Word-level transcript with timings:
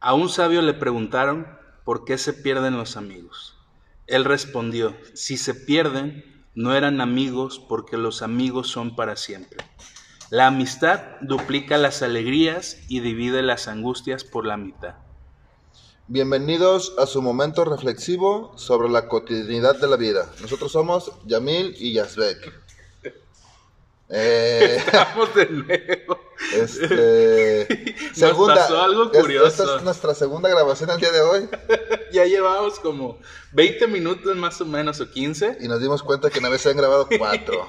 A 0.00 0.14
un 0.14 0.28
sabio 0.28 0.62
le 0.62 0.74
preguntaron 0.74 1.48
por 1.84 2.04
qué 2.04 2.18
se 2.18 2.32
pierden 2.32 2.76
los 2.76 2.96
amigos. 2.96 3.56
Él 4.06 4.24
respondió, 4.24 4.94
si 5.14 5.36
se 5.36 5.54
pierden, 5.54 6.46
no 6.54 6.72
eran 6.72 7.00
amigos 7.00 7.58
porque 7.58 7.96
los 7.96 8.22
amigos 8.22 8.68
son 8.68 8.94
para 8.94 9.16
siempre. 9.16 9.58
La 10.30 10.46
amistad 10.46 11.00
duplica 11.20 11.78
las 11.78 12.02
alegrías 12.02 12.78
y 12.88 13.00
divide 13.00 13.42
las 13.42 13.66
angustias 13.66 14.22
por 14.22 14.46
la 14.46 14.56
mitad. 14.56 14.94
Bienvenidos 16.06 16.94
a 16.96 17.06
su 17.06 17.20
momento 17.20 17.64
reflexivo 17.64 18.56
sobre 18.56 18.88
la 18.88 19.08
cotidianidad 19.08 19.80
de 19.80 19.88
la 19.88 19.96
vida. 19.96 20.30
Nosotros 20.40 20.70
somos 20.70 21.10
Yamil 21.26 21.74
y 21.76 21.94
Yazbek. 21.94 22.67
Eh, 24.10 24.76
Estamos 24.86 25.34
de 25.34 25.46
nuevo. 25.46 26.20
Este, 26.54 27.94
segunda, 28.14 28.54
pasó 28.54 28.80
algo 28.80 29.10
curioso. 29.10 29.62
Esta 29.64 29.76
es 29.76 29.82
nuestra 29.82 30.14
segunda 30.14 30.48
grabación 30.48 30.90
el 30.90 30.98
día 30.98 31.12
de 31.12 31.20
hoy. 31.20 31.48
ya 32.12 32.24
llevamos 32.24 32.80
como 32.80 33.18
20 33.52 33.86
minutos 33.88 34.36
más 34.36 34.60
o 34.60 34.64
menos 34.64 35.00
o 35.00 35.10
15. 35.10 35.58
Y 35.60 35.68
nos 35.68 35.80
dimos 35.80 36.02
cuenta 36.02 36.30
que 36.30 36.38
una 36.38 36.48
vez 36.48 36.62
se 36.62 36.70
han 36.70 36.76
grabado 36.76 37.08
cuatro. 37.18 37.66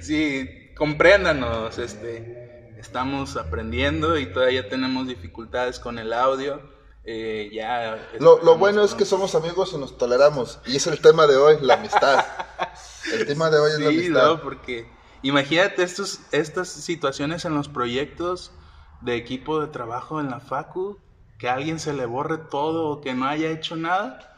sí, 0.00 0.72
compréndanos, 0.76 1.78
este, 1.78 2.74
estamos 2.78 3.36
aprendiendo 3.36 4.18
y 4.18 4.32
todavía 4.32 4.68
tenemos 4.68 5.06
dificultades 5.06 5.78
con 5.78 5.98
el 5.98 6.12
audio. 6.12 6.76
Eh, 7.10 7.48
ya 7.54 8.10
lo, 8.18 8.42
lo 8.42 8.58
bueno 8.58 8.84
es 8.84 8.94
que 8.94 9.06
somos 9.06 9.34
amigos 9.34 9.72
y 9.72 9.78
nos 9.78 9.96
toleramos. 9.96 10.58
Y 10.66 10.76
es 10.76 10.86
el 10.88 11.00
tema 11.00 11.26
de 11.26 11.36
hoy, 11.36 11.56
la 11.62 11.74
amistad. 11.74 12.24
El 13.12 13.26
tema 13.26 13.48
de 13.50 13.58
hoy 13.58 13.70
es 13.72 13.78
la 13.78 13.88
amistad. 13.88 14.26
No, 14.26 14.42
porque 14.42 14.97
imagínate 15.22 15.82
estos, 15.82 16.20
estas 16.32 16.68
situaciones 16.68 17.44
en 17.44 17.54
los 17.54 17.68
proyectos 17.68 18.52
de 19.00 19.16
equipo 19.16 19.60
de 19.60 19.68
trabajo 19.68 20.20
en 20.20 20.30
la 20.30 20.40
FACU, 20.40 20.98
que 21.38 21.48
a 21.48 21.54
alguien 21.54 21.78
se 21.78 21.92
le 21.92 22.06
borre 22.06 22.38
todo 22.38 22.88
o 22.88 23.00
que 23.00 23.14
no 23.14 23.26
haya 23.26 23.50
hecho 23.50 23.76
nada. 23.76 24.36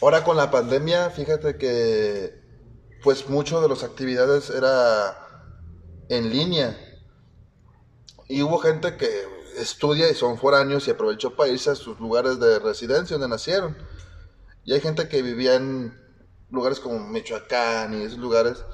Ahora 0.00 0.24
con 0.24 0.36
la 0.36 0.50
pandemia, 0.50 1.10
fíjate 1.10 1.56
que 1.56 2.40
pues 3.02 3.28
mucho 3.28 3.60
de 3.60 3.68
las 3.68 3.82
actividades 3.82 4.50
era 4.50 5.16
en 6.08 6.30
línea. 6.30 6.76
Y 8.28 8.42
hubo 8.42 8.58
gente 8.58 8.96
que 8.96 9.08
estudia 9.56 10.10
y 10.10 10.14
son 10.14 10.38
foráneos 10.38 10.86
y 10.86 10.90
aprovechó 10.90 11.34
para 11.34 11.50
irse 11.50 11.70
a 11.70 11.74
sus 11.74 11.98
lugares 11.98 12.38
de 12.38 12.58
residencia 12.58 13.16
donde 13.16 13.28
nacieron. 13.28 13.76
Y 14.64 14.72
hay 14.72 14.80
gente 14.80 15.08
que 15.08 15.22
vivía 15.22 15.56
en 15.56 15.98
lugares 16.50 16.80
como 16.80 17.00
Michoacán 17.00 17.94
y 17.94 18.02
esos 18.02 18.18
lugares 18.18 18.64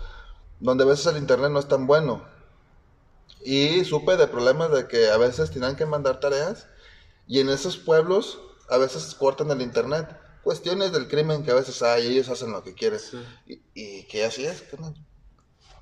donde 0.61 0.85
a 0.85 0.87
veces 0.87 1.07
el 1.07 1.19
internet 1.19 1.51
no 1.51 1.59
es 1.59 1.69
tan 1.69 1.87
bueno. 1.87 2.25
Y 3.45 3.85
supe 3.85 4.17
de 4.17 4.27
problemas 4.27 4.73
de 4.73 4.89
que 4.89 5.11
a 5.11 5.17
veces 5.17 5.51
tenían 5.51 5.77
que 5.77 5.87
mandar 5.87 6.21
tareas 6.21 6.67
y 7.27 7.41
en 7.41 7.49
esos 7.49 7.77
pueblos 7.77 8.41
a 8.69 8.79
veces 8.79 9.15
cortan 9.15 9.51
el 9.51 9.63
internet. 9.63 10.09
Cuestiones 10.43 10.93
del 10.93 11.09
crimen 11.09 11.45
que 11.45 11.51
a 11.51 11.55
veces 11.55 11.83
hay, 11.83 12.07
ellos 12.07 12.29
hacen 12.29 12.53
lo 12.53 12.63
que 12.63 12.75
quieren. 12.75 13.01
Y, 13.47 13.61
y, 13.75 14.05
que 14.05 14.25
así 14.25 14.47
es. 14.47 14.65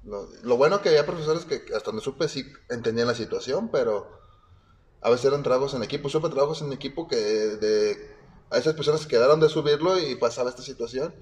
Lo, 0.04 0.56
bueno 0.56 0.82
que 0.82 0.90
había 0.90 1.06
profesores 1.06 1.44
que 1.44 1.62
hasta 1.74 1.90
donde 1.90 2.02
supe 2.02 2.28
sí 2.28 2.44
entendían 2.68 3.08
la 3.08 3.14
situación, 3.14 3.70
pero 3.70 4.08
a 5.00 5.10
veces 5.10 5.26
eran 5.26 5.42
trabajos 5.42 5.74
en 5.74 5.82
equipo. 5.82 6.08
Supe 6.08 6.28
trabajos 6.28 6.62
en 6.62 6.72
equipo 6.72 7.08
que 7.08 7.16
de, 7.16 8.13
a 8.54 8.58
esas 8.58 8.74
personas 8.74 9.06
quedaron 9.06 9.40
de 9.40 9.48
subirlo 9.48 9.98
y 9.98 10.14
pasaba 10.14 10.50
esta 10.50 10.62
situación. 10.62 11.14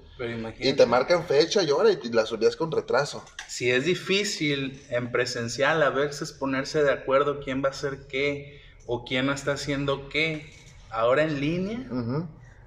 y 0.59 0.73
te 0.73 0.85
marcan 0.85 1.25
fecha 1.25 1.63
y 1.63 1.71
hora 1.71 1.91
y 1.91 2.09
la 2.11 2.25
subías 2.25 2.55
con 2.55 2.71
retraso. 2.71 3.23
Si 3.47 3.69
es 3.69 3.85
difícil 3.85 4.81
en 4.89 5.11
presencial 5.11 5.81
a 5.83 5.89
veces 5.89 6.31
ponerse 6.31 6.83
de 6.83 6.91
acuerdo 6.91 7.39
quién 7.39 7.63
va 7.63 7.69
a 7.69 7.71
hacer 7.71 8.07
qué 8.07 8.61
o 8.85 9.03
quién 9.05 9.25
no 9.25 9.33
está 9.33 9.53
haciendo 9.53 10.09
qué, 10.09 10.53
ahora 10.89 11.23
en 11.23 11.39
línea, 11.39 11.87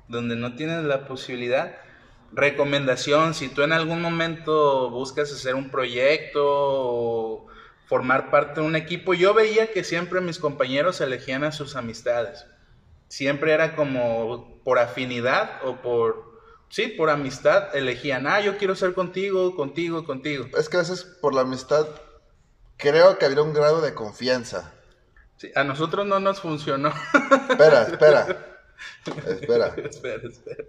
donde 0.09 0.37
no 0.37 0.55
tienes 0.55 0.85
la 0.85 1.07
posibilidad 1.07 1.77
recomendación, 2.33 3.35
si 3.35 3.49
tú 3.49 3.63
en 3.63 3.73
algún 3.73 4.01
momento 4.01 4.91
buscas 4.91 5.33
hacer 5.33 5.55
un 5.55 5.71
proyecto 5.71 6.43
o 6.45 7.47
formar 7.87 8.31
parte 8.31 8.61
de 8.61 8.67
un 8.67 8.77
equipo, 8.77 9.15
yo 9.15 9.33
veía 9.33 9.71
que 9.71 9.85
siempre 9.85 10.21
mis 10.21 10.39
compañeros 10.39 11.01
elegían 11.01 11.45
a 11.45 11.53
sus 11.53 11.77
amistades. 11.77 12.45
Siempre 13.09 13.53
era 13.53 13.77
como 13.77 14.56
por 14.67 14.81
afinidad 14.81 15.65
o 15.65 15.81
por, 15.81 16.41
sí, 16.71 16.89
por 16.89 17.09
amistad, 17.09 17.77
elegían, 17.77 18.27
ah, 18.27 18.41
yo 18.41 18.59
quiero 18.59 18.75
ser 18.75 18.95
contigo, 18.95 19.55
contigo, 19.55 20.05
contigo. 20.05 20.47
Es 20.59 20.69
que 20.69 20.77
a 20.77 20.81
veces 20.81 21.05
por 21.05 21.37
la 21.37 21.43
amistad 21.43 21.87
creo 22.77 23.17
que 23.17 23.27
había 23.27 23.43
un 23.43 23.55
grado 23.55 23.81
de 23.81 23.95
confianza. 23.95 24.75
Sí, 25.37 25.53
a 25.55 25.63
nosotros 25.63 26.05
no 26.05 26.19
nos 26.19 26.41
funcionó. 26.41 26.93
Espera, 27.49 27.83
espera. 27.83 28.27
Espera. 29.29 29.69
espera, 29.69 30.29
espera 30.29 30.65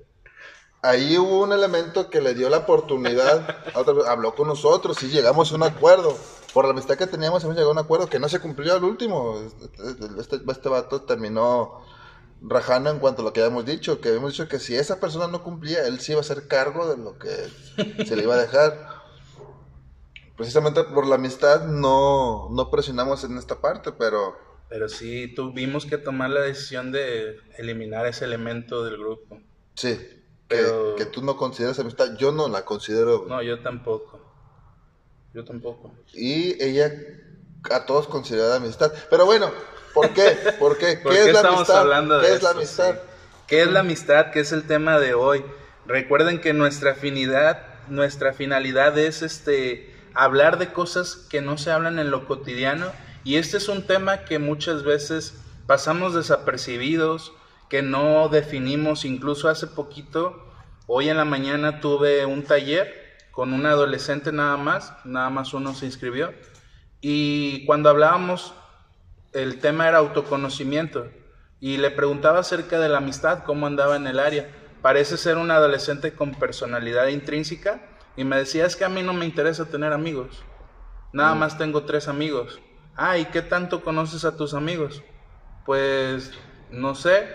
ahí 0.82 1.18
hubo 1.18 1.42
un 1.42 1.52
elemento 1.52 2.10
que 2.10 2.22
le 2.22 2.34
dio 2.34 2.50
la 2.50 2.58
oportunidad, 2.58 3.58
habló 4.08 4.36
con 4.36 4.48
nosotros 4.48 5.02
y 5.04 5.08
llegamos 5.08 5.52
a 5.52 5.56
un 5.56 5.64
acuerdo. 5.64 6.16
Por 6.54 6.66
la 6.66 6.72
amistad 6.72 6.98
que 6.98 7.08
teníamos, 7.08 7.44
hemos 7.44 7.56
llegado 7.56 7.72
a 7.72 7.74
un 7.74 7.80
acuerdo 7.80 8.08
que 8.08 8.20
no 8.20 8.30
se 8.30 8.40
cumplió 8.40 8.74
al 8.74 8.84
último. 8.84 9.38
Este, 10.18 10.38
este, 10.50 10.70
vato 10.70 11.02
terminó 11.02 11.82
rajando 12.42 12.90
en 12.90 13.00
cuanto 13.00 13.22
a 13.22 13.26
lo 13.26 13.34
que 13.34 13.42
habíamos 13.42 13.66
dicho, 13.66 14.00
que 14.00 14.10
habíamos 14.10 14.34
dicho 14.34 14.48
que 14.48 14.60
si 14.60 14.76
esa 14.76 15.00
persona 15.00 15.28
no 15.28 15.44
cumplía, 15.44 15.86
él 15.88 16.00
sí 16.00 16.12
iba 16.14 16.20
a 16.20 16.22
hacer 16.22 16.48
cargo 16.48 16.88
de 16.90 16.98
lo 16.98 17.18
que 17.18 18.06
se 18.06 18.16
le 18.16 18.24
iba 18.24 18.36
a 18.36 18.42
dejar. 18.42 18.98
Precisamente 20.36 20.84
por 20.84 21.08
la 21.08 21.16
amistad 21.16 21.66
no, 21.66 22.50
no 22.52 22.70
presionamos 22.70 23.24
en 23.24 23.38
esta 23.38 23.60
parte, 23.60 23.92
pero... 23.92 24.38
Pero 24.70 24.90
sí 24.90 25.34
tuvimos 25.34 25.86
que 25.86 25.98
tomar 25.98 26.30
la 26.30 26.42
decisión 26.42 26.92
de 26.92 27.38
eliminar 27.58 28.06
ese 28.06 28.26
elemento 28.26 28.84
del 28.84 28.98
grupo. 28.98 29.40
Sí, 29.76 29.98
que, 30.48 31.06
tú 31.12 31.24
no 31.24 31.38
consideras 31.38 31.80
amistad, 31.80 32.16
yo 32.18 32.32
no 32.32 32.48
la 32.48 32.66
considero. 32.66 33.26
No, 33.28 33.42
yo 33.42 33.62
tampoco. 33.62 34.20
Yo 35.34 35.44
tampoco. 35.44 35.94
Y 36.14 36.62
ella 36.64 36.92
a 37.72 37.86
todos 37.86 38.08
considera 38.08 38.56
amistad. 38.56 38.92
Pero 39.10 39.26
bueno, 39.26 39.52
¿por 39.98 40.14
qué? 40.14 40.38
¿Por 40.60 40.78
qué? 40.78 41.00
¿Qué, 41.02 41.30
es 41.30 41.34
la 41.34 41.50
amistad? 41.50 42.22
¿Qué 42.22 42.34
es 42.34 42.44
la 42.44 42.50
amistad? 42.52 42.96
¿Qué 43.48 43.62
es 43.62 43.68
la 43.72 43.80
amistad? 43.80 44.32
¿Qué 44.32 44.42
es 44.42 44.52
el 44.52 44.68
tema 44.68 45.00
de 45.00 45.16
hoy? 45.16 45.44
Recuerden 45.88 46.40
que 46.40 46.54
nuestra 46.54 46.92
afinidad, 46.92 47.64
nuestra 47.88 48.34
finalidad 48.34 48.98
es 48.98 49.22
este 49.24 49.96
hablar 50.14 50.60
de 50.60 50.72
cosas 50.72 51.16
que 51.16 51.42
no 51.42 51.58
se 51.58 51.72
hablan 51.72 51.98
en 51.98 52.12
lo 52.12 52.28
cotidiano 52.28 52.92
y 53.24 53.38
este 53.38 53.58
es 53.58 53.70
un 53.70 53.88
tema 53.88 54.26
que 54.26 54.38
muchas 54.38 54.84
veces 54.84 55.36
pasamos 55.66 56.14
desapercibidos 56.14 57.34
que 57.70 57.82
no 57.82 58.30
definimos. 58.30 59.04
Incluso 59.04 59.50
hace 59.50 59.68
poquito, 59.68 60.46
hoy 60.86 61.10
en 61.10 61.18
la 61.18 61.26
mañana 61.26 61.80
tuve 61.80 62.26
un 62.26 62.44
taller 62.44 63.18
con 63.32 63.54
un 63.54 63.66
adolescente 63.66 64.32
nada 64.32 64.58
más, 64.58 64.94
nada 65.06 65.30
más 65.30 65.54
uno 65.54 65.74
se 65.74 65.86
inscribió. 65.86 66.34
Y 67.02 67.66
cuando 67.66 67.90
hablábamos, 67.90 68.54
el 69.34 69.60
tema 69.60 69.88
era 69.88 70.00
autoconocimiento. 70.00 71.08
Y 71.60 71.78
le 71.78 71.92
preguntaba 71.92 72.40
acerca 72.40 72.80
de 72.80 72.90
la 72.90 73.00
amistad, 73.00 73.44
cómo 73.44 73.68
andaba 73.68 73.96
en 73.96 74.08
el 74.08 74.20
área. 74.20 74.50
Parece 74.82 75.18
ser 75.18 75.38
un 75.38 75.52
adolescente 75.52 76.14
con 76.14 76.36
personalidad 76.36 77.08
intrínseca. 77.08 77.82
Y 78.16 78.24
me 78.24 78.38
decía, 78.38 78.66
es 78.66 78.76
que 78.76 78.86
a 78.86 78.90
mí 78.90 79.04
no 79.04 79.14
me 79.14 79.26
interesa 79.26 79.66
tener 79.66 79.94
amigos. 79.94 80.44
Nada 81.14 81.36
mm. 81.36 81.40
más 81.40 81.58
tengo 81.58 81.84
tres 81.84 82.08
amigos. 82.08 82.60
Ah, 82.96 83.18
¿y 83.18 83.26
qué 83.26 83.42
tanto 83.42 83.84
conoces 83.84 84.26
a 84.26 84.36
tus 84.36 84.54
amigos? 84.54 85.04
Pues, 85.66 86.32
no 86.72 86.96
sé, 86.96 87.28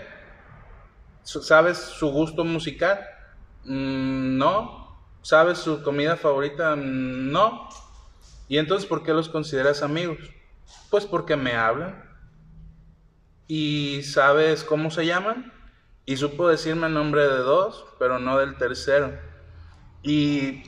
¿Sabes 1.23 1.77
su 1.77 2.11
gusto 2.11 2.43
musical? 2.43 2.99
Mm, 3.63 4.37
no. 4.37 4.83
¿Sabes 5.21 5.59
su 5.59 5.81
comida 5.81 6.17
favorita? 6.17 6.75
Mm, 6.75 7.31
no. 7.31 7.69
¿Y 8.49 8.57
entonces 8.57 8.87
por 8.87 9.03
qué 9.03 9.13
los 9.13 9.29
consideras 9.29 9.81
amigos? 9.83 10.17
Pues 10.89 11.05
porque 11.05 11.35
me 11.35 11.53
hablan. 11.53 12.03
¿Y 13.47 14.03
sabes 14.03 14.63
cómo 14.63 14.91
se 14.91 15.05
llaman? 15.05 15.51
Y 16.05 16.17
supo 16.17 16.49
decirme 16.49 16.87
el 16.87 16.93
nombre 16.93 17.21
de 17.23 17.37
dos, 17.37 17.85
pero 17.99 18.19
no 18.19 18.37
del 18.37 18.57
tercero. 18.57 19.17
Y 20.01 20.63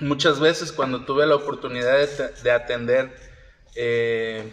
muchas 0.00 0.40
veces 0.40 0.72
cuando 0.72 1.04
tuve 1.04 1.26
la 1.26 1.36
oportunidad 1.36 1.98
de, 2.42 2.50
atender 2.50 3.14
eh, 3.74 4.52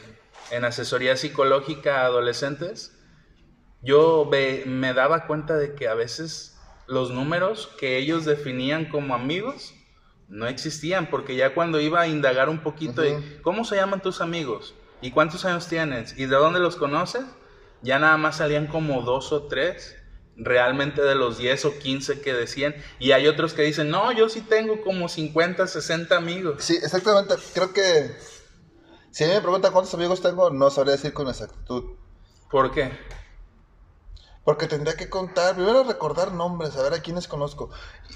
en 0.52 0.66
asesoría 0.66 1.18
psicológica 1.18 2.02
a 2.02 2.06
adolescentes, 2.06 2.96
yo 3.82 4.30
me, 4.30 4.94
daba 4.94 5.26
cuenta 5.26 5.58
de 5.58 5.74
que 5.74 5.88
a 5.88 5.94
veces 5.94 6.58
los 6.88 7.12
números 7.12 7.68
que 7.80 7.98
ellos 7.98 8.26
definían 8.26 8.86
como 8.86 9.16
amigos 9.16 9.74
no 10.30 10.48
existían, 10.48 11.10
porque 11.10 11.36
ya 11.36 11.54
cuando 11.54 11.80
iba 11.80 12.02
a 12.02 12.08
indagar 12.08 12.50
un 12.50 12.60
poquito 12.60 13.02
de 13.02 13.40
cómo 13.42 13.66
se 13.66 13.76
llaman 13.76 14.02
tus 14.02 14.22
amigos 14.22 14.76
y 15.02 15.12
cuántos 15.12 15.44
años 15.46 15.68
tienes 15.68 16.18
y 16.18 16.26
de 16.28 16.36
dónde 16.36 16.60
los 16.60 16.76
conoces, 16.76 17.24
ya 17.82 18.00
nada 18.00 18.18
más 18.18 18.38
salían 18.38 18.68
como 18.68 19.02
dos 19.02 19.32
o 19.32 19.44
tres 19.44 19.96
realmente 20.36 21.02
de 21.02 21.16
los 21.16 21.38
10 21.38 21.66
o 21.66 21.80
15 21.80 22.22
que 22.22 22.34
decían. 22.34 22.76
Y 22.98 23.12
hay 23.12 23.28
otros 23.28 23.54
que 23.54 23.64
dicen, 23.64 23.90
no, 23.90 24.12
yo 24.12 24.30
sí 24.30 24.42
tengo 24.42 24.82
como 24.82 25.10
50, 25.10 25.68
60 25.68 26.16
amigos. 26.16 26.64
Sí, 26.64 26.78
exactamente. 26.82 27.36
Creo 27.54 27.74
que 27.74 28.16
si 29.12 29.24
a 29.24 29.28
mí 29.28 29.34
me 29.34 29.42
preguntan 29.42 29.74
cuántos 29.74 29.94
amigos 29.94 30.22
tengo, 30.22 30.50
no 30.50 30.70
sabría 30.70 30.94
decir 30.94 31.14
con 31.14 31.28
exactitud. 31.28 31.96
¿Por 32.50 32.72
qué? 32.72 32.92
Porque 34.44 34.68
tendría 34.68 34.96
que 34.96 35.10
contar, 35.10 35.56
primero 35.56 35.84
recordar 35.84 36.32
nombres, 36.32 36.74
saber 36.74 36.94
a 36.94 37.02
quiénes 37.02 37.28
conozco. 37.28 37.70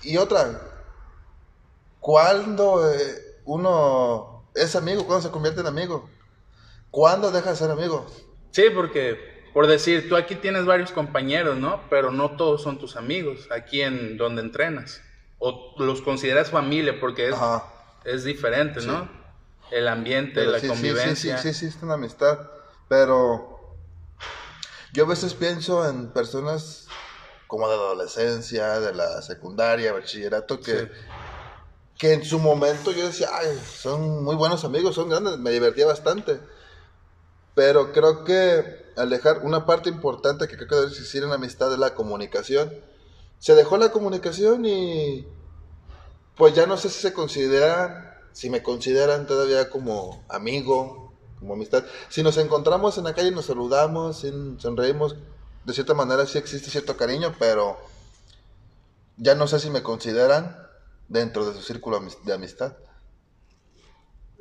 Y 0.03 0.17
otra, 0.17 0.72
¿cuándo 2.03 2.93
eh, 2.93 3.39
uno 3.45 4.49
es 4.53 4.75
amigo? 4.75 5.05
¿Cuándo 5.07 5.25
se 5.25 5.31
convierte 5.31 5.61
en 5.61 5.67
amigo? 5.67 6.09
¿Cuándo 6.91 7.31
deja 7.31 7.51
de 7.51 7.55
ser 7.55 7.71
amigo? 7.71 8.05
Sí, 8.51 8.65
porque, 8.75 9.17
por 9.53 9.65
decir, 9.65 10.09
tú 10.09 10.15
aquí 10.17 10.35
tienes 10.35 10.65
varios 10.65 10.91
compañeros, 10.91 11.57
¿no? 11.57 11.81
Pero 11.89 12.11
no 12.11 12.35
todos 12.35 12.61
son 12.61 12.77
tus 12.77 12.97
amigos, 12.97 13.47
aquí 13.49 13.81
en 13.81 14.17
donde 14.17 14.41
entrenas. 14.41 15.01
O 15.39 15.75
los 15.79 16.01
consideras 16.01 16.51
familia, 16.51 16.99
porque 16.99 17.29
es, 17.29 17.35
es 18.03 18.23
diferente, 18.25 18.81
¿no? 18.81 19.09
El 19.71 19.87
ambiente, 19.87 20.33
Pero 20.35 20.51
la 20.51 20.59
sí, 20.59 20.67
sí, 20.67 20.71
convivencia. 20.73 21.37
Sí, 21.37 21.43
sí, 21.43 21.53
sí, 21.53 21.65
existe 21.65 21.85
una 21.85 21.95
amistad. 21.95 22.37
Pero 22.89 23.75
yo 24.91 25.05
a 25.05 25.07
veces 25.07 25.33
pienso 25.33 25.89
en 25.89 26.11
personas 26.11 26.87
como 27.47 27.69
de 27.69 27.77
la 27.77 27.83
adolescencia, 27.83 28.79
de 28.81 28.93
la 28.93 29.21
secundaria, 29.21 29.93
bachillerato, 29.93 30.59
que, 30.59 30.79
Sí. 30.79 30.87
Que 31.97 32.13
en 32.13 32.25
su 32.25 32.39
momento 32.39 32.91
yo 32.91 33.05
decía, 33.05 33.29
ay, 33.31 33.59
son 33.75 34.23
muy 34.23 34.35
buenos 34.35 34.63
amigos, 34.63 34.95
son 34.95 35.09
grandes, 35.09 35.37
me 35.37 35.51
divertía 35.51 35.85
bastante. 35.85 36.39
Pero 37.55 37.91
creo 37.91 38.23
que 38.23 38.91
al 38.95 39.09
dejar 39.09 39.39
una 39.43 39.65
parte 39.65 39.89
importante 39.89 40.47
que 40.47 40.55
creo 40.55 40.67
que 40.67 40.75
debe 40.75 40.87
existir 40.87 41.23
en 41.23 41.29
la 41.29 41.35
amistad 41.35 41.71
es 41.71 41.79
la 41.79 41.93
comunicación. 41.93 42.73
Se 43.39 43.55
dejó 43.55 43.77
la 43.77 43.91
comunicación 43.91 44.65
y 44.65 45.27
pues 46.35 46.55
ya 46.55 46.65
no 46.65 46.77
sé 46.77 46.89
si 46.89 47.01
se 47.01 47.13
consideran, 47.13 48.15
si 48.31 48.49
me 48.49 48.63
consideran 48.63 49.27
todavía 49.27 49.69
como 49.69 50.23
amigo, 50.29 51.13
como 51.39 51.53
amistad. 51.53 51.83
Si 52.09 52.23
nos 52.23 52.37
encontramos 52.37 52.97
en 52.97 53.03
la 53.03 53.13
calle 53.13 53.31
nos 53.31 53.45
saludamos, 53.45 54.25
sonreímos, 54.57 55.15
de 55.65 55.73
cierta 55.73 55.93
manera 55.93 56.25
sí 56.25 56.37
existe 56.37 56.71
cierto 56.71 56.97
cariño, 56.97 57.35
pero 57.37 57.77
ya 59.17 59.35
no 59.35 59.47
sé 59.47 59.59
si 59.59 59.69
me 59.69 59.83
consideran 59.83 60.62
dentro 61.07 61.45
de 61.45 61.53
su 61.53 61.61
círculo 61.61 61.99
de 62.25 62.33
amistad. 62.33 62.73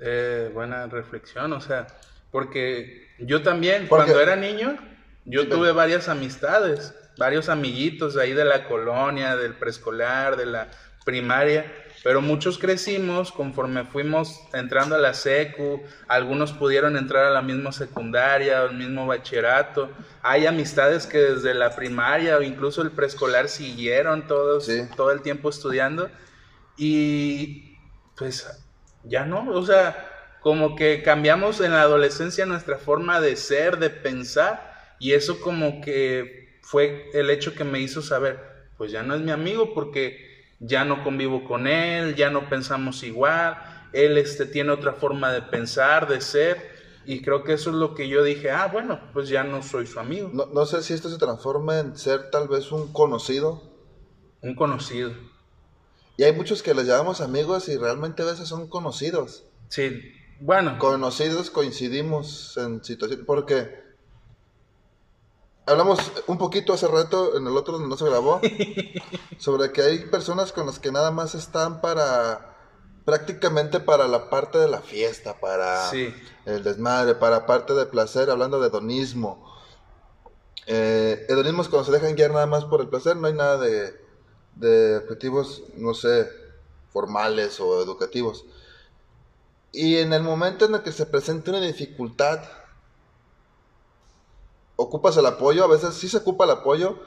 Eh, 0.00 0.50
buena 0.53 0.87
reflexión, 0.87 1.53
o 1.53 1.61
sea, 1.61 1.87
porque 2.31 3.09
yo 3.19 3.43
también, 3.43 3.87
Porque- 3.88 4.06
cuando 4.12 4.20
era 4.20 4.37
niño, 4.37 4.76
yo 5.25 5.49
tuve 5.49 5.67
pero- 5.69 5.75
varias 5.75 6.09
amistades, 6.09 6.94
varios 7.19 7.49
amiguitos 7.49 8.17
ahí 8.17 8.32
de 8.32 8.44
la 8.44 8.67
colonia, 8.67 9.37
del 9.37 9.55
preescolar, 9.55 10.37
de 10.37 10.47
la 10.47 10.70
primaria, 11.05 11.70
pero 12.03 12.20
muchos 12.20 12.59
crecimos 12.59 13.31
conforme 13.31 13.85
fuimos 13.85 14.41
entrando 14.55 14.97
a 14.97 14.99
la 14.99 15.15
secu, 15.15 15.82
algunos 16.08 16.53
pudieron 16.53 16.97
entrar 16.97 17.25
a 17.26 17.31
la 17.31 17.43
misma 17.43 17.70
secundaria, 17.70 18.61
al 18.62 18.75
mismo 18.75 19.06
bachillerato, 19.06 19.91
hay 20.23 20.47
amistades 20.47 21.06
que 21.06 21.19
desde 21.19 21.55
la 21.55 21.76
primaria 21.76 22.38
o 22.38 22.43
incluso 22.43 22.82
el 22.82 22.91
preescolar 22.91 23.49
siguieron 23.49 24.26
todos, 24.26 24.67
Sí. 24.67 24.82
todo 24.97 25.12
el 25.12 25.23
tiempo 25.23 25.49
estudiando 25.50 26.11
y 26.77 27.77
pues 28.17 28.47
ya 29.05 29.25
no, 29.25 29.51
o 29.51 29.65
sea, 29.65 30.09
como 30.41 30.75
que 30.77 31.03
cambiamos 31.03 31.61
en 31.61 31.73
la 31.73 31.83
adolescencia 31.83 32.47
nuestra 32.47 32.79
forma 32.79 33.21
de 33.21 33.37
ser, 33.37 33.79
de 33.79 33.91
pensar, 33.91 34.73
y 34.99 35.13
eso 35.13 35.41
como 35.41 35.81
que 35.81 36.59
fue 36.63 37.11
el 37.15 37.31
hecho 37.31 37.55
que 37.55 37.65
me 37.65 37.81
hizo 37.81 38.03
saber, 38.03 38.39
pues 38.77 38.93
ya 38.93 39.03
no 39.03 39.15
es 39.15 39.21
mi 39.21 39.31
amigo 39.31 39.75
porque 39.75 40.33
ya 40.61 40.85
no 40.85 41.03
convivo 41.03 41.45
con 41.45 41.67
él, 41.67 42.15
ya 42.15 42.31
no 42.31 42.49
pensamos 42.49 43.03
igual, 43.03 43.57
él 43.93 44.17
este 44.19 44.47
tiene 44.47 44.73
otra 44.73 44.93
forma 44.95 45.33
de 45.33 45.43
pensar, 45.43 46.09
de 46.09 46.21
ser, 46.21 46.73
y 47.05 47.21
creo 47.23 47.43
que 47.43 47.55
eso 47.55 47.71
es 47.71 47.77
lo 47.77 47.95
que 47.95 48.09
yo 48.09 48.23
dije, 48.23 48.51
ah, 48.51 48.69
bueno, 48.73 49.01
pues 49.13 49.29
ya 49.29 49.43
no 49.43 49.63
soy 49.63 49.87
su 49.87 49.99
amigo, 49.99 50.31
No, 50.33 50.47
no 50.47 50.67
sé 50.67 50.83
si 50.83 50.95
esto 50.95 51.09
se 51.09 51.19
transforma 51.19 51.81
en 51.81 51.97
ser 51.97 52.31
tal 52.31 52.49
vez 52.49 52.71
un 52.71 52.93
conocido. 52.93 53.61
un 54.41 54.55
conocido. 54.55 55.13
Y 56.23 56.25
hay 56.25 56.33
muchos 56.35 56.63
que 56.63 56.73
les 56.73 56.87
llamamos 56.87 57.21
amigos 57.21 57.69
y 57.69 57.77
realmente 57.77 58.23
a 58.23 58.27
veces 58.27 58.47
son 58.47 58.69
conocidos. 58.69 59.43
Sí, 59.69 60.15
bueno, 60.39 60.79
Conocidos 60.79 61.51
coincidimos 61.51 62.57
en 62.59 62.85
situaciones. 62.85 63.27
Porque 63.27 63.83
hablamos 65.67 65.99
un 66.29 66.39
poquito 66.39 66.75
hace 66.75 66.87
rato, 66.87 67.37
en 67.37 67.45
el 67.45 67.57
otro 67.57 67.73
donde 67.73 67.89
no 67.89 67.97
se 67.97 68.05
grabó, 68.05 68.41
sobre 69.39 69.73
que 69.73 69.83
hay 69.83 69.99
personas 70.05 70.53
con 70.53 70.67
las 70.67 70.79
que 70.79 70.93
nada 70.93 71.11
más 71.11 71.35
están 71.35 71.81
para. 71.81 72.57
prácticamente 73.05 73.81
para 73.81 74.07
la 74.07 74.31
parte 74.31 74.59
de 74.59 74.69
la 74.69 74.81
fiesta, 74.81 75.41
para 75.41 75.91
sí, 75.91 76.15
el 76.47 76.63
desmadre, 76.63 77.17
para 77.17 77.47
parte 77.47 77.75
de 77.75 77.85
placer, 77.87 78.31
hablando 78.31 78.61
de 78.61 78.69
hedonismo. 78.69 79.53
Eh, 80.69 81.27
hedonismo 81.29 81.63
es 81.63 81.69
cuando 81.69 81.87
se 81.87 81.91
dejan 81.91 82.15
guiar 82.15 82.31
nada 82.31 82.47
más 82.47 82.65
por 82.65 82.81
el 82.81 82.87
placer, 82.87 83.17
no 83.17 83.27
hay 83.27 83.35
nada 83.35 83.59
de, 83.59 84.01
de 84.57 84.97
objetivos, 84.99 85.63
no 85.77 85.95
sé, 85.95 86.29
formales 86.93 87.59
o 87.61 87.83
educativos. 87.83 88.45
Y 89.73 89.97
en 89.99 90.13
el 90.13 90.23
momento 90.23 90.67
en 90.67 90.75
el 90.75 90.83
que 90.83 90.93
se 90.93 91.07
presenta 91.07 91.51
una 91.51 91.61
dificultad, 91.61 92.41
ocupas 94.77 95.17
el 95.17 95.27
apoyo, 95.27 95.65
a 95.65 95.69
veces 95.69 95.95
sí 95.95 96.09
se 96.09 96.19
ocupa 96.19 96.45
el 96.45 96.51
apoyo, 96.51 96.99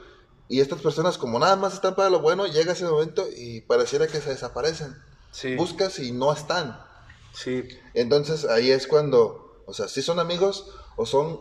y 0.48 0.62
estas 0.62 0.82
personas 0.82 1.18
como 1.18 1.40
nada 1.40 1.56
más 1.56 1.74
están 1.74 1.96
para 1.96 2.10
lo 2.10 2.20
bueno, 2.22 2.46
llega 2.46 2.74
ese 2.74 2.86
momento 2.86 3.26
y 3.36 3.62
pareciera 3.62 4.08
que 4.08 4.22
se 4.22 4.30
desaparecen. 4.30 4.96
sí, 5.32 5.56
Buscas 5.56 6.00
y 6.00 6.12
no 6.12 6.32
están. 6.32 6.80
sí, 7.34 7.68
Entonces 7.94 8.46
ahí 8.46 8.72
es 8.72 8.88
cuando, 8.88 9.62
o 9.66 9.74
sea, 9.74 9.88
si 9.88 10.02
son 10.02 10.20
amigos 10.20 10.72
o 10.98 11.06
son 11.06 11.40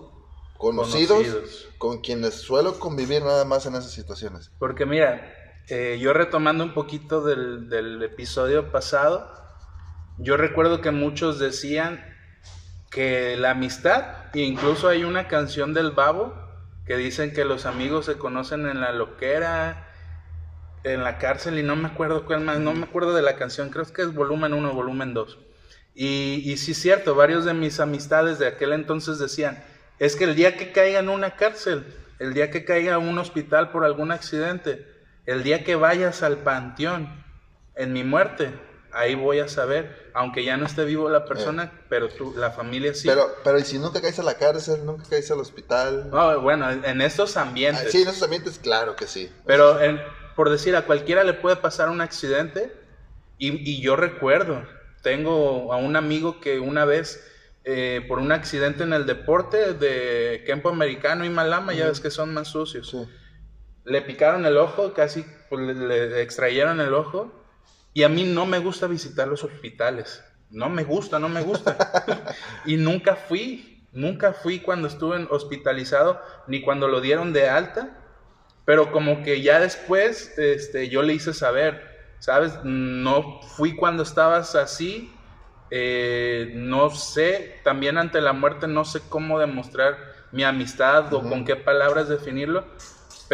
conocidos, 0.56 1.19
Conocidos. 1.25 1.69
con 1.79 2.01
quienes 2.01 2.35
suelo 2.35 2.79
convivir 2.79 3.23
nada 3.23 3.45
más 3.45 3.67
en 3.67 3.75
esas 3.75 3.91
situaciones. 3.93 4.51
Porque 4.59 4.87
mira, 4.87 5.21
eh, 5.69 5.99
yo 5.99 6.12
retomando 6.12 6.62
un 6.62 6.75
poquito 6.75 7.22
del, 7.22 8.02
episodio 8.02 8.70
pasado, 8.70 9.32
yo 10.19 10.37
recuerdo 10.37 10.82
que 10.82 10.90
muchos 10.90 11.38
decían 11.38 12.05
que 12.90 13.37
la 13.38 13.52
amistad, 13.52 14.34
incluso 14.34 14.88
hay 14.88 15.05
una 15.05 15.26
canción 15.26 15.72
del 15.72 15.93
Babo 15.93 16.34
que 16.87 16.96
dicen 16.96 17.32
que 17.32 17.46
los 17.46 17.64
amigos 17.64 18.05
se 18.05 18.19
conocen 18.19 18.66
en 18.66 18.81
la 18.81 18.93
loquera, 18.93 19.88
en 20.84 21.02
la 21.02 21.16
cárcel 21.16 21.58
y 21.58 21.62
no 21.62 21.76
me 21.76 21.88
acuerdo 21.88 22.26
cuál 22.26 22.43
más, 22.43 22.58
no 22.58 22.75
me 22.75 22.84
acuerdo 22.84 23.14
de 23.14 23.22
la 23.22 23.37
canción, 23.37 23.70
creo 23.70 23.90
que 23.90 24.02
es 24.02 24.14
volumen 24.14 24.52
1 24.52 24.70
o 24.70 24.75
volumen 24.75 25.14
2. 25.14 25.38
Y, 25.94 26.43
y 26.44 26.58
sí 26.58 26.72
es 26.72 26.78
cierto, 26.78 27.14
varios 27.14 27.46
de 27.46 27.55
mis 27.55 27.81
amistades 27.81 28.38
de 28.38 28.49
aquel 28.49 28.75
entonces 28.75 29.19
decían, 29.19 29.64
es 29.99 30.14
que 30.14 30.25
el 30.25 30.34
día 30.34 30.58
que 30.58 30.72
caiga 30.72 30.99
en 30.99 31.08
una 31.08 31.37
cárcel, 31.37 31.87
el 32.19 32.34
día 32.34 32.50
que 32.50 32.67
caiga 32.67 32.96
en 32.96 33.08
un 33.08 33.19
hospital 33.19 33.70
por 33.70 33.84
algún 33.84 34.12
accidente, 34.12 34.94
el 35.26 35.43
día 35.43 35.64
que 35.64 35.74
vayas 35.76 36.22
al 36.22 36.38
panteón 36.38 37.24
en 37.74 37.93
mi 37.93 38.04
muerte, 38.04 38.52
ahí 38.93 39.14
voy 39.14 39.40
a 39.40 39.48
saber, 39.48 40.10
aunque 40.14 40.44
ya 40.44 40.56
no 40.56 40.66
esté 40.66 40.84
vivo 40.84 41.08
la 41.10 41.24
persona, 41.24 41.72
pero 41.88 42.08
tú, 42.08 42.34
la 42.36 42.50
familia 42.52 42.94
sí. 42.94 43.08
Pero, 43.08 43.26
pero 43.43 43.58
¿y 43.58 43.64
si 43.64 43.78
nunca 43.78 44.00
caes 44.00 44.19
a 44.19 44.22
la 44.22 44.34
cárcel, 44.34 44.84
nunca 44.84 45.04
caes 45.08 45.31
al 45.31 45.40
hospital? 45.40 46.10
No, 46.10 46.40
bueno, 46.40 46.70
en 46.70 47.00
estos 47.00 47.36
Ah, 47.36 47.43
ambientes. 47.43 47.90
sí, 47.90 48.02
en 48.02 48.08
esos 48.08 48.22
ambientes, 48.22 48.58
claro 48.58 48.94
que 48.96 49.06
sí. 49.06 49.32
Pero 49.46 49.81
en- 49.81 50.00
por 50.36 50.50
decir, 50.50 50.74
a 50.76 50.82
cualquiera 50.86 51.24
le 51.24 51.34
puede 51.34 51.56
pasar 51.56 51.88
un 51.88 52.00
accidente 52.00 52.72
y, 53.38 53.69
y 53.70 53.81
yo 53.81 53.96
recuerdo, 53.96 54.64
tengo 55.02 55.72
a 55.72 55.76
un 55.76 55.96
amigo 55.96 56.40
que 56.40 56.58
una 56.60 56.84
vez, 56.84 57.24
eh, 57.64 58.04
por 58.08 58.19
un 58.19 58.31
accidente 58.32 58.82
en 58.84 58.93
el 58.93 59.06
deporte 59.06 59.74
de 59.74 60.44
campo 60.46 60.69
americano 60.69 61.24
y 61.24 61.31
Malama, 61.31 61.72
ya 61.72 61.86
ves 61.88 62.00
que 62.00 62.10
son 62.10 62.32
más 62.34 62.48
sucios, 62.48 62.88
Sí. 62.90 62.98
Le 63.84 64.03
picaron 64.03 64.46
el 64.46 64.56
ojo, 64.58 64.93
casi 64.94 65.24
pues, 65.48 65.67
le, 65.67 66.08
le 66.08 66.22
extrayeron 66.22 66.81
el 66.81 66.94
ojo 66.94 67.44
y 67.93 68.03
a 68.03 68.08
mí 68.08 68.24
no 68.24 68.46
me 68.46 68.58
gusta 68.58 68.86
visitar 68.86 69.29
los 69.29 69.44
hospitales. 69.44 70.22
No 70.50 70.69
me 70.69 70.84
gusta, 70.84 71.19
no 71.19 71.29
me 71.29 71.43
gusta. 71.43 71.76
y 72.64 72.76
nunca 72.76 73.17
fui, 73.17 73.86
nunca 73.93 74.32
fui 74.32 74.60
cuando 74.60 74.88
estuve 74.88 75.26
hospitalizado, 75.31 76.20
ni 76.46 76.62
cuando 76.62 76.88
lo 76.88 77.00
dieron 77.00 77.32
de 77.32 77.48
alta. 77.48 78.00
Pero 78.64 78.93
como 78.93 79.22
que 79.22 79.43
ya 79.43 79.60
después 79.60 80.36
este, 80.38 80.88
yo 80.88 81.03
le 81.03 81.14
hice 81.14 81.34
saber, 81.34 81.82
¿sabes? 82.19 82.60
No 82.64 83.41
fui 83.43 83.76
cuando 83.76 84.03
estabas 84.03 84.55
así. 84.55 85.12
eh, 85.70 86.53
no 86.55 86.91
sé, 86.91 87.60
también 87.64 87.98
ante 87.98 88.20
la 88.20 88.32
muerte 88.32 88.69
no 88.69 88.84
sé 88.84 89.08
cómo 89.08 89.38
demostrar 89.41 89.98
mi 90.31 90.44
amistad 90.44 91.12
o 91.14 91.26
con 91.26 91.44
qué 91.44 91.56
palabras 91.56 92.08
definirlo. 92.08 92.67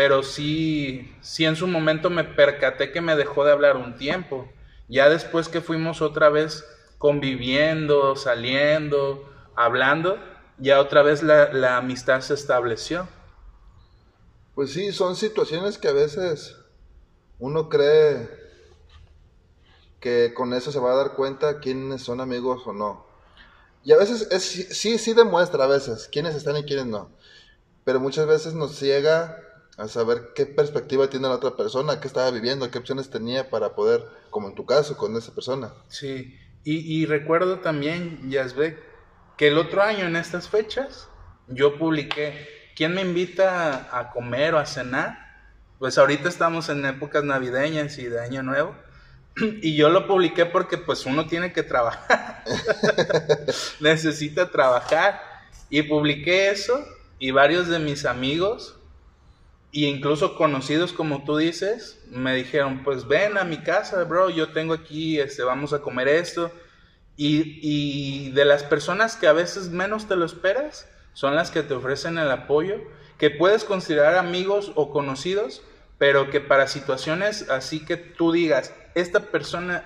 Pero 0.00 0.23
sí, 0.23 1.14
sí 1.21 1.45
en 1.45 1.57
su 1.57 1.66
momento 1.66 2.09
me 2.09 2.25
percaté 2.25 2.90
que 2.90 3.02
me 3.02 3.16
dejó 3.16 3.45
de 3.45 3.52
hablar 3.52 3.76
un 3.76 3.99
tiempo. 3.99 4.50
Ya 4.88 5.11
después 5.11 5.50
que 5.50 5.61
fuimos 5.61 6.00
otra 6.00 6.30
vez 6.30 6.64
conviviendo, 6.97 8.16
saliendo, 8.16 9.30
hablando, 9.54 10.19
ya 10.57 10.80
otra 10.80 11.02
vez 11.02 11.23
la, 11.23 11.52
la 11.52 11.76
amistad 11.76 12.23
se 12.23 12.33
estableció. 12.33 13.09
Pues 14.54 14.73
sí, 14.73 14.90
son 14.90 15.16
situaciones 15.16 15.76
que 15.76 15.88
a 15.88 15.92
veces 15.92 16.57
uno 17.38 17.69
cree 17.69 18.26
que 20.00 20.33
con 20.33 20.54
eso 20.54 20.73
se 20.73 20.80
va 20.80 20.92
a 20.92 20.97
dar 20.97 21.12
cuenta 21.12 21.61
quiénes 21.61 22.00
son 22.00 22.23
amigos 22.23 22.62
o 22.64 22.73
no. 22.73 23.04
Y 23.85 23.92
a 23.92 23.99
veces 23.99 24.28
es, 24.30 24.45
sí, 24.45 24.97
sí 24.97 25.12
demuestra 25.12 25.64
a 25.64 25.69
veces 25.69 26.09
quiénes 26.11 26.35
están 26.35 26.57
y 26.57 26.64
quiénes 26.64 26.87
no. 26.87 27.11
Pero 27.85 28.00
muchas 28.00 28.26
veces 28.26 28.54
nos 28.54 28.78
ciega 28.78 29.47
a 29.77 29.89
saber 29.89 30.33
qué 30.35 30.47
perspectiva 30.47 31.09
tiene 31.09 31.29
la 31.29 31.35
otra 31.35 31.57
persona, 31.57 32.00
qué 32.00 32.09
estaba 32.09 32.31
viviendo, 32.31 32.71
qué 32.71 32.79
opciones 32.79 33.11
tenía 33.11 33.49
para 33.49 33.75
poder, 33.75 34.05
como 34.31 34.49
en 34.49 34.55
tu 34.55 34.67
caso, 34.67 34.97
con 34.97 35.17
esa 35.17 35.35
persona. 35.35 35.73
Sí, 35.89 36.39
y, 36.62 37.07
recuerdo 37.07 37.61
también, 37.61 38.31
Yasbek, 38.31 38.79
que 39.39 39.49
el 39.49 39.57
otro 39.57 39.83
año 39.83 40.05
en 40.05 40.17
estas 40.17 40.49
fechas 40.49 41.09
yo 41.49 41.79
publiqué, 41.79 42.47
¿quién 42.77 42.95
me 42.95 43.00
invita 43.00 43.89
a 43.99 44.11
comer 44.11 44.55
o 44.55 44.59
a 44.59 44.67
cenar? 44.67 45.19
Pues 45.79 45.97
ahorita 45.97 46.29
estamos 46.29 46.69
en 46.69 46.85
épocas 46.85 47.25
navideñas 47.25 47.97
y 47.97 48.05
de 48.05 48.21
Año 48.21 48.43
Nuevo. 48.43 48.75
Y 49.62 49.75
yo 49.75 49.89
lo 49.89 50.07
publiqué 50.07 50.45
porque 50.45 50.77
pues 50.77 51.07
uno 51.07 51.27
tiene 51.27 51.55
que 51.55 51.62
trabajar. 51.62 52.45
Necesita 53.81 54.50
trabajar. 54.50 55.23
Y 55.71 55.83
publiqué 55.83 56.50
eso 56.50 56.85
y 57.19 57.31
varios 57.31 57.69
de 57.69 57.79
mis 57.79 58.05
amigos 58.05 58.80
y 59.73 59.87
incluso 59.87 60.37
conocidos 60.37 60.93
como 60.93 61.25
tú 61.25 61.37
dices, 61.37 62.00
me 62.11 62.35
dijeron, 62.35 62.83
pues 62.83 63.07
ven 63.07 63.39
a 63.39 63.45
mi 63.45 63.59
casa, 63.59 64.03
bro, 64.05 64.31
yo 64.31 64.53
tengo 64.53 64.75
aquí, 64.75 65.21
este, 65.21 65.43
vamos 65.43 65.73
a 65.73 65.81
comer 65.81 66.09
esto. 66.09 66.50
Y, 67.17 67.59
y 67.62 68.31
de 68.31 68.45
las 68.45 68.65
personas 68.65 69.17
que 69.17 69.27
a 69.27 69.33
veces 69.33 69.69
menos 69.69 70.09
te 70.09 70.17
lo 70.17 70.25
esperas, 70.25 70.89
son 71.12 71.35
las 71.35 71.50
que 71.50 71.62
te 71.62 71.75
ofrecen 71.75 72.19
el 72.19 72.31
apoyo, 72.31 72.77
que 73.19 73.31
puedes 73.31 73.65
considerar 73.65 74.17
amigos 74.17 74.73
o 74.75 74.91
conocidos, 74.91 75.62
pero 75.99 76.31
que 76.31 76.41
para 76.41 76.67
situaciones 76.67 77.50
así 77.50 77.85
que 77.85 77.97
tú 77.97 78.33
digas, 78.33 78.73
esta 78.95 79.21
persona 79.21 79.85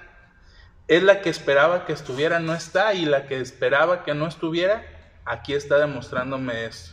es 0.86 1.02
la 1.02 1.20
que 1.20 1.30
esperaba 1.30 1.86
que 1.86 1.92
estuviera, 1.92 2.38
no 2.40 2.54
está, 2.54 2.94
y 2.94 3.04
la 3.04 3.26
que 3.26 3.40
esperaba 3.40 4.04
que 4.04 4.14
no 4.14 4.28
estuviera, 4.28 4.86
aquí 5.24 5.54
está 5.54 5.78
demostrándome 5.78 6.66
esto. 6.66 6.92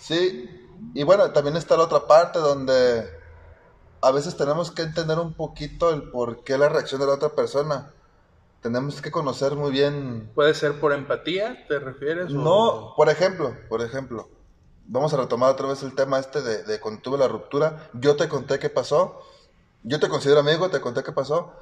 Sí, 0.00 0.65
y 0.94 1.02
bueno, 1.02 1.30
también 1.32 1.56
está 1.56 1.76
la 1.76 1.84
otra 1.84 2.06
parte 2.06 2.38
donde 2.38 3.08
a 4.00 4.10
veces 4.10 4.36
tenemos 4.36 4.70
que 4.70 4.82
entender 4.82 5.18
un 5.18 5.34
poquito 5.34 5.90
el 5.90 6.10
por 6.10 6.44
qué 6.44 6.58
la 6.58 6.68
reacción 6.68 7.00
de 7.00 7.06
la 7.06 7.14
otra 7.14 7.30
persona. 7.30 7.92
Tenemos 8.62 9.00
que 9.00 9.10
conocer 9.10 9.54
muy 9.54 9.70
bien. 9.70 10.30
¿Puede 10.34 10.54
ser 10.54 10.80
por 10.80 10.92
empatía, 10.92 11.66
te 11.68 11.78
refieres? 11.78 12.30
No, 12.30 12.94
por 12.96 13.08
ejemplo, 13.08 13.56
por 13.68 13.82
ejemplo, 13.82 14.28
vamos 14.86 15.12
a 15.12 15.18
retomar 15.18 15.50
otra 15.50 15.68
vez 15.68 15.82
el 15.82 15.94
tema 15.94 16.18
este 16.18 16.42
de, 16.42 16.64
de 16.64 16.80
cuando 16.80 17.02
tuve 17.02 17.18
la 17.18 17.28
ruptura. 17.28 17.90
Yo 17.94 18.16
te 18.16 18.28
conté 18.28 18.58
qué 18.58 18.70
pasó. 18.70 19.20
Yo 19.82 20.00
te 20.00 20.08
considero 20.08 20.40
amigo, 20.40 20.68
te 20.68 20.80
conté 20.80 21.02
qué 21.02 21.12
pasó. 21.12 21.52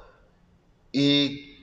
Y 0.91 1.54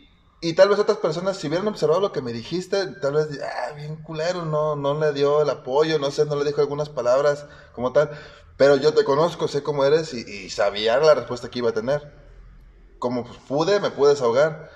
y 0.45 0.55
tal 0.55 0.69
vez 0.69 0.81
otras 0.81 0.99
personas, 0.99 1.37
si 1.37 1.47
hubieran 1.47 1.69
observado 1.69 2.01
lo 2.01 2.11
que 2.11 2.21
me 2.21 2.33
dijiste, 2.33 2.89
tal 3.01 3.15
vez, 3.15 3.29
ah, 3.45 3.73
bien 3.77 3.95
culero, 4.03 4.45
no, 4.45 4.75
no 4.75 4.99
le 4.99 5.13
dio 5.13 5.41
el 5.41 5.49
apoyo, 5.49 6.01
no 6.01 6.11
sé, 6.11 6.25
no 6.27 6.35
le 6.35 6.45
dijo 6.45 6.61
algunas 6.61 6.89
palabras 6.89 7.47
como 7.73 7.93
tal. 7.93 8.11
Pero 8.57 8.75
yo 8.75 8.93
te 8.93 9.05
conozco, 9.05 9.47
sé 9.47 9.63
cómo 9.63 9.85
eres 9.85 10.13
y, 10.13 10.51
sabía 10.51 10.99
la 10.99 11.15
respuesta 11.15 11.49
que 11.49 11.61
iba 11.61 11.71
a 11.71 11.75
tener. 11.75 12.13
Como 12.99 13.25
pude, 13.47 13.79
me 13.79 13.93
pude 13.93 14.11
desahogar. 14.11 14.69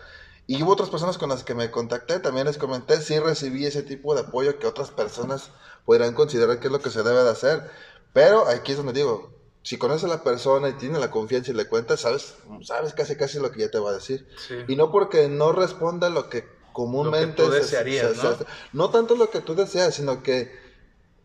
Y 0.46 0.62
hubo 0.62 0.72
otras 0.72 0.88
personas 0.88 1.18
con 1.18 1.30
las 1.30 1.42
que 1.42 1.56
me 1.56 1.72
contacté, 1.72 2.20
también 2.20 2.46
les 2.46 2.58
comenté, 2.58 3.00
sí 3.00 3.18
recibí 3.18 3.66
ese 3.66 3.82
tipo 3.82 4.14
de 4.14 4.20
apoyo 4.20 4.60
que 4.60 4.68
otras 4.68 4.92
personas 4.92 5.50
podrían 5.84 6.14
considerar 6.14 6.60
que 6.60 6.68
es 6.68 6.72
lo 6.72 6.80
que 6.80 6.90
se 6.90 7.02
debe 7.02 7.24
de 7.24 7.30
hacer. 7.30 7.68
Pero 8.12 8.46
aquí 8.46 8.70
es 8.70 8.78
donde 8.78 8.92
digo, 8.92 9.35
si 9.66 9.78
conoces 9.78 10.04
a 10.04 10.14
la 10.14 10.22
persona 10.22 10.68
y 10.68 10.74
tiene 10.74 11.00
la 11.00 11.10
confianza 11.10 11.50
y 11.50 11.54
le 11.54 11.66
cuentas, 11.66 12.02
sabes, 12.02 12.36
sabes 12.62 12.92
casi 12.92 13.16
casi 13.16 13.40
lo 13.40 13.50
que 13.50 13.62
ya 13.62 13.68
te 13.68 13.80
va 13.80 13.90
a 13.90 13.94
decir. 13.94 14.24
Y 14.68 14.76
no 14.76 14.92
porque 14.92 15.28
no 15.28 15.50
responda 15.50 16.08
lo 16.08 16.30
que 16.30 16.44
comúnmente 16.72 17.42
lo 17.42 17.48
que 17.50 17.56
tú 17.56 17.62
desearías, 17.62 18.16
¿no? 18.22 18.36
no 18.72 18.90
tanto 18.90 19.16
lo 19.16 19.28
que 19.28 19.40
tú 19.40 19.56
deseas, 19.56 19.96
sino 19.96 20.22
que 20.22 20.52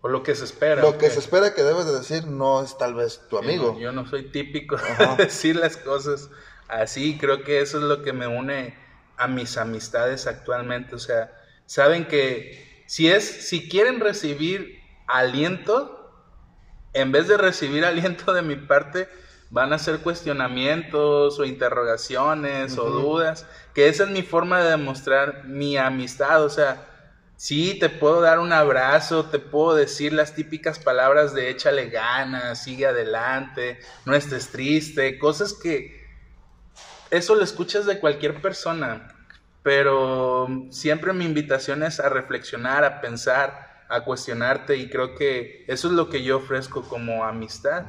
o 0.02 0.08
lo 0.08 0.24
que 0.24 0.34
se 0.34 0.46
espera. 0.46 0.82
Lo 0.82 0.98
que 0.98 1.12
se 1.12 1.20
espera 1.20 1.54
que 1.54 1.62
debes 1.62 1.86
de 1.86 1.94
decir 1.94 2.26
no 2.26 2.64
es 2.64 2.80
tal 2.80 2.96
vez 2.96 3.22
tu 3.30 3.38
amigo. 3.38 3.78
yo 3.80 3.92
no 3.92 4.08
soy 4.08 4.32
típico 4.32 4.76
de 4.76 5.16
decir 5.24 5.56
las 5.56 5.78
cosas 5.78 6.32
así. 6.68 7.20
Creo 7.20 7.44
que 7.44 7.62
eso 7.62 7.78
es 7.78 7.84
lo 7.84 8.02
que 8.02 8.12
me 8.12 8.26
une 8.26 8.76
a 9.18 9.28
mis 9.28 9.56
amistades 9.58 10.26
actualmente. 10.26 10.96
O 10.96 11.00
sea, 11.00 11.32
saben 11.68 12.08
que 12.08 12.84
si 12.88 13.08
es, 13.08 13.24
si 13.24 13.70
quieren 13.70 14.00
recibir 14.00 14.82
aliento, 15.06 16.01
en 16.94 17.12
vez 17.12 17.28
de 17.28 17.38
recibir 17.38 17.86
aliento 17.86 18.34
de 18.34 18.42
mi 18.42 18.56
parte, 18.56 19.08
van 19.50 19.74
a 19.74 19.80
ser 19.80 20.00
cuestionamientos 20.00 21.38
o 21.38 21.46
interrogaciones 21.46 22.78
o 22.78 22.90
dudas, 22.90 23.46
que 23.74 23.90
esa 23.90 24.06
es 24.06 24.10
mi 24.10 24.24
forma 24.24 24.62
de 24.62 24.72
demostrar 24.72 25.44
mi 25.46 25.76
amistad, 25.78 26.44
o 26.44 26.50
sea, 26.50 26.88
sí, 27.36 27.78
te 27.78 27.90
puedo 27.90 28.22
dar 28.22 28.40
un 28.40 28.54
abrazo, 28.54 29.26
te 29.26 29.40
puedo 29.40 29.76
decir 29.76 30.14
las 30.14 30.36
típicas 30.36 30.80
palabras 30.80 31.34
de 31.34 31.50
échale 31.50 31.90
ganas, 31.90 32.64
sigue 32.64 32.86
adelante, 32.86 33.80
no 34.06 34.16
estés 34.16 34.52
triste, 34.52 35.20
cosas 35.20 35.54
que 35.54 36.02
eso 37.10 37.36
lo 37.36 37.44
escuchas 37.44 37.86
de 37.86 38.00
cualquier 38.00 38.42
persona, 38.42 39.14
pero 39.64 40.48
siempre 40.70 41.12
mi 41.12 41.26
invitación 41.26 41.84
es 41.84 42.00
a 42.00 42.08
reflexionar, 42.08 42.86
a 42.86 43.02
pensar, 43.02 43.71
a 43.92 44.04
cuestionarte 44.04 44.78
y 44.78 44.90
creo 44.90 45.16
que 45.16 45.66
eso 45.68 45.88
es 45.90 45.94
lo 45.94 46.10
que 46.10 46.24
yo 46.24 46.38
ofrezco 46.38 46.84
como 46.84 47.24
amistad. 47.24 47.86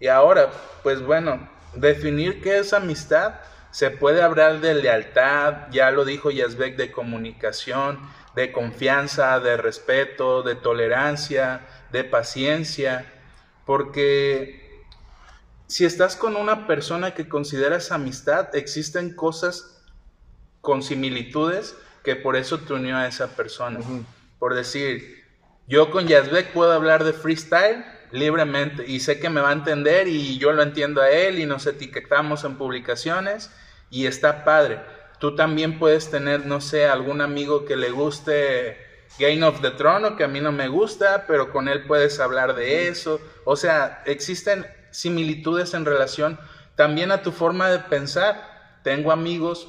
Y 0.00 0.08
ahora, 0.08 0.50
pues 0.82 1.00
bueno, 1.00 1.48
definir 1.74 2.42
qué 2.42 2.58
es 2.58 2.72
amistad, 2.72 3.34
se 3.70 3.90
puede 3.90 4.22
hablar 4.22 4.60
de 4.60 4.74
lealtad, 4.74 5.68
ya 5.70 5.90
lo 5.90 6.04
dijo 6.04 6.30
Yazbek, 6.30 6.76
de 6.76 6.90
comunicación, 6.90 8.00
de 8.34 8.52
confianza, 8.52 9.38
de 9.40 9.56
respeto, 9.56 10.42
de 10.42 10.54
tolerancia, 10.54 11.66
de 11.92 12.04
paciencia, 12.04 13.04
porque 13.64 14.84
si 15.66 15.84
estás 15.84 16.16
con 16.16 16.36
una 16.36 16.66
persona 16.66 17.14
que 17.14 17.28
consideras 17.28 17.92
amistad, 17.92 18.54
existen 18.54 19.14
cosas 19.14 19.82
con 20.60 20.82
similitudes 20.82 21.76
que 22.02 22.16
por 22.16 22.36
eso 22.36 22.60
te 22.60 22.72
unió 22.72 22.96
a 22.96 23.08
esa 23.08 23.28
persona. 23.36 23.80
Por 24.38 24.54
decir, 24.54 25.25
yo 25.68 25.90
con 25.90 26.06
Yazbek 26.06 26.52
puedo 26.52 26.72
hablar 26.72 27.04
de 27.04 27.12
freestyle 27.12 27.84
libremente 28.12 28.84
y 28.86 29.00
sé 29.00 29.18
que 29.18 29.30
me 29.30 29.40
va 29.40 29.50
a 29.50 29.54
entender 29.54 30.06
y 30.08 30.38
yo 30.38 30.52
lo 30.52 30.62
entiendo 30.62 31.00
a 31.00 31.10
él 31.10 31.38
y 31.38 31.46
nos 31.46 31.66
etiquetamos 31.66 32.44
en 32.44 32.56
publicaciones 32.56 33.50
y 33.90 34.06
está 34.06 34.44
padre. 34.44 34.80
Tú 35.18 35.34
también 35.34 35.78
puedes 35.78 36.10
tener, 36.10 36.46
no 36.46 36.60
sé, 36.60 36.86
algún 36.86 37.20
amigo 37.20 37.64
que 37.64 37.76
le 37.76 37.90
guste 37.90 38.76
Game 39.18 39.42
of 39.44 39.60
the 39.60 39.70
Throne 39.70 40.06
o 40.06 40.16
que 40.16 40.24
a 40.24 40.28
mí 40.28 40.40
no 40.40 40.52
me 40.52 40.68
gusta, 40.68 41.24
pero 41.26 41.50
con 41.50 41.68
él 41.68 41.84
puedes 41.86 42.20
hablar 42.20 42.54
de 42.54 42.88
eso. 42.88 43.20
O 43.44 43.56
sea, 43.56 44.02
existen 44.06 44.66
similitudes 44.90 45.74
en 45.74 45.84
relación 45.84 46.38
también 46.74 47.10
a 47.10 47.22
tu 47.22 47.32
forma 47.32 47.70
de 47.70 47.78
pensar. 47.80 48.80
Tengo 48.84 49.10
amigos 49.10 49.68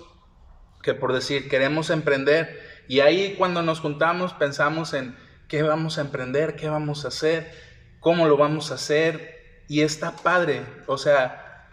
que 0.83 0.93
por 0.93 1.13
decir 1.13 1.49
queremos 1.49 1.89
emprender 1.89 2.61
y 2.87 2.99
ahí 2.99 3.35
cuando 3.37 3.61
nos 3.61 3.79
juntamos 3.79 4.33
pensamos 4.33 4.93
en 4.93 5.17
qué 5.47 5.63
vamos 5.63 5.97
a 5.97 6.01
emprender, 6.01 6.55
qué 6.55 6.69
vamos 6.69 7.05
a 7.05 7.09
hacer, 7.09 7.51
cómo 7.99 8.27
lo 8.27 8.37
vamos 8.37 8.71
a 8.71 8.75
hacer. 8.75 9.63
Y 9.67 9.81
está 9.81 10.15
padre. 10.15 10.65
O 10.87 10.97
sea, 10.97 11.67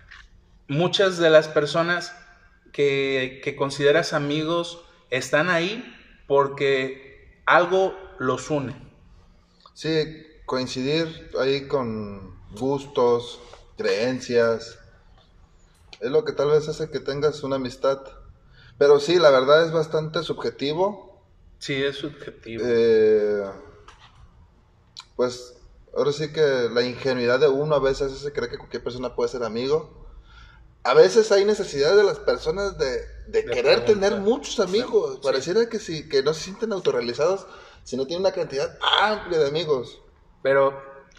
muchas 0.68 1.18
de 1.18 1.30
las 1.30 1.48
personas 1.48 2.14
que, 2.72 3.40
que 3.44 3.54
consideras 3.54 4.12
amigos 4.12 4.84
están 5.10 5.48
ahí 5.48 5.94
porque 6.26 7.40
algo 7.46 7.94
los 8.18 8.50
une. 8.50 8.74
Sí, 9.74 10.26
coincidir 10.46 11.30
ahí 11.40 11.68
con 11.68 12.34
gustos, 12.52 13.40
creencias, 13.76 14.78
es 16.00 16.10
lo 16.10 16.24
que 16.24 16.32
tal 16.32 16.50
vez 16.50 16.68
hace 16.68 16.90
que 16.90 17.00
tengas 17.00 17.42
una 17.42 17.56
amistad. 17.56 18.00
Pero 18.76 18.98
sí, 18.98 19.18
la 19.18 19.30
verdad 19.30 19.64
es 19.64 19.72
bastante 19.72 20.22
subjetivo 20.24 21.14
Sí, 21.64 21.82
es 21.82 21.96
subjetivo. 21.96 22.62
Eh, 22.66 23.42
pues 25.16 25.56
ahora 25.97 26.12
sí 26.12 26.33
que 26.33 26.68
la 26.73 26.83
ingenuidad 26.83 27.40
de 27.40 27.49
uno 27.49 27.75
a 27.75 27.80
veces 27.80 28.12
se 28.18 28.33
cree 28.33 28.49
que 28.49 28.59
cualquier 28.59 28.83
persona 28.83 29.14
puede 29.14 29.30
ser 29.30 29.42
amigo. 29.44 30.04
A 30.83 30.92
veces 30.92 31.33
hay 31.33 31.44
necesidad 31.44 31.97
de 31.97 32.04
las 32.04 32.18
personas 32.18 32.76
de, 32.78 33.44
querer 33.44 33.85
tener 33.87 34.16
muchos 34.16 34.61
amigos. 34.61 35.21
Pareciera 35.23 35.68
que 35.68 35.78
sí, 35.78 36.09
que 36.09 36.23
no 36.23 36.35
se 36.35 36.44
sienten 36.44 36.73
autorrealizados 36.73 37.47
si 37.85 37.97
no 37.97 38.06
tienen 38.06 38.21
una 38.26 38.35
cantidad 38.35 38.78
amplia 39.00 39.38
de 39.38 39.49
amigos. 39.49 40.02
Pero, 40.42 40.78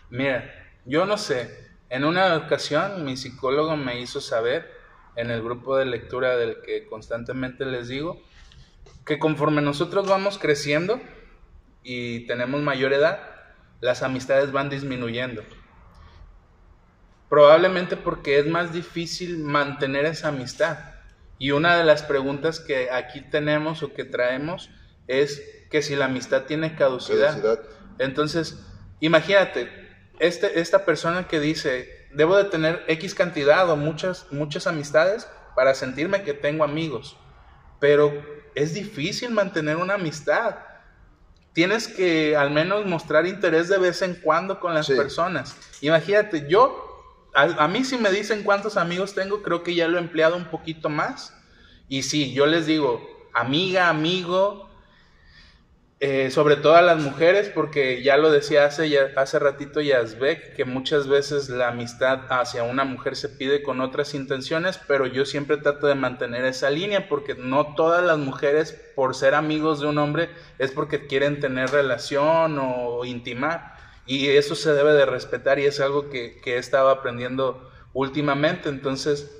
mira, 0.09 0.51
yo 0.85 1.05
no 1.05 1.17
sé. 1.17 1.65
En 1.89 2.03
una 2.03 2.35
ocasión 2.37 3.05
mi 3.05 3.17
psicólogo 3.17 3.75
me 3.77 3.99
hizo 3.99 4.21
saber 4.21 4.69
en 5.15 5.31
el 5.31 5.41
grupo 5.41 5.77
de 5.77 5.85
lectura 5.85 6.35
del 6.35 6.61
que 6.61 6.87
constantemente 6.87 7.65
les 7.65 7.87
digo 7.87 8.21
que 9.05 9.19
conforme 9.19 9.61
nosotros 9.61 10.07
vamos 10.07 10.37
creciendo 10.37 10.99
y 11.83 12.25
tenemos 12.27 12.61
mayor 12.61 12.93
edad, 12.93 13.34
las 13.81 14.03
amistades 14.03 14.51
van 14.51 14.69
disminuyendo. 14.69 15.43
Probablemente 17.29 17.97
porque 17.97 18.39
es 18.39 18.47
más 18.47 18.71
difícil 18.71 19.39
mantener 19.39 20.05
esa 20.05 20.29
amistad. 20.29 20.77
Y 21.37 21.51
una 21.51 21.77
de 21.77 21.83
las 21.83 22.03
preguntas 22.03 22.59
que 22.59 22.89
aquí 22.91 23.21
tenemos 23.21 23.83
o 23.83 23.93
que 23.93 24.05
traemos 24.05 24.69
es 25.07 25.41
que 25.69 25.81
si 25.81 25.95
la 25.95 26.05
amistad 26.05 26.43
tiene 26.43 26.75
caducidad. 26.75 27.59
Entonces, 27.99 28.63
imagínate, 28.99 29.69
este, 30.19 30.59
esta 30.59 30.85
persona 30.85 31.27
que 31.27 31.39
dice, 31.39 32.07
debo 32.13 32.37
de 32.37 32.45
tener 32.45 32.83
X 32.87 33.13
cantidad 33.13 33.69
o 33.69 33.75
muchas, 33.75 34.27
muchas 34.31 34.67
amistades 34.67 35.27
para 35.55 35.73
sentirme 35.73 36.23
que 36.23 36.33
tengo 36.33 36.63
amigos. 36.63 37.17
Pero 37.79 38.13
es 38.55 38.73
difícil 38.73 39.31
mantener 39.31 39.77
una 39.77 39.95
amistad. 39.95 40.55
Tienes 41.55 41.87
que 41.87 42.35
al 42.35 42.51
menos 42.51 42.85
mostrar 42.85 43.25
interés 43.25 43.69
de 43.69 43.77
vez 43.77 44.01
en 44.01 44.15
cuando 44.15 44.59
con 44.59 44.73
las 44.73 44.87
personas. 44.87 45.55
Imagínate, 45.79 46.47
yo, 46.49 47.31
a, 47.33 47.43
a, 47.43 47.67
mí 47.69 47.85
si 47.85 47.97
me 47.97 48.11
dicen 48.11 48.43
cuántos 48.43 48.75
amigos 48.75 49.15
tengo, 49.15 49.41
creo 49.41 49.63
que 49.63 49.73
ya 49.73 49.87
lo 49.87 49.97
he 49.97 50.01
empleado 50.01 50.35
un 50.35 50.51
poquito 50.51 50.89
más. 50.89 51.33
Y 51.87 52.03
sí, 52.03 52.33
yo 52.33 52.45
les 52.45 52.65
digo, 52.65 53.01
amiga, 53.33 53.87
amigo, 53.87 54.69
eh, 56.01 56.29
sobre 56.29 56.57
todo 56.57 56.75
a 56.75 56.81
las 56.81 56.99
mujeres, 56.99 57.49
porque 57.49 58.03
ya 58.03 58.17
lo 58.17 58.29
decía 58.29 58.65
hace, 58.65 58.89
ya, 58.89 59.11
hace 59.15 59.39
ratito 59.39 59.79
Yazbek, 59.79 60.53
que 60.55 60.65
muchas 60.65 61.07
veces 61.07 61.49
la 61.49 61.69
amistad 61.69 62.21
hacia 62.29 62.63
una 62.63 62.83
mujer 62.83 63.15
se 63.15 63.29
pide 63.29 63.63
con 63.63 63.79
otras 63.79 64.13
intenciones, 64.13 64.77
pero 64.87 65.05
yo 65.07 65.25
siempre 65.25 65.55
trato 65.57 65.87
de 65.87 65.95
mantener 65.95 66.43
esa 66.45 66.69
línea, 66.69 67.07
porque 67.07 67.35
no 67.35 67.75
todas 67.75 68.03
las 68.03 68.17
mujeres, 68.17 68.73
por 68.93 69.15
ser 69.15 69.35
amigos 69.35 69.79
de 69.79 69.87
un 69.87 69.97
hombre, 69.97 70.29
es 70.59 70.71
porque 70.71 71.07
quieren 71.07 71.39
tener 71.39 71.69
relación 71.69 72.59
o 72.59 73.05
intimar, 73.05 73.75
y 74.05 74.27
eso 74.27 74.55
se 74.55 74.73
debe 74.73 74.93
de 74.93 75.05
respetar 75.05 75.59
y 75.59 75.65
es 75.65 75.79
algo 75.79 76.09
que, 76.09 76.41
he 76.45 76.57
estado 76.57 76.89
aprendiendo 76.89 77.71
últimamente, 77.93 78.69
entonces, 78.69 79.31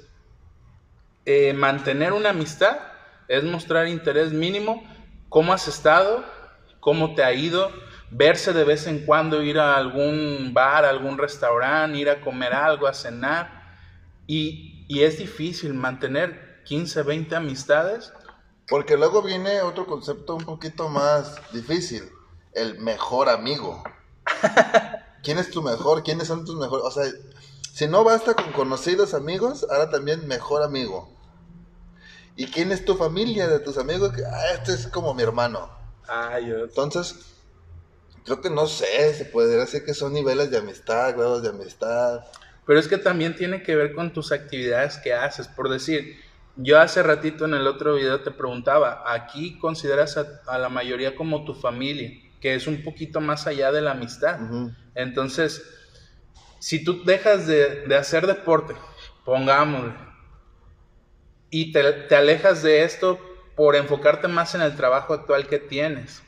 eh, 1.26 1.54
mantener 1.54 2.14
una 2.14 2.30
amistad 2.30 2.78
es 3.28 3.44
mostrar 3.44 3.88
interés 3.88 4.32
mínimo, 4.32 4.84
cómo 5.30 5.54
has 5.54 5.68
estado, 5.68 6.24
cómo 6.86 7.16
te 7.16 7.24
ha 7.24 7.34
ido, 7.34 7.72
verse 8.12 8.54
de 8.54 8.64
vez 8.64 8.86
en 8.86 9.08
cuando, 9.08 9.42
ir 9.42 9.58
a 9.58 9.76
algún 9.76 10.52
bar, 10.54 10.86
a 10.86 10.90
algún 10.90 11.18
restaurante, 11.18 11.98
ir 11.98 12.12
a 12.12 12.22
comer 12.22 12.54
algo, 12.54 12.86
a 12.86 12.94
cenar. 12.94 13.74
Y, 14.28 14.86
y 14.88 15.02
es 15.02 15.18
difícil 15.18 15.74
mantener 15.74 16.62
15, 16.66 17.02
20 17.02 17.36
amistades. 17.38 18.14
Porque 18.68 18.98
luego 18.98 19.24
viene 19.24 19.64
otro 19.64 19.88
concepto 19.88 20.36
un 20.36 20.46
poquito 20.46 20.88
más 20.88 21.38
difícil, 21.52 22.04
el 22.54 22.78
mejor 22.78 23.30
amigo. 23.30 23.84
¿Quién 25.24 25.40
es 25.40 25.50
tu 25.50 25.64
mejor? 25.64 26.04
¿Quiénes 26.04 26.28
son 26.28 26.46
tus 26.46 26.56
mejores? 26.56 26.86
O 26.86 26.92
sea, 26.92 27.12
si 27.74 27.88
no 27.88 28.04
basta 28.04 28.36
con 28.36 28.52
conocidos 28.52 29.16
amigos, 29.16 29.66
ahora 29.72 29.90
también 29.90 30.28
mejor 30.28 30.62
amigo. 30.62 31.10
¿Y 32.36 32.46
quién 32.46 32.72
es 32.72 32.86
tu 32.86 32.94
familia 32.96 33.48
de 33.48 33.60
tus 33.60 33.80
amigos? 33.80 34.12
Ah, 34.32 34.54
este 34.54 34.74
es 34.74 34.86
como 34.86 35.16
mi 35.16 35.24
hermano. 35.24 35.84
Ah, 36.08 36.40
Entonces, 36.40 37.36
creo 38.24 38.42
que 38.42 38.50
no 38.50 38.68
sé, 38.68 39.14
se 39.14 39.26
puede 39.26 39.58
decir 39.58 39.86
que 39.86 39.94
son 39.94 40.14
niveles 40.14 40.52
de 40.52 40.58
amistad, 40.58 41.16
grados 41.16 41.44
de 41.44 41.50
amistad. 41.50 42.26
Pero 42.66 42.80
es 42.80 42.88
que 42.88 42.98
también 42.98 43.36
tiene 43.36 43.62
que 43.62 43.76
ver 43.76 43.94
con 43.94 44.12
tus 44.12 44.32
actividades 44.32 44.98
que 44.98 45.14
haces. 45.14 45.48
Por 45.48 45.70
decir, 45.70 46.18
yo 46.56 46.80
hace 46.80 47.04
ratito 47.04 47.46
en 47.46 47.54
el 47.54 47.68
otro 47.68 47.96
video 47.96 48.22
te 48.22 48.32
preguntaba, 48.32 49.04
aquí 49.06 49.60
consideras 49.60 50.18
a, 50.18 50.58
la 50.58 50.70
mayoría 50.70 51.16
como 51.16 51.46
tu 51.46 51.54
familia, 51.54 52.12
que 52.42 52.56
es 52.56 52.66
un 52.66 52.84
poquito 52.84 53.22
más 53.22 53.46
allá 53.46 53.72
de 53.72 53.82
la 53.82 53.92
amistad. 53.92 54.40
Entonces, 54.96 55.64
si 56.60 56.84
tú 56.84 57.04
dejas 57.04 57.46
de, 57.46 57.86
hacer 57.96 58.26
deporte, 58.26 58.74
pongámosle, 59.24 59.94
y 61.52 61.72
te, 61.72 61.92
te 61.94 62.16
alejas 62.16 62.64
de 62.64 62.84
esto 62.84 63.20
por 63.56 63.76
enfocarte 63.76 64.28
más 64.28 64.56
en 64.56 64.62
el 64.62 64.76
trabajo 64.76 65.14
actual 65.14 65.48
que 65.48 65.60
tienes. 65.60 66.22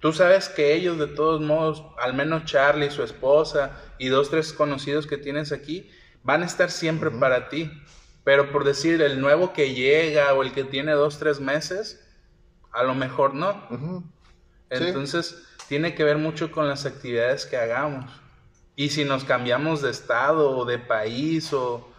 Tú 0.00 0.12
sabes 0.14 0.48
que 0.48 0.74
ellos 0.74 0.98
de 0.98 1.06
todos 1.06 1.42
modos, 1.42 1.84
al 1.98 2.14
menos 2.14 2.46
Charlie, 2.46 2.90
su 2.90 3.02
esposa 3.02 3.78
y 3.98 4.08
dos, 4.08 4.30
tres 4.30 4.52
conocidos 4.52 5.06
que 5.06 5.18
tienes 5.18 5.52
aquí, 5.52 5.90
van 6.22 6.42
a 6.42 6.46
estar 6.46 6.70
siempre 6.70 7.10
para 7.10 7.50
ti. 7.50 7.70
Pero 8.24 8.50
por 8.50 8.64
decir, 8.64 9.02
el 9.02 9.20
nuevo 9.20 9.52
que 9.52 9.74
llega 9.74 10.32
o 10.32 10.42
el 10.42 10.52
que 10.52 10.64
tiene 10.64 10.92
dos, 10.92 11.18
tres 11.18 11.40
meses, 11.40 12.02
a 12.72 12.82
lo 12.82 12.94
mejor 12.94 13.34
no. 13.34 14.06
Entonces, 14.70 15.46
tiene 15.68 15.94
que 15.94 16.04
ver 16.04 16.16
mucho 16.16 16.50
con 16.50 16.68
las 16.68 16.86
actividades 16.86 17.44
que 17.44 17.56
hagamos. 17.56 18.10
Y 18.76 18.90
si 18.90 19.04
nos 19.04 19.24
cambiamos 19.24 19.82
de 19.82 19.90
estado 19.90 20.56
o 20.56 20.64
de 20.64 20.78
país 20.78 21.52
o... 21.52 21.92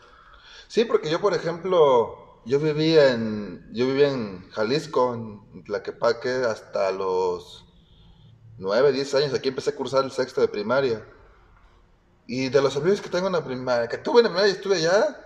Sí, 0.67 0.85
porque 0.85 1.09
yo, 1.11 1.21
por 1.21 1.33
ejemplo, 1.33 2.20
yo 2.45 2.59
vivía 2.59 3.13
en, 3.13 3.69
yo 3.73 3.85
vivía 3.87 4.09
en 4.09 4.49
Jalisco, 4.51 5.13
en 5.13 5.63
Tlaquepaque, 5.63 6.29
hasta 6.29 6.91
los 6.91 7.65
9, 8.57 8.91
10 8.91 9.15
años. 9.15 9.33
Aquí 9.33 9.49
empecé 9.49 9.71
a 9.71 9.75
cursar 9.75 10.03
el 10.03 10.11
sexto 10.11 10.41
de 10.41 10.47
primaria. 10.47 11.05
Y 12.27 12.49
de 12.49 12.61
los 12.61 12.75
amigos 12.77 13.01
que 13.01 13.09
tengo 13.09 13.27
en 13.27 13.33
la 13.33 13.43
primaria, 13.43 13.87
que 13.87 13.97
tuve 13.97 14.19
en 14.19 14.25
la 14.25 14.29
primaria 14.29 14.53
y 14.53 14.55
estuve 14.55 14.75
allá, 14.77 15.17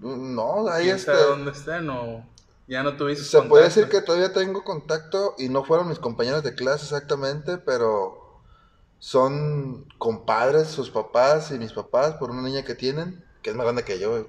no, 0.00 0.68
ahí 0.68 0.88
está. 0.88 1.14
¿Dónde 1.14 1.50
están 1.50 1.88
o 1.90 2.26
ya 2.68 2.82
no 2.82 2.96
tuviste 2.96 3.24
Se 3.24 3.42
puede 3.42 3.64
decir 3.64 3.88
que 3.88 4.00
todavía 4.00 4.32
tengo 4.32 4.64
contacto 4.64 5.34
y 5.38 5.48
no 5.48 5.64
fueron 5.64 5.88
mis 5.88 5.98
compañeros 5.98 6.42
de 6.42 6.54
clase 6.54 6.84
exactamente, 6.84 7.58
pero 7.58 8.40
son 8.98 9.86
compadres, 9.98 10.68
sus 10.68 10.90
papás 10.90 11.50
y 11.52 11.58
mis 11.58 11.72
papás, 11.72 12.14
por 12.14 12.30
una 12.30 12.42
niña 12.42 12.64
que 12.64 12.74
tienen, 12.74 13.24
que 13.42 13.50
es 13.50 13.56
más 13.56 13.64
grande 13.64 13.84
que 13.84 13.98
yo. 13.98 14.26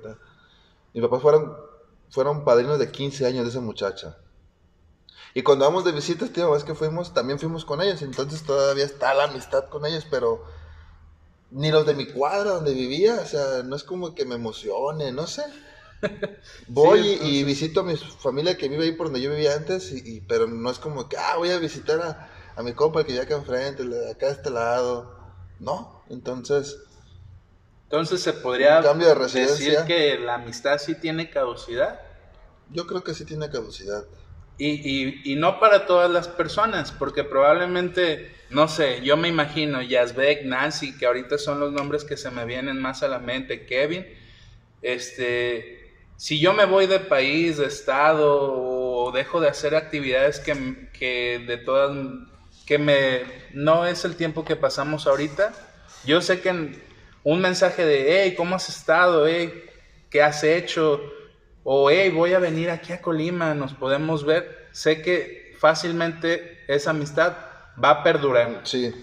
Mis 0.94 1.04
papás 1.04 1.22
fueron 1.22 1.67
fueron 2.10 2.44
padrinos 2.44 2.80
de 2.80 2.92
15 2.92 3.26
años 3.26 3.44
de 3.44 3.50
esa 3.52 3.62
muchacha. 3.62 4.18
Y 5.34 5.44
cuando 5.44 5.66
vamos 5.66 5.86
de 5.86 5.92
visitas, 5.92 6.32
tío, 6.32 6.56
es 6.56 6.64
que 6.64 6.74
fuimos, 6.74 7.14
también 7.14 7.40
fuimos 7.40 7.64
con 7.64 7.82
ellos, 7.82 8.02
entonces 8.02 8.44
todavía 8.44 8.86
está 8.86 9.14
la 9.14 9.26
amistad 9.26 9.66
con 9.70 9.86
ellos, 9.86 10.06
pero 10.10 10.44
ni 11.52 11.72
los 11.72 11.86
de 11.86 11.94
mi 11.94 12.08
cuadra 12.08 12.52
donde 12.52 12.74
vivía, 12.74 13.20
o 13.22 13.26
sea, 13.26 13.64
no 13.64 13.76
es 13.76 13.84
como 13.84 14.16
que 14.16 14.26
me 14.26 14.36
emocione, 14.36 15.12
no 15.12 15.28
sé. 15.28 15.44
Voy 16.68 17.20
y, 17.22 17.44
visito 17.44 17.82
a 17.82 17.84
mi 17.84 17.96
familia 17.96 18.58
que 18.58 18.68
vive 18.68 18.86
ahí 18.86 18.92
por 18.94 19.08
donde 19.08 19.22
yo 19.22 19.30
vivía 19.30 19.54
antes, 19.54 19.92
y, 19.92 20.22
pero 20.22 20.48
no 20.48 20.70
es 20.70 20.80
como 20.80 21.08
que, 21.08 21.18
ah, 21.18 21.38
voy 21.38 21.52
a 21.52 21.60
visitar 21.60 22.02
a, 22.02 22.30
a 22.56 22.64
mi 22.64 22.74
compa 22.74 23.04
que 23.04 23.12
vive 23.12 23.24
acá 23.24 23.36
enfrente, 23.36 23.84
acá 24.10 24.28
a 24.28 24.32
este 24.32 24.50
lado. 24.50 25.16
No, 25.60 26.04
entonces 26.10 26.78
entonces 27.90 28.22
se 28.22 28.34
podría 28.34 28.82
decir 28.82 29.78
que 29.88 30.20
la 30.20 30.36
amistad 30.36 30.78
sí 30.78 30.96
tiene 30.96 31.30
caducidad. 31.30 32.02
Yo 32.70 32.86
creo 32.86 33.02
que 33.02 33.14
sí 33.14 33.24
tiene 33.24 33.50
caducidad. 33.50 34.04
Y, 34.58 34.68
y, 34.68 35.22
y, 35.24 35.36
no 35.38 35.62
para 35.62 35.86
todas 35.86 36.12
las 36.12 36.28
personas, 36.28 36.92
porque 36.92 37.24
probablemente, 37.24 38.36
no 38.50 38.68
sé, 38.68 39.02
yo 39.04 39.16
me 39.16 39.30
imagino 39.30 39.82
Yazbek, 39.82 40.44
Nancy, 40.44 40.98
que 40.98 41.06
ahorita 41.06 41.38
son 41.38 41.62
los 41.62 41.72
nombres 41.72 42.04
que 42.04 42.18
se 42.18 42.30
me 42.30 42.44
vienen 42.44 42.82
más 42.82 43.04
a 43.04 43.08
la 43.08 43.20
mente, 43.20 43.66
Kevin, 43.66 44.06
este, 44.82 45.94
si 46.18 46.40
yo 46.40 46.54
me 46.54 46.66
voy 46.66 46.88
de 46.88 47.00
país, 47.00 47.56
de 47.56 47.68
estado, 47.68 48.52
o 48.52 49.12
dejo 49.14 49.40
de 49.40 49.48
hacer 49.48 49.76
actividades 49.76 50.40
que, 50.40 50.90
que 50.92 51.42
de 51.48 51.58
todas, 51.58 51.96
que 52.66 52.80
me, 52.80 53.22
no 53.54 53.86
es 53.86 54.04
el 54.04 54.18
tiempo 54.18 54.44
que 54.44 54.58
pasamos 54.58 55.08
ahorita, 55.08 55.54
yo 56.04 56.20
sé 56.20 56.42
que 56.42 56.82
un 57.24 57.42
mensaje 57.42 57.86
de, 57.86 58.24
hey, 58.24 58.36
¿cómo 58.36 58.56
has 58.56 58.70
estado? 58.70 59.28
Hey, 59.28 59.66
¿qué 60.10 60.22
has 60.24 60.44
hecho? 60.44 61.02
O, 61.64 61.90
hey, 61.90 62.10
voy 62.10 62.34
a 62.34 62.40
venir 62.40 62.70
aquí 62.70 62.94
a 62.94 63.02
Colima, 63.02 63.54
nos 63.54 63.74
podemos 63.74 64.26
ver. 64.26 64.68
Sé 64.72 65.02
que 65.02 65.56
fácilmente 65.60 66.64
esa 66.68 66.92
amistad 66.92 67.34
va 67.84 67.90
a 67.90 68.04
perdurar. 68.04 68.62
Sí. 68.64 68.94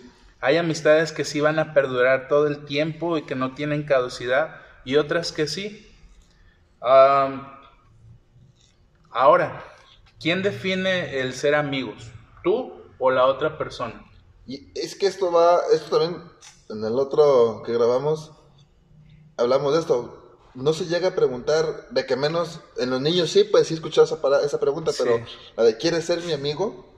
Hay 0.41 0.57
amistades 0.57 1.13
que 1.13 1.25
sí 1.25 1.41
van 1.41 1.59
a 1.59 1.73
perdurar 1.73 2.29
todo 2.29 2.47
el 2.47 2.65
tiempo 2.67 3.17
y 3.17 3.23
que 3.23 3.35
no 3.35 3.55
tienen 3.55 3.85
caducidad, 3.85 4.61
y 4.85 4.97
otras 4.97 5.33
que 5.33 5.47
sí. 5.47 5.91
ahora, 9.11 9.65
¿quién 10.21 10.43
define 10.43 11.21
el 11.21 11.33
ser 11.33 11.55
amigos? 11.55 12.11
¿Tú 12.43 12.75
o 12.99 13.11
la 13.11 13.25
otra 13.25 13.57
persona? 13.57 14.05
Y 14.47 14.69
es 14.75 14.95
que 14.95 15.07
esto 15.07 15.33
va, 15.33 15.61
esto 15.73 15.99
también 15.99 16.23
en 16.69 16.85
el 16.85 16.99
otro 16.99 17.63
que 17.65 17.73
grabamos, 17.73 18.33
hablamos 19.37 19.75
de 19.75 19.81
esto. 19.81 20.21
No 20.55 20.73
se 20.73 20.87
llega 20.87 21.09
a 21.09 21.15
preguntar, 21.17 21.89
de 21.91 22.07
que 22.07 22.15
menos 22.15 22.61
en 22.77 22.91
los 22.91 23.01
niños 23.01 23.31
sí, 23.31 23.43
pues 23.45 23.67
sí 23.67 23.75
escuchar 23.75 24.05
esa, 24.05 24.19
esa 24.45 24.61
pregunta, 24.61 24.93
pero 24.97 25.21
la 25.57 25.65
de 25.65 25.77
¿quieres 25.77 26.05
ser 26.05 26.23
mi 26.23 26.33
amigo? 26.33 26.95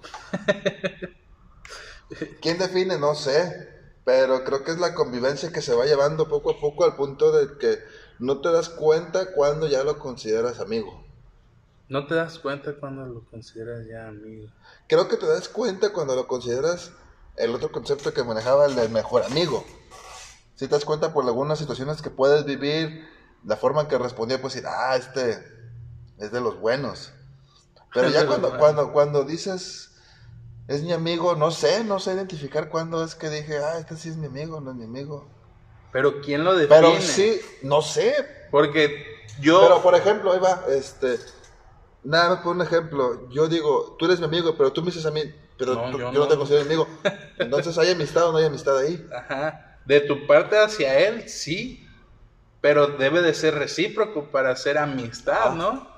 ¿Quién 2.43 2.59
define? 2.59 2.99
No 2.99 3.15
sé, 3.15 3.77
pero 4.05 4.45
creo 4.45 4.63
que 4.63 4.73
es 4.73 4.79
la 4.79 4.95
convivencia 4.95 5.53
que 5.53 5.63
se 5.63 5.75
va 5.75 5.87
llevando 5.87 6.29
poco 6.29 6.51
a 6.51 6.61
poco 6.61 6.85
al 6.85 6.97
punto 6.97 7.33
de 7.33 7.57
que 7.59 7.79
no 8.19 8.41
te 8.41 8.53
das 8.53 8.69
cuenta 8.69 9.33
cuando 9.33 9.67
ya 9.67 9.83
lo 9.85 9.99
consideras 9.99 10.61
amigo. 10.61 11.05
No 11.89 12.07
te 12.07 12.15
das 12.15 12.39
cuenta 12.39 12.75
cuando 12.79 13.07
lo 13.07 13.25
consideras 13.31 13.87
ya 13.87 14.09
amigo. 14.09 14.49
Creo 14.87 15.09
que 15.09 15.17
te 15.17 15.27
das 15.27 15.49
cuenta 15.49 15.93
cuando 15.93 16.15
lo 16.15 16.27
consideras 16.27 16.93
el 17.37 17.55
otro 17.55 17.71
concepto 17.71 18.13
que 18.13 18.25
manejaba 18.25 18.67
el 18.67 18.75
del 18.75 18.91
mejor 18.91 19.23
amigo. 19.25 19.65
Si 20.55 20.67
te 20.67 20.75
das 20.75 20.85
cuenta 20.85 21.13
por 21.13 21.25
algunas 21.25 21.59
situaciones 21.59 22.01
que 22.01 22.11
puedes 22.11 22.45
vivir, 22.45 23.07
la 23.45 23.57
forma 23.57 23.83
en 23.83 23.89
que 23.89 23.99
respondía, 23.99 24.41
pues 24.41 24.55
decir, 24.55 24.69
ah, 24.69 24.97
este 24.97 25.39
es 26.19 26.33
de 26.33 26.41
los 26.41 26.59
buenos. 26.59 27.13
Pero 27.93 28.09
ya 28.11 28.27
cuando, 28.27 28.57
cuando, 28.59 28.93
cuando 28.93 29.25
dices, 29.25 29.91
es 30.69 30.83
mi 30.83 30.93
amigo, 30.93 31.37
no 31.37 31.51
sé, 31.51 31.85
no 31.85 32.01
sé 32.01 32.15
identificar 32.15 32.69
cuándo 32.69 33.05
es 33.05 33.15
que 33.15 33.29
dije, 33.29 33.59
ah, 33.59 33.79
este 33.79 33.97
sí 33.97 34.09
es 34.09 34.17
mi 34.17 34.27
amigo, 34.27 34.61
no 34.61 34.71
es 34.71 34.77
mi 34.77 34.85
amigo. 34.85 35.29
Pero 35.93 36.21
¿quién 36.21 36.45
lo 36.45 36.55
define? 36.55 36.81
Pero 36.81 37.01
sí, 37.01 37.41
no 37.63 37.83
sé. 37.83 38.15
Porque 38.51 39.05
yo... 39.41 39.61
Pero 39.61 39.83
por 39.83 39.95
ejemplo, 39.95 40.33
ahí 40.33 40.41
va, 40.41 40.65
este... 40.69 41.19
Nada 42.03 42.31
más 42.31 42.41
por 42.41 42.55
un 42.55 42.63
ejemplo. 42.63 43.29
Yo 43.31 43.49
digo, 43.49 43.97
tú 43.99 44.05
eres 44.05 44.21
mi 44.21 44.27
amigo, 44.27 44.55
pero 44.57 44.73
tú 44.73 44.81
me 44.81 44.87
dices 44.87 45.07
a 45.07 45.11
mí, 45.11 45.23
pero 45.59 45.75
No, 45.75 45.91
tú- 45.91 45.99
yo 45.99 46.13
yo, 46.13 46.21
no. 46.21 46.29
te 46.29 46.37
considero 46.37 46.65
mi 46.65 46.69
amigo. 46.75 46.89
Entonces, 47.39 47.77
¿hay 47.79 47.91
amistad 47.91 48.29
o 48.29 48.33
no 48.33 48.39
hay 48.39 48.45
amistad 48.47 48.79
ahí? 48.79 49.07
Ajá. 49.15 49.79
De 49.85 50.01
tu 50.01 50.27
parte 50.27 50.59
hacia 50.59 50.99
él, 50.99 51.29
sí. 51.29 51.83
Pero 52.61 52.87
debe 52.89 53.23
de 53.23 53.33
ser 53.35 53.55
recíproco 53.55 54.31
para 54.31 54.51
hacer 54.51 54.77
amistad, 54.79 55.53
Ah. 55.53 55.55
¿no? 55.57 55.97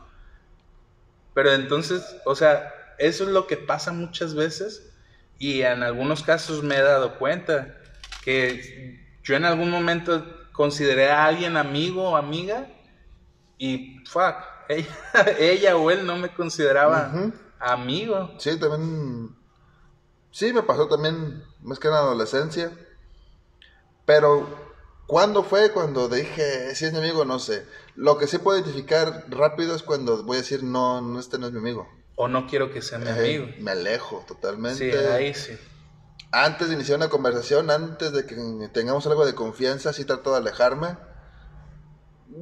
Pero 1.35 1.53
entonces, 1.53 2.03
o 2.25 2.35
sea, 2.35 2.73
eso 2.99 3.25
es 3.25 3.31
lo 3.31 3.47
que 3.47 3.57
pasa 3.57 3.93
muchas 3.93 4.35
veces 4.35 4.93
y 5.39 5.63
en 5.63 5.83
algunos 5.85 6.23
casos 6.23 6.63
me 6.65 6.77
he 6.77 6.83
dado 6.83 7.17
cuenta 7.19 7.77
que 8.25 8.99
yo 9.23 9.37
en 9.37 9.45
algún 9.45 9.71
momento 9.71 10.27
consideré 10.53 11.11
a 11.11 11.25
alguien 11.27 11.57
amigo 11.57 12.11
o 12.11 12.17
amiga 12.17 12.67
y 13.57 13.99
fuck, 14.07 14.35
ella, 14.69 14.89
ella 15.39 15.77
o 15.77 15.91
él 15.91 16.05
no 16.05 16.17
me 16.17 16.29
consideraba 16.35 17.13
amigo. 17.61 18.35
Sí, 18.39 18.59
también. 18.59 19.35
Sí, 20.39 20.53
me 20.53 20.63
pasó 20.63 20.87
también, 20.87 21.43
más 21.63 21.81
que 21.81 21.89
en 21.89 21.95
la 21.95 21.99
adolescencia. 21.99 22.71
Pero, 24.07 24.47
¿cuándo 25.09 25.43
fue? 25.43 25.73
Cuando 25.73 26.09
dije, 26.09 26.77
si 26.77 26.85
es 26.85 26.93
mi 26.93 26.99
amigo, 26.99 27.25
no 27.25 27.41
sé. 27.41 27.67
Lo 27.97 28.19
que 28.19 28.29
sí 28.29 28.39
puedo 28.39 28.57
identificar 28.57 29.25
rápido 29.31 29.75
es 29.75 29.83
cuando 29.83 30.23
voy 30.23 30.37
a 30.37 30.41
decir, 30.41 30.63
no, 30.63 31.01
no, 31.01 31.19
este 31.19 31.39
no 31.41 31.49
es 31.49 31.53
mi 31.53 31.59
amigo. 31.59 31.89
O 32.15 32.29
no 32.29 32.47
quiero 32.47 32.71
que 32.71 32.83
sea 32.83 32.99
mi 33.01 33.09
Eh, 33.09 33.11
amigo. 33.11 33.47
Me 33.59 33.73
alejo 33.73 34.25
totalmente. 34.29 34.93
Sí, 34.93 34.97
ahí 35.09 35.35
sí. 35.35 35.59
Antes 36.31 36.69
de 36.69 36.75
iniciar 36.75 36.99
una 36.99 37.09
conversación, 37.09 37.69
antes 37.73 38.13
de 38.13 38.25
que 38.25 38.37
tengamos 38.73 39.05
algo 39.09 39.27
de 39.27 39.35
confianza, 39.35 39.93
sí 39.93 40.05
trato 40.05 40.31
de 40.31 40.37
alejarme. 40.37 40.97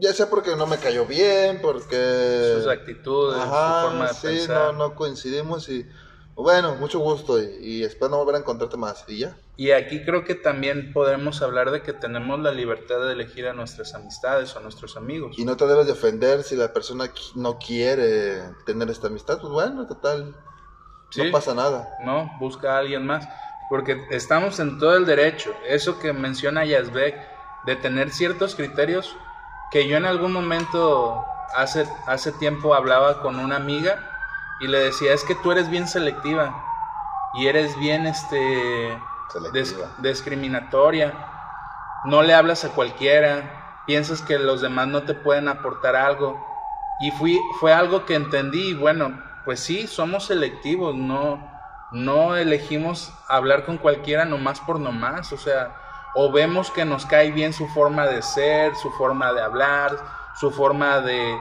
Ya 0.00 0.12
sea 0.12 0.28
porque 0.28 0.54
no 0.54 0.66
me 0.66 0.76
cayó 0.76 1.06
bien, 1.06 1.60
porque... 1.62 2.56
sus 2.58 2.66
actitudes, 2.66 3.40
Ajá, 3.40 3.80
su 3.84 3.86
forma 3.88 4.08
de 4.08 4.14
sí, 4.14 4.26
pensar. 4.26 4.74
no, 4.74 4.88
no 4.90 4.94
coincidimos 4.94 5.70
y... 5.70 5.88
Bueno, 6.36 6.74
mucho 6.76 6.98
gusto 6.98 7.42
y, 7.42 7.56
y 7.60 7.82
espero 7.82 8.10
no 8.10 8.18
volver 8.18 8.36
a 8.36 8.38
encontrarte 8.38 8.76
más. 8.76 9.04
Y 9.08 9.18
ya. 9.20 9.36
Y 9.56 9.70
aquí 9.70 10.04
creo 10.04 10.22
que 10.22 10.34
también 10.34 10.92
podemos 10.92 11.40
hablar 11.40 11.70
de 11.70 11.82
que 11.82 11.94
tenemos 11.94 12.38
la 12.40 12.52
libertad 12.52 13.00
de 13.06 13.14
elegir 13.14 13.48
a 13.48 13.54
nuestras 13.54 13.94
amistades 13.94 14.54
o 14.54 14.58
a 14.58 14.62
nuestros 14.62 14.98
amigos. 14.98 15.38
Y 15.38 15.46
no 15.46 15.56
te 15.56 15.66
debes 15.66 15.86
de 15.86 15.92
ofender 15.92 16.42
si 16.42 16.54
la 16.54 16.72
persona 16.74 17.10
no 17.34 17.58
quiere 17.58 18.42
tener 18.66 18.90
esta 18.90 19.06
amistad. 19.06 19.40
Pues 19.40 19.50
bueno, 19.50 19.86
total, 19.86 20.36
Sí, 21.10 21.24
no 21.24 21.32
pasa 21.32 21.54
nada. 21.54 21.88
No, 22.04 22.30
busca 22.38 22.76
a 22.76 22.78
alguien 22.78 23.06
más. 23.06 23.26
Porque 23.70 24.06
estamos 24.10 24.60
en 24.60 24.78
todo 24.78 24.94
el 24.96 25.06
derecho. 25.06 25.54
Eso 25.66 25.98
que 25.98 26.12
menciona 26.12 26.64
Yazbek, 26.66 27.16
de 27.64 27.76
tener 27.76 28.10
ciertos 28.10 28.54
criterios, 28.54 29.16
que 29.70 29.88
yo 29.88 29.96
en 29.96 30.04
algún 30.04 30.32
momento, 30.32 31.24
hace, 31.54 31.88
hace 32.06 32.32
tiempo, 32.32 32.74
hablaba 32.74 33.22
con 33.22 33.38
una 33.40 33.56
amiga 33.56 34.15
y 34.60 34.68
le 34.68 34.78
decía, 34.78 35.12
es 35.12 35.24
que 35.24 35.34
tú 35.34 35.52
eres 35.52 35.68
bien 35.68 35.86
selectiva 35.88 36.64
y 37.34 37.46
eres 37.46 37.76
bien 37.78 38.06
este, 38.06 38.98
des- 39.52 39.76
discriminatoria. 39.98 41.12
No 42.04 42.22
le 42.22 42.34
hablas 42.34 42.64
a 42.64 42.70
cualquiera, 42.70 43.82
piensas 43.86 44.22
que 44.22 44.38
los 44.38 44.60
demás 44.60 44.88
no 44.88 45.02
te 45.02 45.14
pueden 45.14 45.48
aportar 45.48 45.96
algo. 45.96 46.44
Y 47.00 47.10
fui, 47.10 47.38
fue 47.60 47.72
algo 47.72 48.06
que 48.06 48.14
entendí 48.14 48.68
y 48.70 48.74
bueno, 48.74 49.22
pues 49.44 49.60
sí, 49.60 49.86
somos 49.86 50.26
selectivos, 50.26 50.94
no, 50.94 51.38
no 51.92 52.36
elegimos 52.36 53.12
hablar 53.28 53.64
con 53.66 53.76
cualquiera 53.76 54.24
nomás 54.24 54.60
por 54.60 54.80
nomás, 54.80 55.32
o 55.32 55.36
sea, 55.36 55.74
o 56.14 56.32
vemos 56.32 56.70
que 56.70 56.86
nos 56.86 57.04
cae 57.04 57.30
bien 57.32 57.52
su 57.52 57.68
forma 57.68 58.06
de 58.06 58.22
ser, 58.22 58.74
su 58.76 58.90
forma 58.92 59.32
de 59.34 59.42
hablar, 59.42 59.96
su 60.40 60.50
forma 60.50 61.00
de, 61.00 61.36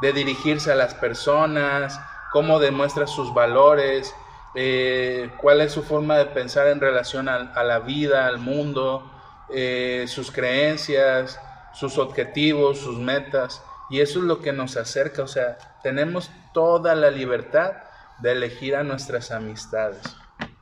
de 0.00 0.12
dirigirse 0.12 0.70
a 0.70 0.76
las 0.76 0.94
personas, 0.94 2.00
cómo 2.32 2.58
demuestra 2.58 3.06
sus 3.06 3.32
valores, 3.34 4.14
eh, 4.54 5.30
cuál 5.40 5.60
es 5.60 5.72
su 5.72 5.82
forma 5.82 6.16
de 6.18 6.26
pensar 6.26 6.66
en 6.68 6.80
relación 6.80 7.28
al- 7.28 7.52
a, 7.54 7.62
la 7.64 7.78
vida, 7.80 8.26
al 8.26 8.38
mundo, 8.38 9.10
eh, 9.50 10.04
sus 10.08 10.30
creencias, 10.30 11.38
sus 11.74 11.98
objetivos, 11.98 12.78
sus 12.78 12.98
metas. 12.98 13.62
Y 13.90 14.00
eso 14.00 14.20
es 14.20 14.24
lo 14.24 14.40
que 14.40 14.52
nos 14.52 14.76
acerca, 14.76 15.22
o 15.22 15.26
sea, 15.28 15.58
tenemos 15.82 16.30
toda 16.54 16.94
la 16.94 17.10
libertad 17.10 17.72
de 18.18 18.32
elegir 18.32 18.76
a 18.76 18.84
nuestras 18.84 19.30
amistades. 19.32 20.02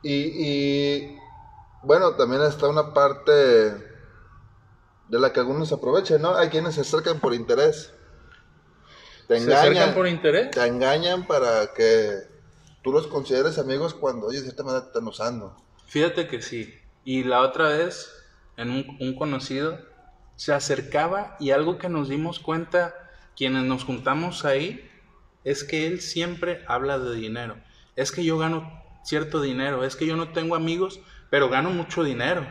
Y, 0.01 0.13
y, 0.13 1.17
bueno, 1.83 2.15
también 2.15 2.41
está 2.41 2.67
una 2.67 2.93
parte 2.93 3.31
de 3.31 5.19
la 5.19 5.31
que 5.33 5.39
algunos 5.39 5.71
aprovechan, 5.71 6.21
¿no? 6.21 6.35
Hay 6.35 6.49
quienes 6.49 6.75
se 6.75 6.81
acercan 6.81 7.19
por 7.19 7.33
interés. 7.33 7.93
Te 9.29 9.39
¿Se 9.39 9.53
acercan 9.53 9.71
engañan, 9.77 9.93
por 9.95 10.07
interés? 10.07 10.51
te 10.51 10.65
engañan 10.65 11.25
para 11.27 11.71
que 11.73 12.17
tú 12.81 12.91
los 12.91 13.07
consideres 13.07 13.59
amigos 13.59 13.93
cuando 13.93 14.29
ellos 14.31 14.41
de 14.43 14.49
cierta 14.49 14.63
manera 14.63 14.81
te 14.81 14.87
están 14.87 15.07
usando. 15.07 15.55
Fíjate 15.85 16.27
que 16.27 16.41
sí. 16.41 16.73
Y 17.05 17.23
la 17.23 17.41
otra 17.41 17.69
vez, 17.69 18.11
en 18.57 18.71
un, 18.71 18.97
un 18.99 19.15
conocido, 19.15 19.79
se 20.35 20.51
acercaba 20.53 21.37
y 21.39 21.51
algo 21.51 21.77
que 21.77 21.89
nos 21.89 22.09
dimos 22.09 22.39
cuenta 22.39 22.95
quienes 23.37 23.63
nos 23.63 23.83
juntamos 23.85 24.45
ahí 24.45 24.89
es 25.43 25.63
que 25.63 25.87
él 25.87 26.01
siempre 26.01 26.63
habla 26.67 26.99
de 26.99 27.15
dinero. 27.15 27.55
Es 27.95 28.11
que 28.11 28.23
yo 28.23 28.37
gano 28.37 28.83
cierto 29.03 29.41
dinero, 29.41 29.83
es 29.85 29.95
que 29.95 30.05
yo 30.07 30.15
no 30.17 30.33
tengo 30.33 30.55
amigos, 30.55 30.99
pero 31.29 31.49
gano 31.49 31.69
mucho 31.69 32.03
dinero. 32.03 32.47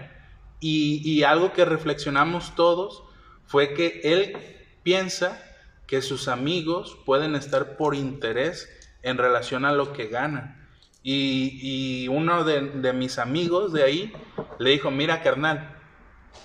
Y, 0.60 1.02
y 1.04 1.24
algo 1.24 1.52
que 1.52 1.64
reflexionamos 1.64 2.54
todos 2.54 3.02
fue 3.46 3.74
que 3.74 4.00
él 4.04 4.36
piensa 4.82 5.42
que 5.88 6.02
sus 6.02 6.28
amigos 6.28 6.96
pueden 7.04 7.34
estar 7.34 7.76
por 7.76 7.96
interés 7.96 8.68
en 9.02 9.18
relación 9.18 9.64
a 9.64 9.72
lo 9.72 9.92
que 9.92 10.06
ganan. 10.06 10.68
Y, 11.02 12.06
uno 12.08 12.44
de, 12.44 12.60
de 12.60 12.92
mis 12.92 13.18
amigos 13.18 13.72
de 13.72 13.82
ahí 13.82 14.12
le 14.58 14.70
dijo, 14.70 14.90
mira 14.90 15.22
carnal, 15.22 15.74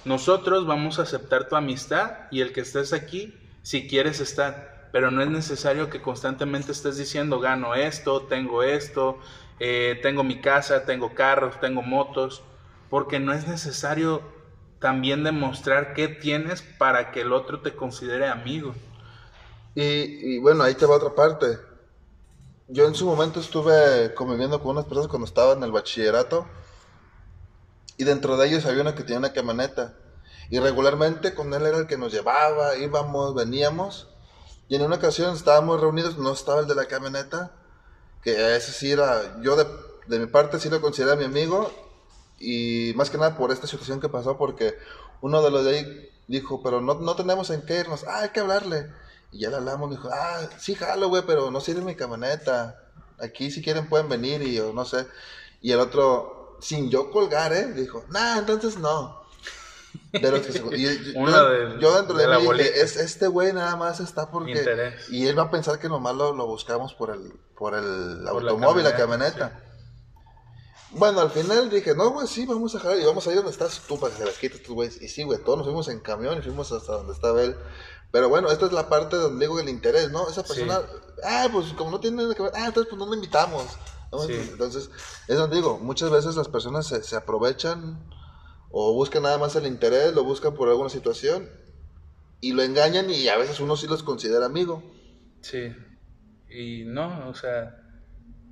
nosotros 0.05 0.65
vamos 0.65 0.97
a 0.97 1.03
aceptar 1.03 1.49
tu 1.49 1.57
amistad 1.57 2.29
y 2.31 2.39
el 2.39 2.53
que 2.53 2.61
estés 2.61 2.93
aquí, 2.93 3.37
si 3.61 3.87
quieres 3.87 4.21
estar, 4.21 4.89
pero 4.93 5.11
no 5.11 5.21
es 5.21 5.29
necesario 5.29 5.89
que 5.89 6.01
constantemente 6.01 6.71
estés 6.71 6.97
diciendo, 6.97 7.41
gano 7.41 7.75
esto, 7.75 8.21
tengo 8.21 8.63
esto, 8.63 9.19
eh, 9.59 9.99
tengo 10.01 10.23
mi 10.23 10.39
casa, 10.39 10.85
tengo 10.85 11.13
carros, 11.13 11.59
tengo 11.59 11.81
motos, 11.81 12.43
porque 12.89 13.19
no 13.19 13.33
es 13.33 13.47
necesario 13.47 14.21
también 14.79 15.23
demostrar 15.23 15.93
qué 15.93 16.07
tienes 16.07 16.61
para 16.61 17.11
que 17.11 17.21
el 17.21 17.33
otro 17.33 17.59
te 17.59 17.75
considere 17.75 18.27
amigo. 18.27 18.73
Y, 19.75 20.37
bueno, 20.39 20.63
ahí 20.63 20.75
te 20.75 20.85
va 20.85 20.95
otra 20.95 21.15
parte. 21.15 21.57
Yo 22.67 22.87
en 22.87 22.95
su 22.95 23.05
momento 23.05 23.39
estuve 23.39 24.13
conviviendo 24.13 24.61
con 24.61 24.71
unas 24.71 24.85
personas 24.85 25.07
cuando 25.07 25.25
estaba 25.25 25.53
en 25.53 25.63
el 25.63 25.71
bachillerato. 25.71 26.45
Y 27.97 28.03
dentro 28.03 28.37
de 28.37 28.47
ellos 28.47 28.65
había 28.65 28.81
uno 28.81 28.95
que 28.95 29.03
tenía 29.03 29.19
una 29.19 29.33
camioneta. 29.33 29.95
Y 30.49 30.59
regularmente 30.59 31.33
con 31.33 31.53
él 31.53 31.65
era 31.65 31.77
el 31.77 31.87
que 31.87 31.97
nos 31.97 32.11
llevaba, 32.11 32.75
íbamos, 32.77 33.33
veníamos. 33.33 34.09
Y 34.67 34.75
en 34.75 34.83
una 34.83 34.97
ocasión 34.97 35.35
estábamos 35.35 35.81
reunidos, 35.81 36.17
no 36.17 36.31
estaba 36.31 36.61
el 36.61 36.67
de 36.67 36.75
la 36.75 36.85
camioneta. 36.85 37.51
Que 38.21 38.55
ese 38.55 38.71
sí 38.71 38.91
era, 38.91 39.41
yo 39.41 39.55
de, 39.55 39.65
de 40.07 40.19
mi 40.19 40.27
parte 40.27 40.59
sí 40.59 40.69
lo 40.69 40.81
consideraba 40.81 41.19
mi 41.19 41.25
amigo. 41.25 41.71
Y 42.39 42.93
más 42.95 43.09
que 43.09 43.17
nada 43.17 43.37
por 43.37 43.51
esta 43.51 43.67
situación 43.67 43.99
que 43.99 44.09
pasó, 44.09 44.37
porque 44.37 44.77
uno 45.21 45.41
de 45.41 45.51
los 45.51 45.65
de 45.65 45.77
ahí 45.77 46.09
dijo, 46.27 46.61
pero 46.61 46.81
no, 46.81 46.95
no 46.95 47.15
tenemos 47.15 47.49
en 47.49 47.63
qué 47.65 47.79
irnos. 47.79 48.05
Ah, 48.07 48.21
hay 48.21 48.29
que 48.29 48.39
hablarle. 48.39 48.89
Y 49.33 49.39
ya 49.39 49.49
le 49.49 49.55
hablamos, 49.57 49.89
dijo, 49.89 50.09
ah, 50.13 50.47
sí, 50.59 50.75
jalo, 50.75 51.09
güey, 51.09 51.23
pero 51.25 51.51
no 51.51 51.59
sirve 51.59 51.81
mi 51.81 51.95
camioneta. 51.95 52.79
Aquí 53.19 53.51
si 53.51 53.61
quieren 53.61 53.89
pueden 53.89 54.07
venir 54.09 54.41
y 54.43 54.53
yo 54.53 54.71
no 54.73 54.85
sé. 54.85 55.07
Y 55.61 55.71
el 55.71 55.79
otro, 55.79 56.57
sin 56.61 56.89
yo 56.89 57.09
colgar, 57.11 57.51
¿eh? 57.53 57.73
Dijo, 57.73 58.05
nah, 58.09 58.37
entonces 58.37 58.77
no. 58.77 59.21
De 60.11 60.31
los 60.31 60.41
que 60.41 60.51
se- 60.51 60.59
y- 60.77 61.13
yo, 61.13 61.49
del- 61.49 61.79
yo 61.79 61.95
dentro 61.95 62.15
de, 62.17 62.25
mí 62.39 62.43
dije, 62.63 62.81
es, 62.81 62.95
este 62.97 63.27
güey 63.27 63.53
nada 63.53 63.75
más 63.75 63.99
está 63.99 64.29
porque... 64.29 64.51
Interés. 64.51 65.09
Y 65.09 65.27
él 65.27 65.37
va 65.37 65.43
a 65.43 65.51
pensar 65.51 65.79
que 65.79 65.89
nomás 65.89 66.15
lo, 66.15 66.33
lo 66.33 66.45
buscamos 66.47 66.93
por 66.93 67.11
el, 67.11 67.33
por 67.57 67.73
el 67.75 67.83
Por 68.29 68.43
la 68.43 68.51
automóvil, 68.51 68.83
la 68.83 68.95
camioneta, 68.95 69.31
camioneta. 69.39 69.59
Bueno, 70.91 71.21
al 71.21 71.31
final 71.31 71.71
dije, 71.71 71.95
no, 71.95 72.11
güey, 72.11 72.27
sí, 72.27 72.45
vamos 72.45 72.75
a 72.75 72.79
jalar 72.79 72.99
y 72.99 73.05
vamos 73.05 73.25
a 73.25 73.31
ir 73.31 73.37
donde 73.37 73.49
estás 73.51 73.81
tú 73.87 73.99
para 73.99 74.11
que 74.13 74.19
se 74.19 74.25
las 74.25 74.37
quites 74.37 74.61
tus 74.61 74.75
güeyes. 74.75 75.01
Y 75.01 75.07
sí, 75.07 75.23
güey, 75.23 75.39
todos 75.43 75.57
nos 75.57 75.65
fuimos 75.67 75.87
en 75.87 75.99
camión 76.01 76.37
y 76.37 76.41
fuimos 76.43 76.71
hasta 76.71 76.93
donde 76.93 77.13
estaba 77.13 77.41
él. 77.41 77.55
Pero 78.13 78.29
bueno, 78.29 78.51
esta 78.51 78.67
es 78.67 78.71
la 78.71 78.89
parte 78.89 79.15
donde 79.15 79.43
digo 79.43 79.59
el 79.59 79.67
interés, 79.67 80.11
¿no? 80.11 80.29
Esa 80.29 80.43
persona, 80.43 80.81
ah, 81.23 81.49
pues 81.51 81.73
como 81.73 81.89
no 81.89 81.99
tiene 81.99 82.17
nada 82.17 82.35
que 82.35 82.43
ver, 82.43 82.51
ah, 82.53 82.67
entonces 82.67 82.87
pues 82.87 82.99
no 82.99 83.07
lo 83.07 83.15
invitamos. 83.15 83.65
¿no? 84.11 84.19
Sí. 84.19 84.33
Entonces, 84.51 84.91
es 85.27 85.35
donde 85.35 85.55
digo, 85.55 85.79
muchas 85.79 86.11
veces 86.11 86.35
las 86.35 86.47
personas 86.47 86.85
se, 86.85 87.01
se 87.01 87.15
aprovechan 87.15 88.07
o 88.69 88.93
buscan 88.93 89.23
nada 89.23 89.39
más 89.39 89.55
el 89.55 89.65
interés, 89.65 90.13
lo 90.13 90.23
buscan 90.23 90.53
por 90.53 90.69
alguna 90.69 90.89
situación 90.89 91.49
y 92.39 92.53
lo 92.53 92.61
engañan 92.61 93.09
y 93.09 93.27
a 93.29 93.37
veces 93.37 93.59
uno 93.59 93.75
sí 93.75 93.87
los 93.87 94.03
considera 94.03 94.45
amigo. 94.45 94.83
Sí. 95.41 95.75
Y 96.51 96.83
no, 96.85 97.29
o 97.29 97.33
sea, 97.33 97.75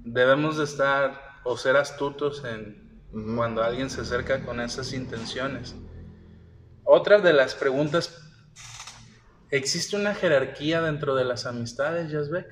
debemos 0.03 0.57
de 0.57 0.63
estar 0.63 1.21
o 1.43 1.55
ser 1.55 1.75
astutos 1.77 2.43
en 2.45 2.99
Ujú. 3.13 3.35
cuando 3.35 3.61
alguien 3.61 3.91
se 3.91 4.01
acerca 4.01 4.43
con 4.43 4.59
esas 4.59 4.91
intenciones. 4.93 5.75
otra 6.83 7.19
de 7.19 7.31
las 7.33 7.53
preguntas, 7.53 8.20
¿existe 9.51 9.95
una 9.95 10.15
jerarquía 10.15 10.81
dentro 10.81 11.15
de 11.15 11.25
las 11.25 11.45
amistades, 11.45 12.11
Jasbeck? 12.11 12.47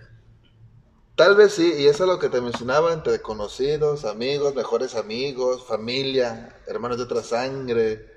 Tal 1.16 1.36
vez 1.36 1.52
sí, 1.52 1.74
y 1.78 1.88
eso 1.88 2.04
es 2.06 2.10
lo 2.10 2.18
que 2.18 2.30
te 2.30 2.40
mencionaba, 2.40 2.94
entre 2.94 3.22
conocidos, 3.22 4.06
amigos, 4.06 4.56
mejores 4.56 4.96
amigos, 4.96 5.66
familia, 5.68 6.56
hermanos 6.66 6.98
de 6.98 7.04
otra 7.04 7.24
sangre. 7.24 8.08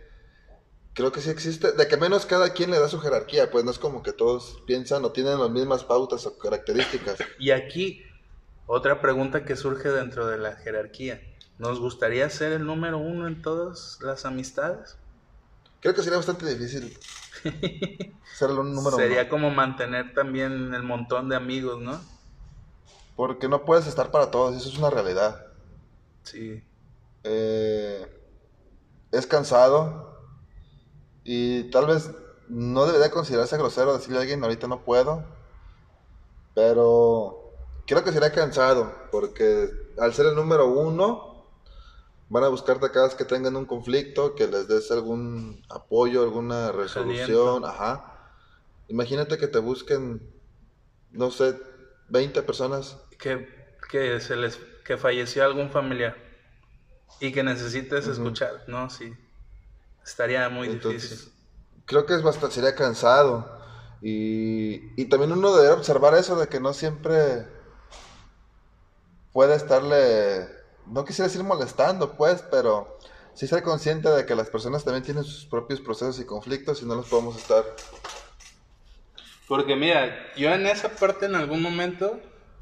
Creo 0.94 1.10
que 1.10 1.20
sí 1.20 1.30
existe, 1.30 1.72
de 1.72 1.88
que 1.88 1.96
menos 1.96 2.26
cada 2.26 2.52
quien 2.52 2.70
le 2.70 2.78
da 2.78 2.88
su 2.88 3.00
jerarquía, 3.00 3.50
pues 3.50 3.64
no 3.64 3.72
es 3.72 3.80
como 3.80 4.04
que 4.04 4.12
todos 4.12 4.62
piensan 4.68 5.04
o 5.04 5.10
tienen 5.10 5.40
las 5.40 5.50
mismas 5.50 5.82
pautas 5.82 6.26
o 6.26 6.38
características. 6.38 7.18
Y 7.40 7.50
aquí, 7.50 8.04
otra 8.66 9.00
pregunta 9.00 9.44
que 9.44 9.56
surge 9.56 9.88
dentro 9.88 10.28
de 10.28 10.38
la 10.38 10.54
jerarquía. 10.54 11.20
¿Nos 11.58 11.80
gustaría 11.80 12.30
ser 12.30 12.52
el 12.52 12.66
número 12.66 12.98
uno 12.98 13.26
en 13.26 13.42
todas 13.42 13.98
las 14.00 14.24
amistades? 14.26 14.96
Creo 15.82 15.94
que 15.94 16.02
sería 16.02 16.18
bastante 16.18 16.46
difícil 16.46 16.96
ser 18.34 18.50
el 18.50 18.56
número 18.56 18.96
Sería 18.96 19.28
como 19.28 19.50
mantener 19.50 20.14
también 20.14 20.72
el 20.72 20.84
montón 20.84 21.28
de 21.28 21.34
amigos, 21.34 21.80
¿no? 21.80 22.00
Porque 23.16 23.48
no 23.48 23.64
puedes 23.64 23.88
estar 23.88 24.12
para 24.12 24.30
todos, 24.30 24.56
eso 24.56 24.68
es 24.68 24.78
una 24.78 24.90
realidad. 24.90 25.44
Sí. 26.22 26.62
Eh, 27.24 28.06
es 29.10 29.26
cansado 29.26 30.20
y 31.24 31.64
tal 31.70 31.86
vez 31.86 32.12
no 32.48 32.86
debería 32.86 33.10
considerarse 33.10 33.58
grosero 33.58 33.92
decirle 33.92 34.18
a 34.18 34.20
alguien 34.20 34.42
ahorita 34.44 34.68
no 34.68 34.84
puedo, 34.84 35.24
pero 36.54 37.52
creo 37.86 38.04
que 38.04 38.12
sería 38.12 38.30
cansado 38.30 38.94
porque 39.10 39.68
al 39.98 40.14
ser 40.14 40.26
el 40.26 40.36
número 40.36 40.68
uno 40.68 41.31
van 42.32 42.44
a 42.44 42.48
buscarte 42.48 42.90
cada 42.90 43.08
vez 43.08 43.14
que 43.14 43.26
tengan 43.26 43.56
un 43.56 43.66
conflicto, 43.66 44.34
que 44.34 44.46
les 44.46 44.66
des 44.66 44.90
algún 44.90 45.62
apoyo, 45.68 46.22
alguna 46.22 46.72
resolución, 46.72 47.66
ajá. 47.66 48.32
Imagínate 48.88 49.36
que 49.36 49.48
te 49.48 49.58
busquen, 49.58 50.32
no 51.10 51.30
sé, 51.30 51.60
20 52.08 52.42
personas. 52.42 52.96
Que, 53.18 53.46
que, 53.90 54.18
se 54.20 54.36
les, 54.36 54.58
que 54.82 54.96
falleció 54.96 55.44
algún 55.44 55.70
familiar 55.70 56.16
y 57.20 57.32
que 57.32 57.42
necesites 57.42 58.06
escuchar, 58.06 58.64
¿no? 58.66 58.88
Sí. 58.88 59.12
Estaría 60.02 60.48
muy 60.48 60.68
difícil. 60.68 61.30
Creo 61.84 62.06
que 62.06 62.14
es 62.14 62.22
bastante, 62.22 62.54
sería 62.54 62.74
cansado. 62.74 63.60
Y, 64.00 65.00
y 65.00 65.04
también 65.04 65.32
uno 65.32 65.54
debe 65.54 65.74
observar 65.74 66.14
eso 66.14 66.40
de 66.40 66.48
que 66.48 66.60
no 66.60 66.72
siempre 66.72 67.46
puede 69.34 69.54
estarle, 69.54 70.48
no 70.86 71.04
quisiera 71.04 71.28
decir 71.28 71.42
molestando, 71.42 72.16
pues, 72.16 72.42
pero 72.50 72.98
sí 73.34 73.46
ser 73.46 73.62
consciente 73.62 74.08
de 74.08 74.26
que 74.26 74.34
las 74.34 74.50
personas 74.50 74.84
también 74.84 75.04
tienen 75.04 75.24
sus 75.24 75.46
propios 75.46 75.80
procesos 75.80 76.18
y 76.20 76.24
conflictos 76.24 76.82
y 76.82 76.86
no 76.86 76.94
los 76.94 77.08
podemos 77.08 77.36
estar. 77.36 77.64
Porque 79.48 79.76
mira, 79.76 80.32
yo 80.36 80.52
en 80.52 80.66
esa 80.66 80.88
parte 80.88 81.26
en 81.26 81.34
algún 81.34 81.62
momento 81.62 82.20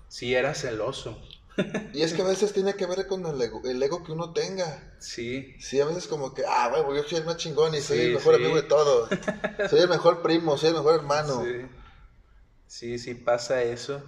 sí 0.08 0.34
era 0.34 0.54
celoso. 0.54 1.20
Y 1.92 2.02
es 2.02 2.14
que 2.14 2.22
a 2.22 2.26
veces 2.26 2.52
tiene 2.52 2.74
que 2.74 2.86
ver 2.86 3.06
con 3.06 3.26
el 3.26 3.40
ego, 3.40 3.60
el 3.64 3.82
ego 3.82 4.02
que 4.02 4.12
uno 4.12 4.32
tenga. 4.32 4.94
Sí. 4.98 5.54
Sí, 5.58 5.80
a 5.80 5.84
veces 5.84 6.06
como 6.06 6.32
que, 6.32 6.42
ah, 6.46 6.68
bueno, 6.68 6.94
yo 6.94 7.02
soy 7.02 7.18
el 7.18 7.24
más 7.24 7.36
chingón 7.36 7.74
y 7.74 7.80
soy 7.80 7.98
el 7.98 8.14
mejor 8.14 8.36
amigo 8.36 8.56
de 8.56 8.62
todos. 8.62 9.10
soy 9.68 9.80
el 9.80 9.88
mejor 9.88 10.22
primo, 10.22 10.56
soy 10.56 10.70
el 10.70 10.76
mejor 10.76 10.94
hermano. 10.94 11.44
Sí, 11.44 11.66
sí, 12.66 12.98
sí 12.98 13.14
pasa 13.14 13.62
eso. 13.62 14.02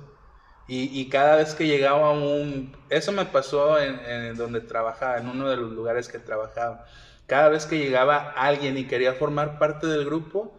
Y, 0.68 1.00
y 1.00 1.08
cada 1.08 1.36
vez 1.36 1.54
que 1.54 1.66
llegaba 1.66 2.12
un... 2.12 2.74
Eso 2.88 3.12
me 3.12 3.26
pasó 3.26 3.78
en, 3.78 3.98
en 4.06 4.36
donde 4.36 4.60
trabajaba, 4.60 5.18
en 5.18 5.28
uno 5.28 5.48
de 5.50 5.56
los 5.56 5.72
lugares 5.72 6.08
que 6.08 6.18
trabajaba. 6.18 6.86
Cada 7.26 7.48
vez 7.48 7.66
que 7.66 7.78
llegaba 7.78 8.32
alguien 8.36 8.78
y 8.78 8.86
quería 8.86 9.14
formar 9.14 9.58
parte 9.58 9.86
del 9.86 10.04
grupo, 10.04 10.58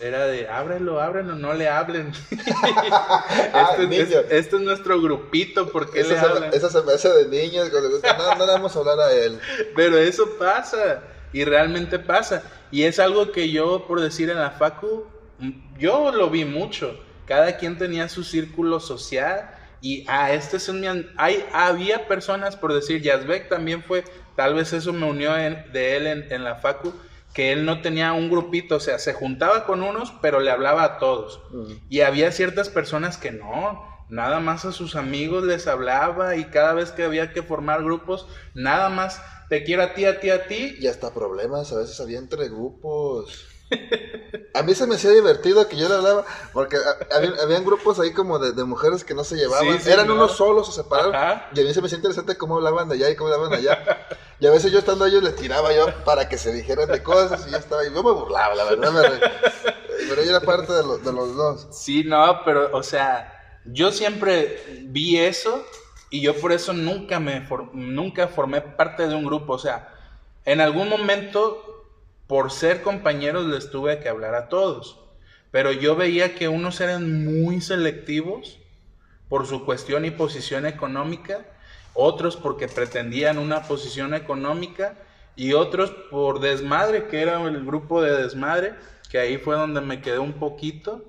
era 0.00 0.26
de 0.26 0.48
ábrelo, 0.48 1.00
ábrelo, 1.00 1.34
no 1.34 1.54
le 1.54 1.68
hablen. 1.68 2.12
este, 2.30 4.00
es, 4.00 4.10
este, 4.10 4.56
es, 4.56 4.62
nuestro 4.62 5.00
grupito, 5.00 5.70
¿por 5.70 5.90
qué 5.90 6.04
le 6.04 6.18
hablan? 6.18 6.52
Eso 6.52 6.70
se 6.70 6.82
me 6.82 6.92
hace 6.92 7.08
de 7.10 7.26
niños, 7.26 7.70
no, 7.72 8.34
no 8.36 8.46
le 8.46 8.52
vamos 8.52 8.74
a 8.74 8.78
hablar 8.80 9.00
a 9.00 9.12
él. 9.12 9.38
Pero 9.76 9.96
eso 9.98 10.36
pasa, 10.38 11.02
y 11.32 11.44
realmente 11.44 11.98
pasa. 11.98 12.42
Y 12.70 12.84
es 12.84 12.98
algo 12.98 13.30
que 13.30 13.50
yo, 13.50 13.86
por 13.86 14.00
decir 14.00 14.30
en 14.30 14.38
la 14.38 14.50
Facu, 14.50 15.06
yo 15.78 16.10
lo 16.12 16.30
vi 16.30 16.44
mucho. 16.44 16.98
Cada 17.26 17.56
quien 17.56 17.78
tenía 17.78 18.08
su 18.08 18.24
círculo 18.24 18.80
social 18.80 19.50
y 19.84 20.06
ah, 20.08 20.32
este 20.32 20.56
es 20.56 20.68
un... 20.70 21.06
Hay, 21.18 21.44
había 21.52 22.08
personas, 22.08 22.56
por 22.56 22.72
decir, 22.72 23.02
Yazbek 23.02 23.50
también 23.50 23.82
fue, 23.82 24.02
tal 24.34 24.54
vez 24.54 24.72
eso 24.72 24.94
me 24.94 25.06
unió 25.06 25.34
de 25.34 25.96
él 25.96 26.06
en, 26.06 26.32
en 26.32 26.42
la 26.42 26.54
Facu, 26.54 26.94
que 27.34 27.52
él 27.52 27.66
no 27.66 27.82
tenía 27.82 28.14
un 28.14 28.30
grupito, 28.30 28.76
o 28.76 28.80
sea, 28.80 28.98
se 28.98 29.12
juntaba 29.12 29.66
con 29.66 29.82
unos, 29.82 30.14
pero 30.22 30.40
le 30.40 30.50
hablaba 30.50 30.84
a 30.84 30.98
todos. 30.98 31.42
Y 31.90 32.00
había 32.00 32.32
ciertas 32.32 32.70
personas 32.70 33.18
que 33.18 33.32
no, 33.32 33.84
nada 34.08 34.40
más 34.40 34.64
a 34.64 34.72
sus 34.72 34.96
amigos 34.96 35.44
les 35.44 35.66
hablaba 35.66 36.36
y 36.36 36.44
cada 36.44 36.72
vez 36.72 36.90
que 36.92 37.02
había 37.02 37.32
que 37.32 37.42
formar 37.42 37.84
grupos, 37.84 38.26
nada 38.54 38.88
más 38.88 39.20
te 39.50 39.64
quiero 39.64 39.82
a 39.82 39.92
ti, 39.94 40.06
a 40.06 40.20
ti, 40.20 40.30
a 40.30 40.46
ti. 40.46 40.76
Y 40.80 40.86
hasta 40.86 41.12
problemas 41.12 41.72
a 41.72 41.78
veces 41.78 42.00
había 42.00 42.18
entre 42.18 42.48
grupos. 42.48 43.48
A 44.54 44.62
mí 44.62 44.74
se 44.74 44.86
me 44.86 44.94
hacía 44.94 45.10
divertido 45.10 45.66
que 45.68 45.76
yo 45.76 45.88
le 45.88 45.96
hablaba, 45.96 46.24
porque 46.52 46.76
había, 47.10 47.32
habían 47.42 47.64
grupos 47.64 47.98
ahí 47.98 48.12
como 48.12 48.38
de, 48.38 48.64
mujeres 48.64 49.02
que 49.02 49.14
no 49.14 49.24
se 49.24 49.36
llevaban, 49.36 49.80
eran 49.86 50.10
unos 50.10 50.36
solos 50.36 50.68
o 50.68 50.72
separados, 50.72 51.14
y 51.52 51.60
a 51.60 51.64
mí 51.64 51.74
se 51.74 51.80
me 51.80 51.86
hacía 51.86 51.96
interesante 51.96 52.36
cómo 52.36 52.56
hablaban 52.56 52.88
de 52.88 52.94
allá 52.94 53.10
y 53.10 53.16
cómo 53.16 53.32
hablaban 53.32 53.50
de 53.50 53.68
allá. 53.68 54.06
Y 54.38 54.46
a 54.46 54.50
veces 54.50 54.70
yo 54.70 54.78
estando 54.78 55.06
ellos 55.06 55.22
les 55.22 55.34
tiraba 55.34 55.72
yo 55.72 55.86
para 56.04 56.28
que 56.28 56.38
se 56.38 56.52
dijeran 56.52 56.88
de 56.88 57.02
cosas 57.02 57.46
y 57.48 57.50
yo 57.50 57.56
estaba, 57.56 57.84
y 57.84 57.92
yo 57.92 58.02
me 58.02 58.12
burlaba, 58.12 58.54
la 58.54 58.64
verdad, 58.64 58.92
pero 60.08 60.22
yo 60.22 60.30
era 60.30 60.40
parte 60.40 60.72
de, 60.72 60.82
de 60.82 61.12
los 61.12 61.36
dos. 61.36 61.66
Sí, 61.72 62.04
no, 62.04 62.40
pero, 62.44 62.70
o 62.76 62.82
sea, 62.82 63.60
yo 63.64 63.90
siempre 63.90 64.62
vi 64.84 65.18
eso 65.18 65.64
y 66.10 66.20
yo 66.20 66.36
por 66.36 66.52
eso 66.52 66.72
nunca 66.72 67.18
me 67.18 67.44
nunca 67.72 68.28
formé 68.28 68.60
parte 68.60 69.08
de 69.08 69.14
un 69.14 69.24
grupo, 69.24 69.54
o 69.54 69.58
sea, 69.58 69.92
en 70.44 70.60
algún 70.60 70.88
momento 70.88 71.73
por 72.26 72.50
ser 72.50 72.82
compañeros 72.82 73.46
les 73.46 73.70
tuve 73.70 74.00
que 74.00 74.08
hablar 74.08 74.34
a 74.34 74.48
todos. 74.48 75.00
Pero 75.50 75.72
yo 75.72 75.94
veía 75.94 76.34
que 76.34 76.48
unos 76.48 76.80
eran 76.80 77.24
muy 77.24 77.60
selectivos 77.60 78.58
por 79.28 79.46
su 79.46 79.64
cuestión 79.64 80.04
y 80.04 80.10
posición 80.10 80.66
económica, 80.66 81.44
otros 81.92 82.36
porque 82.36 82.68
pretendían 82.68 83.38
una 83.38 83.62
posición 83.62 84.14
económica 84.14 84.94
y 85.36 85.52
otros 85.52 85.90
por 86.10 86.40
desmadre, 86.40 87.06
que 87.06 87.22
era 87.22 87.40
el 87.42 87.64
grupo 87.64 88.02
de 88.02 88.20
desmadre, 88.22 88.74
que 89.10 89.18
ahí 89.18 89.38
fue 89.38 89.56
donde 89.56 89.80
me 89.80 90.00
quedé 90.00 90.18
un 90.18 90.34
poquito. 90.34 91.04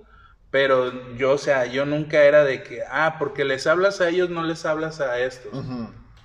Pero 0.51 1.15
yo, 1.17 1.33
o 1.33 1.37
sea, 1.37 1.65
yo 1.65 1.85
nunca 1.85 2.23
era 2.23 2.43
de 2.43 2.63
que, 2.63 2.81
ah, 2.89 3.15
porque 3.19 3.43
les 3.43 3.67
hablas 3.67 3.99
a 3.99 4.09
ellos, 4.09 4.29
no 4.29 4.43
les 4.43 4.65
hablas 4.65 5.01
a 5.01 5.19
estos. 5.19 5.51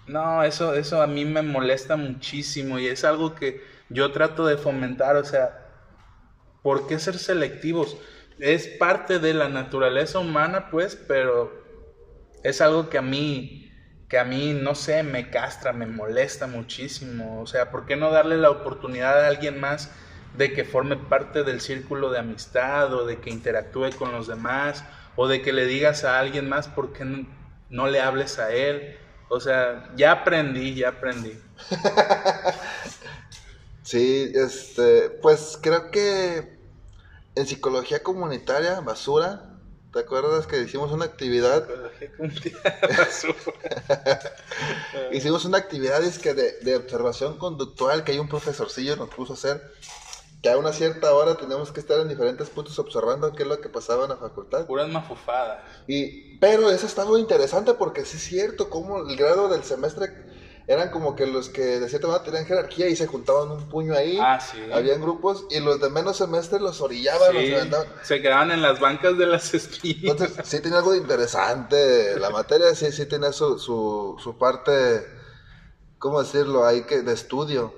No, 0.07 0.43
eso, 0.43 0.75
eso 0.75 1.03
a 1.03 1.07
mí 1.07 1.25
me 1.25 1.43
molesta 1.43 1.97
muchísimo 1.97 2.79
y 2.79 2.87
es 2.87 3.05
algo 3.05 3.35
que 3.35 3.65
yo 3.91 4.13
trato 4.13 4.47
de 4.47 4.57
fomentar, 4.57 5.17
o 5.17 5.25
sea, 5.25 5.67
¿por 6.63 6.87
qué 6.87 6.99
ser 6.99 7.19
selectivos? 7.19 7.97
Es 8.39 8.67
parte 8.67 9.19
de 9.19 9.35
la 9.35 9.49
naturaleza 9.49 10.19
humana, 10.19 10.71
pues, 10.71 10.97
pero 10.97 11.61
es 12.43 12.61
algo 12.61 12.89
que 12.89 12.99
a 12.99 13.03
mí, 13.03 13.71
que 14.09 14.19
a 14.19 14.25
mí, 14.25 14.55
no 14.55 14.75
sé, 14.75 15.03
me 15.03 15.31
castra, 15.31 15.73
me 15.73 15.87
molesta 15.87 16.47
muchísimo. 16.47 17.41
O 17.41 17.47
sea, 17.47 17.71
¿por 17.71 17.87
qué 17.87 17.97
no 17.97 18.11
darle 18.11 18.37
la 18.39 18.51
oportunidad 18.51 19.25
a 19.25 19.29
alguien 19.29 19.61
más 19.61 19.91
de 20.37 20.53
que 20.53 20.65
forme 20.65 20.97
parte 20.97 21.43
del 21.45 21.61
círculo 21.61 22.11
de 22.11 22.21
amistad 22.21 22.93
o 22.95 23.05
de 23.05 23.19
que 23.19 23.31
interactúe 23.31 23.91
con 23.99 24.13
los 24.13 24.27
demás 24.27 24.85
o 25.17 25.29
de 25.29 25.43
que 25.43 25.53
le 25.53 25.67
digas 25.67 26.05
a 26.05 26.19
alguien 26.19 26.49
más 26.49 26.69
por 26.69 26.93
qué 26.93 27.27
no, 27.69 27.89
le 27.89 28.01
hables 28.01 28.39
a 28.39 28.53
él? 28.53 28.97
O 29.29 29.39
sea, 29.39 29.91
ya 29.97 30.13
aprendí, 30.13 30.75
ya 30.75 30.89
aprendí. 30.89 31.39
Sí, 33.91 34.31
este, 34.37 35.11
pues 35.11 35.59
creo 35.61 35.91
que 35.91 36.57
en 37.35 37.45
psicología 37.45 38.05
comunitaria, 38.05 38.79
basura, 38.79 39.59
¿te 39.93 39.99
acuerdas 39.99 40.47
que 40.47 40.61
hicimos 40.61 40.93
una 40.93 41.07
actividad? 41.07 41.67
hicimos 45.11 45.45
una 45.45 45.59
actividad 45.59 46.05
es 46.05 46.21
que 46.21 46.35
de, 46.35 46.53
de, 46.61 46.77
observación 46.77 47.37
conductual 47.37 48.05
que 48.05 48.13
hay 48.13 48.21
un 48.21 48.29
profesorcillo 48.29 48.95
nos 48.95 49.09
puso 49.09 49.33
a 49.33 49.35
hacer, 49.35 49.73
que 50.41 50.51
a 50.51 50.57
una 50.57 50.73
cierta 50.73 51.13
hora 51.13 51.35
tenemos 51.35 51.73
que 51.73 51.81
estar 51.81 51.99
en 51.99 52.09
diferentes 52.09 52.49
puntos 52.49 52.79
observando 52.79 53.33
qué 53.33 53.43
es 53.43 53.49
lo 53.49 53.61
que 53.61 53.71
pasaba 53.71 54.05
en 54.05 54.11
la 54.11 54.19
facultad. 54.19 54.67
Puras 54.67 54.89
mafufadas. 54.89 55.65
Y, 55.89 56.39
pero 56.39 56.71
eso 56.71 56.87
está 56.87 57.07
muy 57.07 57.21
interesante 57.21 57.75
porque 57.75 58.05
sí 58.05 58.19
es 58.19 58.23
cierto 58.23 58.71
cómo 58.71 58.99
el 58.99 59.17
grado 59.17 59.49
del 59.49 59.65
semestre 59.65 60.30
eran 60.67 60.91
como 60.91 61.17
que 61.17 61.27
los 61.27 61.49
que 61.49 61.81
de 61.81 61.89
cierta 61.89 62.07
manera 62.07 62.25
tenían 62.25 62.47
jerarquía 62.47 62.89
y 62.89 62.97
se 62.97 63.07
juntaban 63.07 63.51
un 63.51 63.69
puño 63.69 63.95
ahí. 63.95 64.19
Ah, 64.21 64.41
sí. 64.41 64.59
Habían 64.73 65.01
grupos 65.01 65.47
y 65.51 65.61
los 65.61 65.81
de 65.81 65.91
menos 65.91 66.17
semestre 66.17 66.61
los 66.61 66.81
orillaban, 66.81 67.33
sí, 67.33 67.51
los 67.51 67.87
Se 68.03 68.23
quedaban 68.23 68.51
en 68.51 68.63
las 68.63 68.79
bancas 68.81 69.19
de 69.19 69.27
las 69.27 69.53
esquinas. 69.55 70.13
Entonces, 70.13 70.47
sí 70.47 70.61
tenía 70.61 70.79
algo 70.79 70.93
de 70.93 70.99
interesante. 70.99 72.19
La 72.19 72.31
materia 72.31 72.75
sí, 72.75 72.93
sí 72.93 73.07
tenía 73.07 73.33
su, 73.33 73.59
su, 73.59 74.17
su 74.23 74.39
parte, 74.39 75.07
¿cómo 75.99 76.23
decirlo? 76.23 76.65
Ahí 76.65 76.83
que 76.83 77.03
de 77.03 77.13
estudio. 77.13 77.75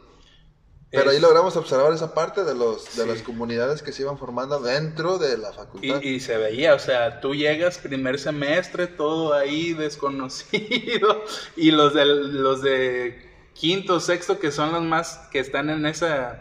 Pero 0.93 1.11
ahí 1.11 1.17
Es- 1.17 1.23
logramos 1.23 1.57
observar 1.57 1.93
esa 1.93 2.13
parte 2.15 2.45
de, 2.45 2.55
los, 2.55 2.97
de 2.97 3.03
Sí. 3.05 3.09
las 3.09 3.23
comunidades 3.23 3.83
que 3.83 3.93
se 3.93 4.03
iban 4.03 4.19
formando 4.19 4.61
dentro 4.61 5.19
de 5.19 5.39
la 5.39 5.53
facultad. 5.53 6.01
Y, 6.03 6.09
y 6.09 6.21
se 6.21 6.37
veía, 6.37 6.75
o 6.75 6.79
sea, 6.79 7.21
tú 7.21 7.35
llegas 7.35 7.79
primer 7.79 8.19
semestre, 8.19 8.87
todo 8.87 9.33
ahí 9.35 9.73
desconocido, 9.73 11.25
y 11.57 11.71
los 11.71 11.95
de, 11.95 12.05
los 12.05 12.61
de 12.63 13.31
quinto, 13.55 14.01
sexto, 14.01 14.39
que 14.39 14.51
son 14.53 14.73
los 14.73 14.83
más 14.83 15.19
que 15.33 15.39
están 15.39 15.71
en 15.71 15.87
esa, 15.87 16.41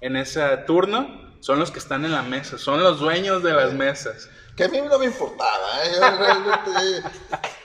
en 0.00 0.16
ese 0.16 0.40
turno, 0.66 1.32
son 1.40 1.58
los 1.58 1.70
que 1.70 1.78
están 1.78 2.04
en 2.04 2.12
la 2.12 2.22
mesa, 2.22 2.58
son 2.58 2.82
los 2.82 2.98
dueños 3.00 3.42
de 3.42 3.52
las 3.52 3.72
mesas. 3.72 4.28
Que 4.56 4.64
a 4.64 4.68
mí 4.68 4.80
no 4.80 4.98
me 4.98 5.06
importaba, 5.06 5.84
¿eh? 5.84 5.92
Yo 5.94 6.00
realmente... 6.18 7.08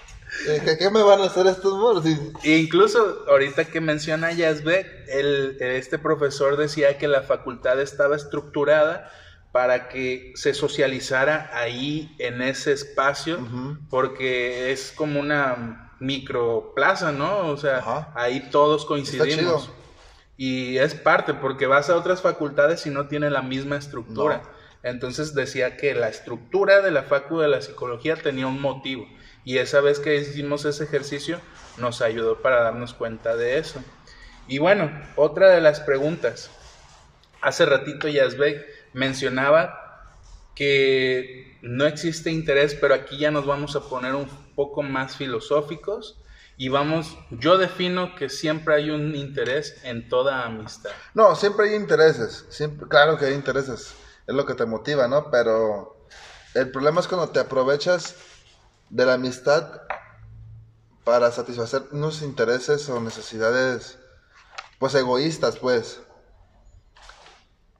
eh, 0.47 0.62
¿qué, 0.63 0.78
qué 0.78 0.89
me 0.89 1.02
van 1.02 1.21
a 1.21 1.26
hacer 1.26 1.47
estos 1.47 1.73
moros? 1.78 2.04
Y- 2.06 2.54
incluso 2.54 3.26
ahorita 3.30 3.65
que 3.65 3.82
menciona 3.82 4.32
Yazbek, 4.32 4.88
el, 5.08 5.58
este 5.60 5.97
profesor 5.97 6.58
decía 6.58 6.97
que 6.97 7.08
la 7.08 7.21
facultad 7.23 7.80
estaba 7.82 8.15
estructurada 8.15 9.10
para 9.52 9.89
que 9.89 10.34
se 10.36 10.54
socializara 10.54 11.50
ahí 11.54 12.13
en 12.19 12.41
ese 12.41 12.73
espacio, 12.73 13.39
porque 13.89 14.71
es 14.71 14.93
como 14.95 15.19
una 15.19 15.91
microplaza, 16.00 17.12
¿no? 17.12 17.47
O 17.47 17.58
sea, 17.58 17.78
Ajá. 17.80 18.12
ahí 18.15 18.50
todos 18.52 18.86
coincidimos. 18.86 19.71
Y 20.38 20.78
es 20.78 20.93
parte, 20.93 21.34
porque 21.34 21.65
vas 21.65 21.89
a 21.89 21.95
otras 21.95 22.21
facultades 22.21 22.86
y 22.86 22.91
no 22.91 23.08
tiene 23.08 23.32
la 23.32 23.41
misma 23.41 23.78
estructura. 23.78 24.43
No. 24.43 24.50
Entonces 24.84 25.34
decía 25.34 25.76
que 25.78 25.95
la 25.95 26.10
estructura 26.10 26.82
de 26.82 26.91
la 26.91 27.02
facu 27.04 27.39
de 27.39 27.47
la 27.47 27.62
psicología 27.62 28.15
tenía 28.15 28.45
un 28.45 28.62
motivo. 28.62 29.08
Y 29.43 29.60
esa 29.60 29.82
vez 29.82 30.00
que 30.00 30.15
hicimos 30.15 30.65
ese 30.65 30.84
ejercicio 30.84 31.39
nos 31.78 32.02
ayudó 32.02 32.41
para 32.41 32.63
darnos 32.63 32.93
cuenta 32.93 33.36
de 33.36 33.58
eso. 33.58 33.82
Y 34.47 34.60
bueno, 34.60 34.91
otra 35.15 35.52
de 35.52 35.62
las 35.62 35.80
preguntas. 35.80 36.50
Hace 37.41 37.65
ratito 37.65 38.08
Yazbek 38.08 38.65
mencionaba 38.93 40.12
que 40.56 41.58
no 41.62 41.86
existe 41.86 42.32
interés, 42.32 42.76
pero 42.76 42.93
aquí 42.95 43.17
ya 43.17 43.32
nos 43.32 43.45
vamos 43.45 43.76
a 43.76 43.82
poner 43.82 44.15
un 44.15 44.28
poco 44.56 44.82
más 44.82 45.15
filosóficos 45.15 46.19
y 46.60 46.69
vamos, 46.69 47.15
yo 47.30 47.60
defino 47.60 48.15
que 48.15 48.30
siempre 48.30 48.73
hay 48.73 48.89
un 48.89 49.15
interés 49.15 49.80
en 49.84 50.10
toda 50.10 50.43
amistad. 50.43 50.89
No, 51.13 51.36
siempre 51.36 51.69
hay 51.69 51.76
intereses. 51.76 52.45
Claro 52.89 53.17
que 53.17 53.26
hay 53.26 53.34
intereses. 53.36 53.93
Es 54.26 54.34
lo 54.34 54.45
que 54.47 54.56
te 54.56 54.65
motiva, 54.65 55.08
¿no? 55.08 55.30
Pero 55.30 56.08
el 56.56 56.71
problema 56.71 57.02
es 57.02 57.08
cuando 57.08 57.30
te 57.30 57.39
aprovechas 57.39 58.15
de 58.89 59.06
la 59.06 59.13
amistad 59.13 59.82
para 61.04 61.32
satisfacer 61.32 61.84
unos 61.91 62.21
intereses 62.21 62.89
o 62.89 63.00
necesidades, 63.00 63.97
pues 64.80 64.93
egoístas, 64.95 65.58
pues. 65.58 66.02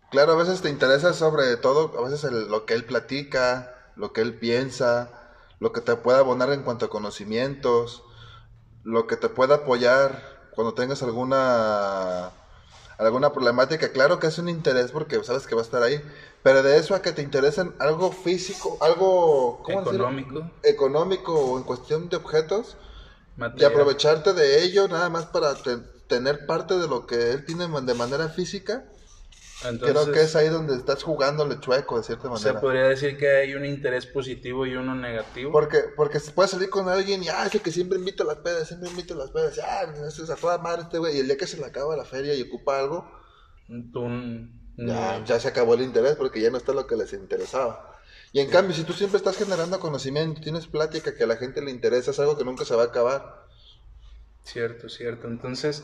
Claro, 0.10 0.34
a 0.34 0.36
veces 0.38 0.62
te 0.62 0.70
interesa 0.70 1.14
sobre 1.14 1.58
todo, 1.58 1.92
a 1.98 2.10
veces 2.10 2.32
lo 2.32 2.66
que 2.66 2.74
él 2.74 2.86
platica, 2.86 3.76
lo 3.96 4.14
que 4.14 4.22
él 4.22 4.38
piensa, 4.38 5.12
lo 5.60 5.74
que 5.74 5.82
te 5.82 5.96
puede 5.96 6.20
abonar 6.20 6.52
en 6.52 6.64
cuanto 6.64 6.86
a 6.86 6.90
conocimientos, 6.90 8.04
lo 8.84 9.08
que 9.08 9.18
te 9.18 9.28
pueda 9.28 9.56
apoyar 9.56 10.50
cuando 10.52 10.74
tengas 10.74 11.04
alguna 11.04 12.32
alguna 12.98 13.32
problemática, 13.32 13.92
claro 13.92 14.20
que 14.20 14.28
es 14.28 14.38
un 14.40 14.50
interés 14.50 14.92
porque 14.92 15.24
sabes 15.24 15.46
que 15.48 15.56
va 15.56 15.62
a 15.62 15.64
estar 15.64 15.84
ahí, 15.84 16.04
pero 16.44 16.64
de 16.64 16.78
eso 16.78 16.96
a 16.96 17.02
que 17.02 17.14
te 17.14 17.22
interesen 17.22 17.76
algo 17.80 18.12
físico, 18.12 18.78
algo 18.82 19.62
¿cómo 19.64 19.82
decirlo? 19.82 20.06
Económico, 20.08 20.52
económico 20.64 21.34
o 21.40 21.58
en 21.58 21.64
cuestión 21.64 22.10
de 22.10 22.18
objetos, 22.18 22.78
y 23.56 23.64
aprovecharte 23.64 24.34
de 24.34 24.64
ello 24.64 24.88
nada 24.88 25.10
más 25.10 25.28
para 25.28 25.62
te- 25.62 25.80
tener 26.08 26.46
parte 26.46 26.78
de 26.78 26.88
lo 26.88 27.06
que 27.06 27.32
él 27.34 27.44
tiene 27.46 27.68
de 27.82 27.94
manera 27.96 28.30
física, 28.30 28.84
Entonces, 29.66 30.04
creo 30.04 30.14
que 30.14 30.22
es 30.22 30.36
ahí 30.36 30.50
donde 30.50 30.76
estás 30.76 31.02
jugándole 31.02 31.60
chueco 31.60 31.98
de 31.98 32.04
cierta 32.04 32.24
se 32.24 32.30
manera. 32.30 32.62
podría 32.62 32.84
decir 32.84 33.18
que 33.18 33.38
hay 33.38 33.56
un 33.56 33.66
interés 33.66 34.06
positivo 34.06 34.68
y 34.68 34.76
uno 34.76 34.94
negativo. 34.94 35.52
Porque, 35.52 35.80
porque 35.96 36.20
se 36.20 36.32
puede 36.32 36.48
salir 36.48 36.70
con 36.70 36.88
alguien 36.88 37.24
y, 37.24 37.30
ah, 37.30 37.46
ese 37.48 37.60
que 37.60 37.72
siempre 37.72 37.98
invita 37.98 38.24
a 38.24 38.28
las 38.28 38.38
pedas, 38.38 38.68
siempre 38.68 38.90
invita 38.90 39.16
a 39.16 39.18
las 39.18 39.32
pedas, 39.32 39.60
ah, 39.64 39.92
ese 40.08 40.24
es 40.24 40.30
a 40.30 40.36
toda 40.36 40.60
madre 40.60 40.84
este 40.84 41.00
güey, 41.00 41.18
y 41.18 41.20
el 41.22 41.28
día 41.28 41.38
que 41.38 41.48
se 41.48 41.58
le 41.58 41.66
acaba 41.66 41.96
la 41.96 42.06
feria 42.06 42.36
y 42.36 42.44
ocupa 42.44 42.80
algo, 42.80 43.10
Tú, 43.92 44.08
ya, 44.78 45.24
ya 45.26 45.40
se 45.40 45.48
acabó 45.50 45.74
el 45.74 45.82
interés 45.82 46.16
porque 46.16 46.40
ya 46.40 46.50
no 46.50 46.58
está 46.58 46.72
lo 46.72 46.88
que 46.88 46.96
les 46.96 47.12
interesaba. 47.14 47.96
Y 48.32 48.40
en 48.40 48.50
cambio, 48.50 48.76
si 48.76 48.84
tú 48.84 48.94
siempre 48.94 49.18
estás 49.18 49.38
generando 49.38 49.80
conocimiento, 49.80 50.40
tienes 50.42 50.68
plática 50.68 51.16
que 51.16 51.24
a 51.24 51.28
la 51.28 51.38
gente 51.38 51.62
le 51.62 51.72
interesa, 51.72 52.12
es 52.12 52.20
algo 52.20 52.38
que 52.38 52.46
nunca 52.46 52.64
se 52.64 52.76
va 52.76 52.84
a 52.84 52.88
acabar. 52.88 53.46
Cierto, 54.44 54.88
cierto. 54.88 55.28
Entonces, 55.28 55.84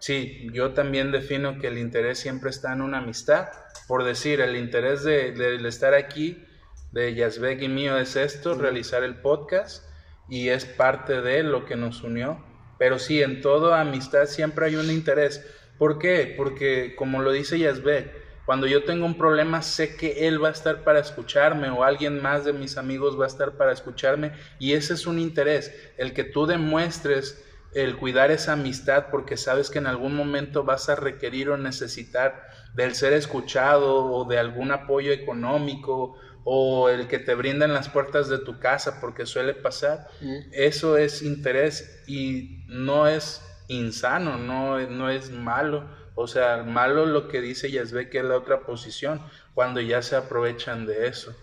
sí, 0.00 0.48
yo 0.52 0.72
también 0.72 1.12
defino 1.12 1.60
que 1.60 1.68
el 1.68 1.78
interés 1.78 2.18
siempre 2.18 2.50
está 2.50 2.72
en 2.72 2.82
una 2.82 2.98
amistad. 2.98 3.48
Por 3.86 4.02
decir, 4.02 4.40
el 4.40 4.56
interés 4.56 5.04
de, 5.04 5.30
del 5.30 5.64
estar 5.66 5.94
aquí, 5.94 6.44
de 6.90 7.14
Yazbek 7.14 7.62
y 7.62 7.68
mío, 7.68 7.96
es 7.96 8.16
esto, 8.16 8.54
realizar 8.54 9.04
el 9.04 9.20
podcast, 9.20 9.88
y 10.28 10.48
es 10.48 10.64
parte 10.64 11.20
de 11.20 11.44
lo 11.44 11.64
que 11.64 11.76
nos 11.76 12.02
unió. 12.02 12.44
Pero 12.78 12.98
sí, 12.98 13.22
en 13.22 13.40
toda 13.40 13.80
amistad 13.80 14.26
siempre 14.26 14.66
hay 14.66 14.74
un 14.74 14.90
interés. 14.90 15.46
¿Por 15.78 15.98
qué? 15.98 16.34
Porque, 16.36 16.96
como 16.96 17.22
lo 17.22 17.30
dice 17.30 17.58
Yazbek, 17.58 18.20
cuando 18.50 18.66
yo 18.66 18.82
tengo 18.82 19.06
un 19.06 19.16
problema, 19.16 19.62
sé 19.62 19.96
que 19.96 20.26
él 20.26 20.42
va 20.42 20.48
a 20.48 20.50
estar 20.50 20.82
para 20.82 20.98
escucharme 20.98 21.70
o 21.70 21.84
alguien 21.84 22.20
más 22.20 22.44
de 22.44 22.52
mis 22.52 22.76
amigos 22.78 23.16
va 23.16 23.24
a 23.24 23.28
estar 23.28 23.52
para 23.52 23.72
escucharme 23.72 24.32
y 24.58 24.72
ese 24.72 24.94
es 24.94 25.06
un 25.06 25.20
interés, 25.20 25.72
el 25.98 26.12
que 26.14 26.24
tú 26.24 26.46
demuestres 26.46 27.44
el 27.74 27.96
cuidar 27.96 28.30
esa 28.30 28.52
amistad 28.52 29.06
porque 29.10 29.36
sabes 29.36 29.70
que 29.70 29.78
en 29.78 29.86
algún 29.86 30.14
momento 30.14 30.64
vas 30.64 30.88
a 30.88 30.96
requerir 30.96 31.50
o 31.50 31.56
necesitar 31.56 32.48
del 32.74 32.94
ser 32.94 33.12
escuchado 33.12 34.06
o 34.06 34.24
de 34.24 34.38
algún 34.38 34.72
apoyo 34.72 35.12
económico 35.12 36.16
o 36.44 36.88
el 36.88 37.06
que 37.06 37.18
te 37.18 37.34
brinden 37.34 37.74
las 37.74 37.88
puertas 37.88 38.28
de 38.28 38.38
tu 38.38 38.58
casa 38.58 39.00
porque 39.00 39.26
suele 39.26 39.54
pasar. 39.54 40.08
Eso 40.52 40.96
es 40.96 41.22
interés 41.22 42.02
y 42.06 42.64
no 42.66 43.06
es 43.06 43.42
insano, 43.68 44.36
no, 44.36 44.80
no 44.88 45.10
es 45.10 45.30
malo. 45.30 45.88
O 46.14 46.26
sea, 46.26 46.64
malo 46.64 47.06
lo 47.06 47.28
que 47.28 47.40
dice 47.40 47.70
Yazbek 47.70 48.10
que 48.10 48.18
es 48.18 48.24
la 48.24 48.36
otra 48.36 48.62
posición, 48.66 49.22
cuando 49.54 49.80
ya 49.80 50.02
se 50.02 50.16
aprovechan 50.16 50.86
de 50.86 51.06
eso. 51.06 51.34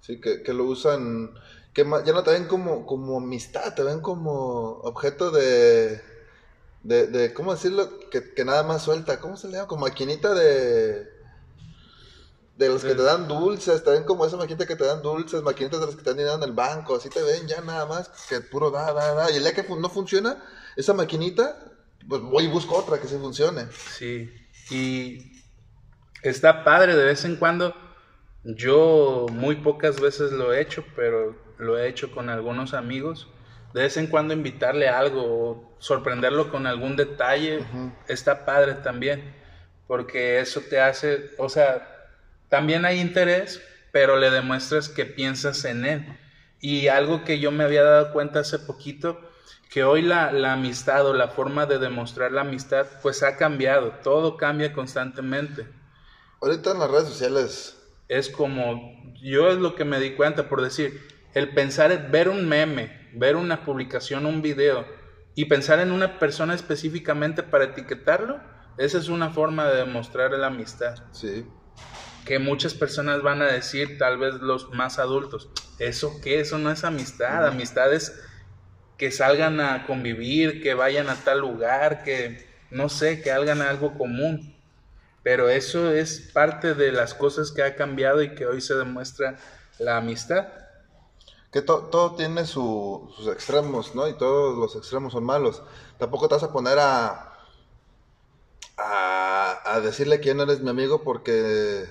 Sí, 0.00 0.20
que, 0.20 0.42
que 0.42 0.52
lo 0.52 0.64
usan, 0.64 1.34
que 1.72 1.84
ya 2.04 2.12
no 2.12 2.22
te 2.22 2.32
ven 2.32 2.46
como, 2.46 2.86
como 2.86 3.18
amistad, 3.18 3.74
te 3.74 3.82
ven 3.82 4.00
como 4.00 4.80
objeto 4.82 5.30
de, 5.30 6.00
de, 6.82 7.06
de 7.06 7.32
¿cómo 7.32 7.52
decirlo? 7.52 7.88
Que, 8.10 8.34
que 8.34 8.44
nada 8.44 8.62
más 8.62 8.82
suelta, 8.82 9.20
¿cómo 9.20 9.36
se 9.36 9.48
le 9.48 9.54
llama? 9.54 9.68
Como 9.68 9.86
maquinita 9.86 10.34
de, 10.34 11.08
de 12.56 12.68
los 12.68 12.82
que 12.82 12.94
te 12.94 13.02
dan 13.02 13.26
dulces, 13.26 13.82
te 13.82 13.90
ven 13.90 14.04
como 14.04 14.26
esa 14.26 14.36
maquinita 14.36 14.66
que 14.66 14.76
te 14.76 14.84
dan 14.84 15.00
dulces, 15.00 15.42
maquinitas 15.42 15.80
de 15.80 15.86
los 15.86 15.96
que 15.96 16.02
te 16.02 16.10
dan 16.10 16.18
dinero 16.18 16.36
en 16.36 16.42
el 16.42 16.52
banco, 16.52 16.96
así 16.96 17.08
te 17.08 17.22
ven 17.22 17.46
ya 17.46 17.62
nada 17.62 17.86
más, 17.86 18.08
que 18.28 18.40
puro 18.40 18.70
da, 18.70 18.92
da, 18.92 19.14
da, 19.14 19.30
y 19.30 19.36
el 19.36 19.42
día 19.42 19.54
que 19.54 19.62
no 19.62 19.88
funciona, 19.88 20.44
esa 20.76 20.92
maquinita, 20.92 21.72
pues 22.06 22.20
voy 22.20 22.44
y 22.44 22.48
busco 22.48 22.76
otra 22.76 23.00
que 23.00 23.08
sí 23.08 23.16
funcione. 23.16 23.66
Sí, 23.96 24.30
y 24.70 25.42
está 26.22 26.64
padre 26.64 26.96
de 26.96 27.04
vez 27.04 27.24
en 27.24 27.36
cuando. 27.36 27.74
Yo 28.44 29.26
muy 29.30 29.56
pocas 29.56 30.00
veces 30.00 30.32
lo 30.32 30.52
he 30.52 30.60
hecho, 30.60 30.84
pero 30.96 31.36
lo 31.62 31.78
he 31.78 31.88
hecho 31.88 32.12
con 32.12 32.28
algunos 32.28 32.74
amigos. 32.74 33.28
De 33.72 33.82
vez 33.82 33.96
en 33.96 34.06
cuando 34.06 34.34
invitarle 34.34 34.88
algo 34.88 35.22
o 35.22 35.76
sorprenderlo 35.78 36.50
con 36.50 36.66
algún 36.66 36.96
detalle 36.96 37.64
está 38.06 38.44
padre 38.44 38.74
también, 38.74 39.34
porque 39.86 40.40
eso 40.40 40.60
te 40.60 40.80
hace, 40.80 41.30
o 41.38 41.48
sea, 41.48 41.88
también 42.48 42.84
hay 42.84 43.00
interés, 43.00 43.62
pero 43.90 44.18
le 44.18 44.30
demuestras 44.30 44.90
que 44.90 45.06
piensas 45.06 45.64
en 45.64 45.86
él. 45.86 46.18
Y 46.60 46.88
algo 46.88 47.24
que 47.24 47.40
yo 47.40 47.50
me 47.50 47.64
había 47.64 47.82
dado 47.82 48.12
cuenta 48.12 48.40
hace 48.40 48.58
poquito, 48.58 49.18
que 49.70 49.84
hoy 49.84 50.02
la, 50.02 50.32
la 50.32 50.52
amistad 50.52 51.06
o 51.06 51.14
la 51.14 51.28
forma 51.28 51.64
de 51.64 51.78
demostrar 51.78 52.30
la 52.30 52.42
amistad, 52.42 52.86
pues 53.00 53.22
ha 53.22 53.36
cambiado, 53.36 53.92
todo 54.02 54.36
cambia 54.36 54.74
constantemente. 54.74 55.66
Ahorita 56.42 56.72
en 56.72 56.78
las 56.78 56.90
redes 56.90 57.08
sociales, 57.08 57.78
Es 58.08 58.28
como, 58.28 59.14
yo 59.22 59.48
es 59.48 59.56
lo 59.56 59.74
que 59.74 59.86
me 59.86 59.98
di 59.98 60.14
cuenta, 60.14 60.48
por 60.50 60.60
decir, 60.60 61.00
el 61.34 61.54
pensar, 61.54 62.10
ver 62.10 62.28
un 62.28 62.48
meme, 62.48 63.10
ver 63.14 63.36
una 63.36 63.64
publicación, 63.64 64.26
un 64.26 64.42
video, 64.42 64.86
y 65.34 65.46
pensar 65.46 65.80
en 65.80 65.92
una 65.92 66.18
persona 66.18 66.54
específicamente 66.54 67.42
para 67.42 67.64
etiquetarlo, 67.64 68.40
esa 68.78 68.98
es 68.98 69.08
una 69.08 69.30
forma 69.30 69.66
de 69.66 69.78
demostrar 69.78 70.32
la 70.32 70.48
amistad. 70.48 70.96
sí, 71.12 71.46
que 72.24 72.38
muchas 72.38 72.74
personas 72.74 73.22
van 73.22 73.42
a 73.42 73.46
decir, 73.46 73.98
tal 73.98 74.18
vez 74.18 74.34
los 74.34 74.70
más 74.70 74.98
adultos, 74.98 75.50
¿eso 75.78 76.20
qué? 76.22 76.40
Eso 76.40 76.58
no 76.58 76.70
es 76.70 76.84
amistad, 76.84 77.46
amistad 77.46 77.92
es 77.92 78.16
que 78.96 79.10
salgan 79.10 79.60
a 79.60 79.86
convivir, 79.86 80.62
que 80.62 80.74
vayan 80.74 81.08
a 81.08 81.16
tal 81.16 81.40
lugar, 81.40 82.04
que 82.04 82.46
no 82.70 82.88
sé, 82.88 83.20
que 83.22 83.32
hagan 83.32 83.60
algo 83.60 83.98
común. 83.98 84.56
Pero 85.22 85.48
eso 85.48 85.92
es 85.92 86.30
parte 86.32 86.74
de 86.74 86.92
las 86.92 87.14
cosas 87.14 87.52
que 87.52 87.62
ha 87.62 87.74
cambiado 87.76 88.22
y 88.22 88.34
que 88.34 88.46
hoy 88.46 88.60
se 88.60 88.74
demuestra 88.74 89.36
la 89.78 89.96
amistad. 89.96 90.46
Que 91.52 91.62
to- 91.62 91.88
todo 91.90 92.14
tiene 92.14 92.46
su- 92.46 93.10
sus 93.16 93.28
extremos, 93.28 93.94
¿no? 93.94 94.08
Y 94.08 94.14
todos 94.14 94.56
los 94.58 94.74
extremos 94.76 95.12
son 95.12 95.24
malos. 95.24 95.62
Tampoco 95.98 96.28
te 96.28 96.34
vas 96.36 96.42
a 96.44 96.52
poner 96.52 96.78
a, 96.78 97.32
a, 98.76 99.80
decirle 99.80 100.20
que 100.20 100.34
no 100.34 100.42
eres 100.44 100.60
mi 100.60 100.70
amigo 100.70 101.02
porque 101.04 101.86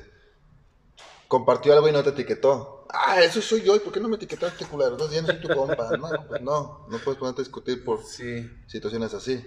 compartió 1.28 1.74
algo 1.74 1.88
y 1.88 1.91
no 1.91 2.03
te 2.03 2.09
etiquetó. 2.12 2.86
Ah, 2.93 3.22
eso 3.22 3.41
soy 3.41 3.62
yo, 3.64 3.76
¿y 3.76 3.80
por 3.80 3.93
qué 3.93 3.99
no 3.99 4.09
me 4.09 4.18
etiquetaste, 4.18 4.66
culero? 4.66 4.97
No, 4.97 5.09
ya 5.09 5.22
no 5.22 5.28
soy 5.28 5.39
tu 5.39 5.49
compa. 5.49 5.93
No, 5.93 6.26
pues 6.28 6.41
no, 6.41 6.86
no 6.88 6.99
puedes 6.99 7.18
ponerte 7.20 7.41
a 7.41 7.43
discutir 7.45 7.84
por 7.84 8.01
Sí. 8.03 8.49
situaciones 8.68 9.14
así. 9.14 9.41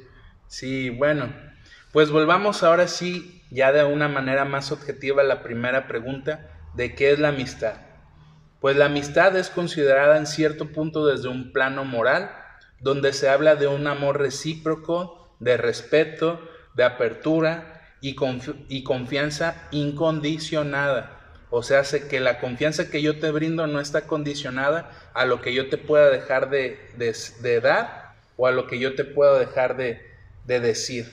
Sí, 0.49 0.91
bueno, 0.91 1.35
pues 1.93 2.11
volvamos 2.11 2.63
ahora 2.63 2.87
sí, 2.87 3.43
ya 3.51 3.73
de 3.73 3.85
una 3.85 4.09
manera 4.09 4.45
más 4.45 4.73
objetiva, 4.73 5.23
a 5.23 5.25
la 5.25 5.43
primera 5.43 5.87
pregunta 5.89 6.41
de 6.75 6.95
qué 6.95 7.13
es 7.13 7.19
la 7.19 7.29
amistad. 7.29 7.84
Pues 8.65 8.79
la 8.79 8.87
amistad 8.87 9.37
es 9.37 9.51
considerada 9.51 10.17
en 10.17 10.27
cierto 10.27 10.73
punto 10.73 11.05
desde 11.05 11.29
un 11.29 11.53
plano 11.53 11.85
moral, 11.85 12.31
donde 12.81 13.13
se 13.13 13.29
habla 13.29 13.57
de 13.57 13.67
un 13.67 13.87
amor 13.87 14.19
recíproco, 14.19 15.37
de 15.39 15.59
respeto, 15.59 16.41
de 16.75 16.85
apertura 16.85 17.83
y, 18.01 18.17
confi- 18.17 18.65
y 18.71 18.83
confianza 18.83 19.69
incondicionada. 19.71 21.21
O 21.51 21.63
sea, 21.63 21.83
que 22.09 22.21
la 22.21 22.41
confianza 22.41 22.89
que 22.89 23.03
yo 23.03 23.19
te 23.19 23.31
brindo 23.33 23.67
no 23.67 23.81
está 23.81 24.07
condicionada 24.07 24.91
a 25.13 25.27
lo 25.27 25.43
que 25.43 25.53
yo 25.53 25.69
te 25.69 25.77
pueda 25.77 26.09
dejar 26.09 26.49
de, 26.49 26.79
de- 26.97 27.15
de 27.43 27.61
dar 27.61 28.15
o 28.39 28.47
a 28.47 28.51
lo 28.51 28.67
que 28.67 28.79
yo 28.79 28.95
te 28.95 29.05
pueda 29.05 29.39
dejar 29.39 29.77
de, 29.77 30.01
de 30.47 30.61
decir. 30.61 31.13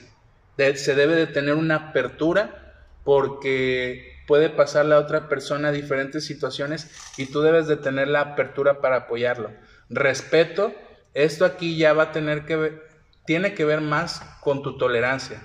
De- 0.55 0.77
se 0.77 0.95
debe 0.95 1.15
de 1.15 1.27
tener 1.27 1.55
una 1.55 1.75
apertura 1.89 2.85
porque 3.03 4.10
puede 4.31 4.49
pasarle 4.49 4.95
a 4.95 4.99
otra 4.99 5.27
persona 5.27 5.73
diferentes 5.73 6.25
situaciones 6.25 6.89
y 7.17 7.25
tú 7.25 7.41
debes 7.41 7.67
de 7.67 7.75
tener 7.75 8.07
la 8.07 8.21
apertura 8.21 8.79
para 8.79 8.95
apoyarlo. 8.95 9.51
Respeto, 9.89 10.73
esto 11.13 11.43
aquí 11.43 11.75
ya 11.75 11.91
va 11.91 12.03
a 12.03 12.11
tener 12.13 12.45
que 12.45 12.55
ver, 12.55 12.83
tiene 13.25 13.53
que 13.53 13.65
ver 13.65 13.81
más 13.81 14.21
con 14.39 14.63
tu 14.63 14.77
tolerancia. 14.77 15.41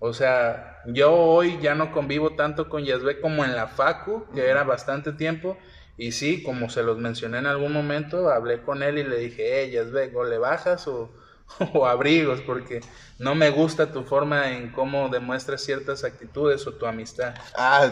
O 0.00 0.12
sea, 0.12 0.82
yo 0.86 1.12
hoy 1.12 1.60
ya 1.62 1.76
no 1.76 1.92
convivo 1.92 2.34
tanto 2.34 2.68
con 2.68 2.84
Yasbe 2.84 3.20
como 3.20 3.44
en 3.44 3.54
la 3.54 3.68
Facu, 3.68 4.26
que 4.34 4.48
era 4.48 4.64
bastante 4.64 5.12
tiempo. 5.12 5.56
Y 5.96 6.10
sí, 6.10 6.42
como 6.42 6.70
se 6.70 6.82
los 6.82 6.98
mencioné 6.98 7.38
en 7.38 7.46
algún 7.46 7.72
momento, 7.72 8.30
hablé 8.30 8.62
con 8.62 8.82
él 8.82 8.98
y 8.98 9.04
le 9.04 9.16
dije, 9.18 9.60
hey, 9.62 9.70
Yasbe, 9.70 10.10
¿o 10.12 10.24
le 10.24 10.38
bajas 10.38 10.88
o, 10.88 11.14
o 11.74 11.86
abrigos? 11.86 12.40
Porque 12.40 12.80
no 13.18 13.34
me 13.34 13.50
gusta 13.50 13.92
tu 13.92 14.02
forma 14.02 14.50
en 14.50 14.72
cómo 14.72 15.08
demuestras 15.08 15.62
ciertas 15.62 16.02
actitudes 16.04 16.66
o 16.66 16.72
tu 16.72 16.86
amistad. 16.86 17.34
Ah, 17.56 17.90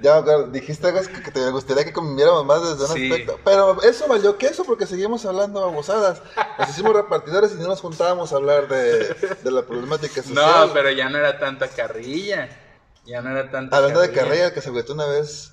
ya 0.00 0.22
dijiste 0.52 0.86
algo 0.86 1.00
que, 1.00 1.30
te 1.30 1.50
gustaría 1.50 1.84
que 1.84 1.92
conviviéramos 1.92 2.44
más 2.44 2.62
desde 2.62 2.92
un 2.92 2.96
Sí. 2.98 3.10
aspecto. 3.10 3.40
Pero 3.44 3.82
eso 3.82 4.06
valió 4.06 4.38
que 4.38 4.46
eso 4.46 4.64
porque 4.64 4.86
seguimos 4.86 5.24
hablando 5.26 5.60
babosadas. 5.60 6.22
Nos 6.58 6.68
hicimos 6.70 6.94
repartidores 6.94 7.52
y 7.52 7.56
no 7.56 7.68
nos 7.68 7.80
juntábamos 7.80 8.32
a 8.32 8.36
hablar 8.36 8.68
de, 8.68 9.14
de 9.42 9.50
la 9.50 9.62
problemática 9.62 10.22
social. 10.22 10.68
No, 10.68 10.72
pero 10.72 10.90
ya 10.90 11.08
no 11.08 11.18
era 11.18 11.38
tanta 11.38 11.68
carrilla. 11.68 12.48
Ya 13.04 13.20
no 13.22 13.30
era 13.30 13.50
tanta 13.50 13.76
Hablando 13.76 14.00
de 14.00 14.08
el 14.08 14.52
que 14.52 14.60
se 14.60 14.68
agüitó 14.68 14.92
una 14.92 15.06
vez 15.06 15.52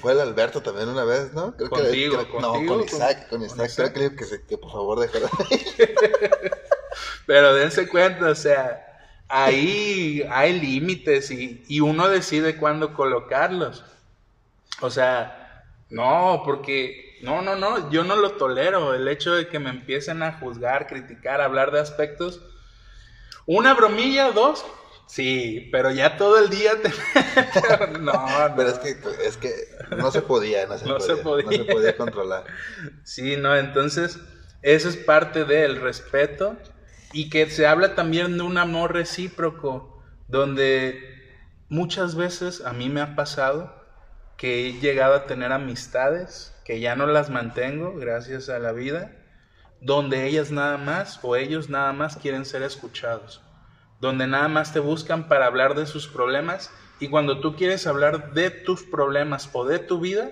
Fue 0.00 0.12
el 0.12 0.20
Alberto 0.20 0.62
también 0.62 0.88
una 0.88 1.04
vez, 1.04 1.32
¿no? 1.34 1.54
Creo 1.56 1.68
que- 1.70 1.76
Contigo, 1.82 2.16
creo- 2.18 2.30
contigo, 2.30 2.62
No, 2.62 2.68
con 2.80 2.84
Isaac, 2.84 3.28
con 3.28 3.38
con 3.40 3.46
Isaac. 3.46 3.68
Isaac. 3.68 3.76
Creo 3.76 3.92
que 3.92 3.98
le 3.98 4.04
dijo 4.10 4.16
que, 4.16 4.24
se- 4.24 4.42
que 4.44 4.58
por 4.58 4.72
favor 4.72 4.98
dejara. 5.00 5.28
Pero 7.26 7.54
dense 7.54 7.88
cuenta, 7.88 8.28
o 8.30 8.34
sea, 8.34 8.86
ahí 9.28 10.22
hay 10.30 10.58
límites 10.60 11.30
y, 11.30 11.64
y 11.68 11.80
uno 11.80 12.08
decide 12.08 12.56
cuándo 12.56 12.94
colocarlos. 12.94 13.84
O 14.80 14.90
sea, 14.90 15.64
no, 15.90 16.42
porque 16.44 17.18
no, 17.22 17.42
no, 17.42 17.56
no, 17.56 17.90
yo 17.90 18.04
no 18.04 18.16
lo 18.16 18.32
tolero. 18.32 18.94
El 18.94 19.08
hecho 19.08 19.34
de 19.34 19.48
que 19.48 19.58
me 19.58 19.70
empiecen 19.70 20.22
a 20.22 20.38
juzgar, 20.38 20.86
criticar, 20.86 21.40
hablar 21.40 21.70
de 21.70 21.80
aspectos. 21.80 22.40
Una 23.46 23.74
bromilla, 23.74 24.30
dos, 24.32 24.64
sí, 25.06 25.68
pero 25.72 25.90
ya 25.90 26.16
todo 26.16 26.38
el 26.38 26.50
día 26.50 26.72
te... 26.80 26.90
no, 27.98 28.12
no. 28.12 28.54
Pero 28.56 28.68
es 28.68 28.78
que, 28.78 28.96
es 29.24 29.36
que 29.36 29.52
no 29.96 30.10
se 30.10 30.22
podía, 30.22 30.66
no 30.66 30.78
se, 30.78 30.86
No 30.86 31.00
se 31.00 31.16
podía, 31.16 31.44
podía. 31.44 31.58
no 31.58 31.64
se 31.64 31.72
podía 31.72 31.96
controlar. 31.96 32.44
Sí, 33.02 33.36
no, 33.36 33.56
entonces 33.56 34.18
eso 34.62 34.88
es 34.88 34.96
parte 34.96 35.44
del 35.44 35.80
respeto 35.80 36.56
y 37.12 37.30
que 37.30 37.48
se 37.48 37.66
habla 37.66 37.94
también 37.94 38.36
de 38.36 38.42
un 38.42 38.58
amor 38.58 38.92
recíproco, 38.92 40.02
donde 40.26 40.98
muchas 41.68 42.16
veces 42.16 42.64
a 42.64 42.72
mí 42.72 42.88
me 42.88 43.00
ha 43.00 43.14
pasado 43.14 43.72
que 44.36 44.66
he 44.66 44.72
llegado 44.80 45.14
a 45.14 45.26
tener 45.26 45.52
amistades 45.52 46.52
que 46.64 46.80
ya 46.80 46.96
no 46.96 47.06
las 47.06 47.30
mantengo 47.30 47.94
gracias 47.94 48.48
a 48.48 48.58
la 48.58 48.72
vida, 48.72 49.12
donde 49.80 50.26
ellas 50.26 50.50
nada 50.50 50.76
más 50.76 51.20
o 51.22 51.36
ellos 51.36 51.68
nada 51.68 51.92
más 51.92 52.16
quieren 52.16 52.44
ser 52.44 52.62
escuchados, 52.62 53.42
donde 54.04 54.26
nada 54.26 54.48
más 54.48 54.72
te 54.72 54.80
buscan 54.80 55.28
para 55.28 55.46
hablar 55.46 55.74
de 55.74 55.86
sus 55.86 56.06
problemas 56.06 56.70
y 57.00 57.08
cuando 57.08 57.40
tú 57.40 57.56
quieres 57.56 57.86
hablar 57.86 58.34
de 58.34 58.50
tus 58.50 58.82
problemas 58.82 59.48
o 59.54 59.64
de 59.64 59.78
tu 59.78 59.98
vida, 59.98 60.30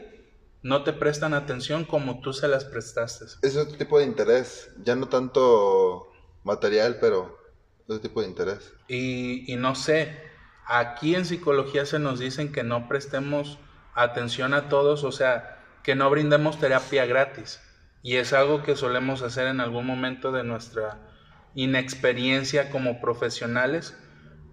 no 0.62 0.84
te 0.84 0.92
prestan 0.92 1.32
atención 1.32 1.86
como 1.86 2.20
tú 2.20 2.34
se 2.34 2.48
las 2.48 2.66
prestaste. 2.66 3.24
Es 3.40 3.56
otro 3.56 3.76
tipo 3.78 3.98
de 3.98 4.04
interés, 4.04 4.70
ya 4.84 4.94
no 4.94 5.08
tanto 5.08 6.12
material, 6.44 6.98
pero 7.00 7.38
otro 7.84 8.00
tipo 8.00 8.20
de 8.20 8.28
interés. 8.28 8.74
Y, 8.88 9.50
y 9.50 9.56
no 9.56 9.74
sé, 9.74 10.20
aquí 10.66 11.14
en 11.14 11.24
psicología 11.24 11.86
se 11.86 11.98
nos 11.98 12.18
dicen 12.18 12.52
que 12.52 12.64
no 12.64 12.88
prestemos 12.88 13.58
atención 13.94 14.52
a 14.52 14.68
todos, 14.68 15.02
o 15.02 15.12
sea, 15.12 15.64
que 15.82 15.94
no 15.94 16.10
brindemos 16.10 16.60
terapia 16.60 17.06
gratis. 17.06 17.60
Y 18.02 18.16
es 18.16 18.34
algo 18.34 18.62
que 18.62 18.76
solemos 18.76 19.22
hacer 19.22 19.46
en 19.46 19.60
algún 19.60 19.86
momento 19.86 20.30
de 20.30 20.44
nuestra 20.44 21.11
inexperiencia 21.54 22.70
como 22.70 23.00
profesionales, 23.00 23.96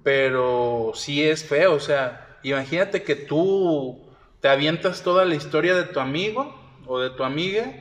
pero 0.04 0.92
sí 0.96 1.24
es 1.24 1.44
feo, 1.46 1.74
o 1.74 1.80
sea, 1.80 2.38
imagínate 2.44 3.04
que 3.04 3.16
tú 3.16 4.10
te 4.42 4.48
avientas 4.48 5.04
toda 5.04 5.26
la 5.26 5.36
historia 5.36 5.76
de 5.76 5.84
tu 5.84 6.00
amigo 6.00 6.56
o 6.88 7.00
de 7.00 7.10
tu 7.10 7.24
amiga 7.24 7.74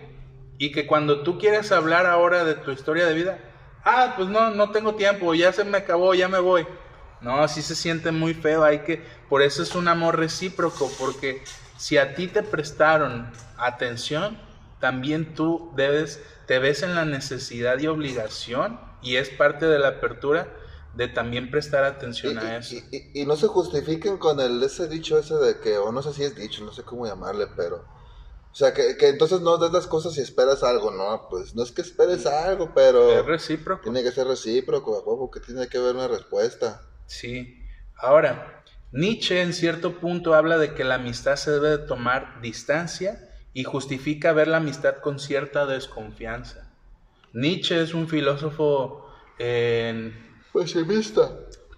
y 0.58 0.72
que 0.72 0.86
cuando 0.86 1.22
tú 1.22 1.38
quieres 1.38 1.70
hablar 1.72 2.06
ahora 2.06 2.44
de 2.44 2.54
tu 2.54 2.72
historia 2.72 3.06
de 3.06 3.14
vida, 3.14 3.38
ah, 3.84 4.14
pues 4.16 4.28
no, 4.28 4.50
no 4.50 4.70
tengo 4.70 4.94
tiempo, 4.94 5.34
ya 5.34 5.52
se 5.52 5.64
me 5.64 5.78
acabó, 5.78 6.14
ya 6.14 6.28
me 6.28 6.40
voy. 6.40 6.66
No, 7.20 7.42
así 7.42 7.62
se 7.62 7.74
siente 7.74 8.12
muy 8.12 8.34
feo, 8.34 8.62
hay 8.64 8.80
que, 8.80 9.02
por 9.28 9.42
eso 9.42 9.62
es 9.62 9.74
un 9.74 9.88
amor 9.88 10.18
recíproco, 10.18 10.90
porque 10.98 11.42
si 11.76 11.96
a 11.96 12.14
ti 12.14 12.28
te 12.28 12.42
prestaron 12.42 13.30
atención, 13.56 14.38
también 14.80 15.34
tú 15.34 15.72
debes, 15.76 16.22
te 16.46 16.58
ves 16.58 16.82
en 16.82 16.94
la 16.94 17.04
necesidad 17.04 17.78
y 17.78 17.88
obligación, 17.88 18.80
y 19.00 19.16
es 19.16 19.30
parte 19.30 19.66
de 19.66 19.78
la 19.78 19.88
apertura, 19.88 20.54
de 20.92 21.08
también 21.08 21.50
prestar 21.50 21.84
Y, 21.84 21.86
atención 21.86 22.38
a 22.38 22.56
y- 22.56 22.56
eso. 22.58 22.76
y- 23.14 23.26
no 23.26 23.36
se 23.36 23.46
justifiquen 23.46 24.18
con 24.18 24.40
el 24.40 24.62
ese 24.62 24.88
dicho 24.88 25.18
ese 25.18 25.34
de 25.36 25.60
que, 25.60 25.78
o 25.78 25.92
no 25.92 26.02
sé 26.02 26.12
si 26.12 26.24
es 26.24 26.34
dicho, 26.36 26.64
no 26.64 26.72
sé 26.72 26.82
cómo 26.84 27.06
llamarle, 27.06 27.46
pero... 27.56 27.76
O 28.52 28.56
sea, 28.58 28.74
que, 28.74 28.96
que 28.96 29.08
entonces 29.08 29.40
no 29.42 29.58
des 29.58 29.72
las 29.72 29.86
cosas 29.86 30.16
y 30.18 30.22
esperas 30.22 30.62
algo, 30.64 30.90
no, 30.90 31.28
pues 31.30 31.54
no 31.54 31.62
es 31.62 31.72
que 31.72 31.82
esperes 31.82 32.26
algo, 32.26 32.72
pero 32.74 33.20
Es 33.20 33.26
recíproco. 33.26 33.82
tiene 33.84 34.02
que 34.02 34.12
ser 34.12 34.26
recíproco, 34.26 34.96
a 34.96 35.00
huevo, 35.00 35.30
que 35.30 35.40
tiene 35.40 35.68
que 35.68 35.78
haber 35.78 35.94
una 35.96 36.08
respuesta. 36.08 36.82
Sí. 37.06 37.66
Ahora, 37.96 38.62
Nietzsche 38.92 39.42
en 39.42 39.52
cierto 39.52 39.98
punto 40.00 40.34
habla 40.34 40.58
de 40.58 40.74
que 40.74 40.84
la 40.84 40.94
amistad 40.96 41.36
se 41.36 41.50
debe 41.50 41.70
de 41.70 41.78
tomar 41.78 42.40
distancia 42.40 43.18
y 43.52 43.64
justifica 43.64 44.32
ver 44.32 44.48
la 44.48 44.58
amistad 44.58 44.96
con 44.98 45.18
cierta 45.18 45.66
desconfianza. 45.66 46.67
Nietzsche 47.32 47.80
es 47.82 47.94
un 47.94 48.08
filósofo 48.08 49.06
eh, 49.38 50.12
Pesimista. 50.52 51.30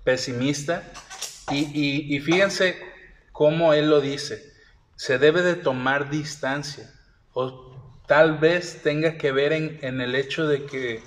pesimista 0.05 0.93
y, 1.51 1.59
y- 1.59 2.17
y 2.17 2.21
fíjense 2.21 2.79
cómo 3.33 3.75
él 3.75 3.91
lo 3.91 4.01
dice. 4.01 4.43
Se 4.97 5.19
debe 5.19 5.43
de 5.43 5.55
tomar 5.57 6.11
distancia 6.11 6.91
o 7.33 8.01
tal 8.07 8.39
vez 8.39 8.83
tenga 8.83 9.17
que 9.19 9.33
ver 9.33 9.53
en, 9.53 9.79
en 9.83 10.01
el 10.01 10.15
hecho 10.15 10.47
de 10.47 10.65
que 10.67 11.03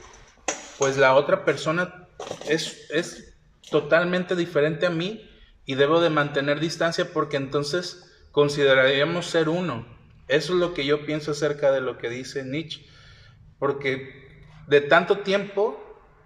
pues 0.78 0.98
la 0.98 1.16
otra 1.16 1.46
persona 1.46 2.08
es, 2.50 2.90
es 2.92 3.34
totalmente 3.70 4.36
diferente 4.36 4.86
a 4.86 4.90
mí 4.90 5.30
y 5.66 5.76
debo 5.76 6.02
de 6.02 6.10
mantener 6.10 6.60
distancia 6.60 7.12
porque 7.14 7.38
entonces 7.38 8.10
consideraríamos 8.32 9.28
ser 9.28 9.50
uno. 9.50 9.86
Eso 10.28 10.54
es 10.54 10.60
lo 10.60 10.74
que 10.74 10.86
yo 10.86 11.06
pienso 11.06 11.32
acerca 11.32 11.72
de 11.72 11.82
lo 11.82 11.98
que 11.98 12.10
dice 12.10 12.44
Nietzsche. 12.44 12.86
Porque 13.60 14.23
de 14.68 14.82
tanto 14.82 15.20
tiempo 15.20 15.80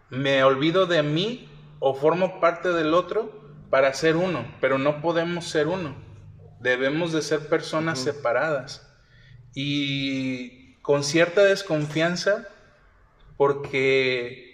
me 0.09 0.43
olvido 0.43 0.85
de 0.85 1.03
mí 1.03 1.49
o 1.79 1.93
formo 1.93 2.39
parte 2.39 2.69
del 2.69 2.93
otro 2.93 3.31
para 3.69 3.93
ser 3.93 4.15
uno, 4.15 4.45
pero 4.61 4.77
no 4.77 5.01
podemos 5.01 5.45
ser 5.45 5.67
uno. 5.67 5.95
Debemos 6.59 7.11
de 7.11 7.21
ser 7.21 7.49
personas 7.49 7.99
separadas 7.99 8.87
y 9.53 10.73
con 10.81 11.03
cierta 11.03 11.43
desconfianza 11.43 12.47
porque 13.35 14.47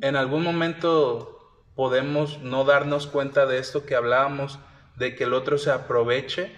en 0.00 0.16
algún 0.16 0.42
momento 0.42 1.34
podemos 1.74 2.40
no 2.40 2.64
darnos 2.64 3.06
cuenta 3.06 3.46
de 3.46 3.58
esto 3.58 3.86
que 3.86 3.94
hablábamos, 3.94 4.58
de 4.96 5.14
que 5.14 5.24
el 5.24 5.32
otro 5.32 5.58
se 5.58 5.70
aproveche 5.70 6.52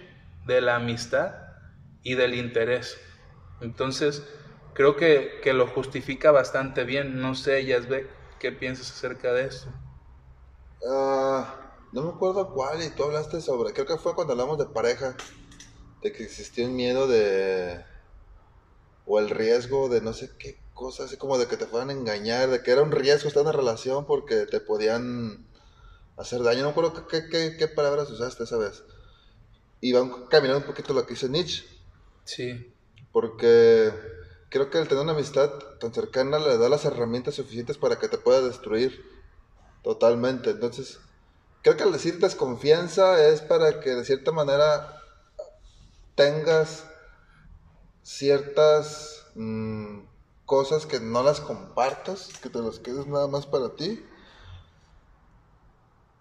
de 0.47 0.61
la 0.61 0.77
amistad 0.77 1.35
y 2.03 2.14
del 2.14 2.35
interés. 2.35 3.01
Entonces, 3.61 4.27
creo 4.77 4.97
que, 4.97 5.41
que 5.43 5.53
lo 5.53 5.66
justifica 5.66 6.31
bastante 6.31 6.85
bien. 6.85 7.20
No 7.20 7.35
sé, 7.35 7.64
Yasbe, 7.64 8.09
¿qué 8.39 8.53
piensas 8.53 8.91
acerca 8.91 9.33
de 9.33 9.47
esto? 9.47 9.68
Ah, 10.89 11.72
no 11.93 12.03
me 12.03 12.11
acuerdo 12.11 12.53
cuál, 12.53 12.83
y 12.83 12.91
tú 12.91 13.05
hablaste 13.05 13.41
sobre, 13.41 13.72
creo 13.72 13.87
que 13.87 13.97
fue 13.97 14.14
cuando 14.14 14.35
hablamos 14.35 14.59
de 14.59 14.66
pareja, 14.66 15.16
de 16.03 16.12
que 16.12 16.24
existía 16.24 16.66
un 16.66 16.77
miedo 16.77 17.09
de, 17.09 17.83
o 19.07 19.18
el 19.18 19.31
riesgo 19.31 19.89
de 19.89 20.03
no 20.03 20.12
sé 20.12 20.31
qué 20.39 20.61
cosa, 20.74 21.05
así 21.05 21.16
como 21.16 21.39
de 21.39 21.47
que 21.47 21.57
te 21.57 21.66
fueran 21.66 21.89
a 21.89 21.95
engañar, 21.95 22.51
de 22.51 22.62
que 22.62 22.70
era 22.70 22.83
un 22.83 22.93
riesgo 22.93 23.29
estar 23.29 23.41
en 23.41 23.49
una 23.49 23.57
relación 23.57 24.05
porque 24.05 24.45
te 24.47 24.61
podían 24.61 25.47
hacer 26.18 26.43
daño. 26.43 26.61
No 26.61 26.66
me 26.66 26.70
acuerdo 26.72 27.07
qué, 27.09 27.29
qué, 27.31 27.57
qué 27.59 27.68
palabras 27.68 28.11
usaste 28.11 28.45
esa 28.45 28.59
vez. 28.59 28.85
Y 29.81 29.93
van 29.93 30.27
caminando 30.27 30.61
un 30.61 30.66
poquito 30.66 30.93
lo 30.93 31.07
que 31.07 31.14
dice 31.14 31.29
Nietzsche. 31.29 31.64
Sí. 32.24 32.72
Porque 33.12 33.91
creo 34.49 34.70
que 34.70 34.78
el 34.78 34.88
tener 34.88 35.03
una 35.03 35.12
amistad 35.12 35.51
tan 35.80 35.92
cercana 35.92 36.38
le 36.38 36.59
da 36.59 36.68
las 36.68 36.84
herramientas 36.84 37.34
suficientes 37.34 37.78
para 37.78 37.99
que 37.99 38.09
te 38.09 38.18
pueda 38.18 38.40
destruir 38.40 39.05
totalmente. 39.82 40.51
Entonces, 40.51 40.99
creo 41.62 41.76
que 41.76 41.82
al 41.82 41.92
decir 41.92 42.18
desconfianza 42.18 43.24
es 43.26 43.40
para 43.40 43.80
que 43.80 43.90
de 43.90 44.05
cierta 44.05 44.32
manera 44.32 45.01
tengas 46.14 46.84
ciertas 48.03 49.26
mm, 49.34 50.01
cosas 50.44 50.86
que 50.86 51.01
no 51.01 51.22
las 51.22 51.40
compartas, 51.40 52.30
que 52.42 52.49
te 52.49 52.61
las 52.61 52.78
quedes 52.78 53.07
nada 53.07 53.26
más 53.26 53.47
para 53.47 53.74
ti. 53.74 54.05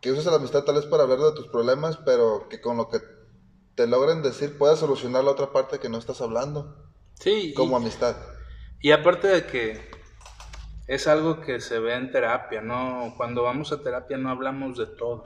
Que 0.02 0.12
uses 0.12 0.26
la 0.26 0.36
amistad 0.36 0.64
tal 0.64 0.76
vez 0.76 0.86
para 0.86 1.04
hablar 1.04 1.20
de 1.20 1.32
tus 1.32 1.48
problemas, 1.48 1.98
pero 1.98 2.48
que 2.50 2.62
con 2.62 2.78
lo 2.78 2.90
que 2.90 3.02
te 3.76 3.88
logren 3.88 4.22
decir 4.22 4.58
puedas 4.58 4.80
solucionar 4.80 5.24
la 5.24 5.32
otra 5.32 5.52
parte 5.52 5.80
que 5.80 5.90
no 5.90 5.98
estás 5.98 6.22
hablando. 6.22 6.85
Sí. 7.20 7.54
Como 7.56 7.78
amistad. 7.78 8.16
Y 8.82 8.92
aparte 8.92 9.28
de 9.28 9.46
que 9.46 9.80
es 10.88 11.08
algo 11.08 11.42
que 11.42 11.60
se 11.60 11.80
ve 11.80 11.96
en 11.96 12.12
terapia, 12.12 12.62
¿no? 12.62 13.14
Cuando 13.18 13.44
vamos 13.44 13.72
a 13.72 13.82
terapia 13.82 14.18
no 14.18 14.30
hablamos 14.30 14.78
de 14.78 14.86
todo. 14.86 15.24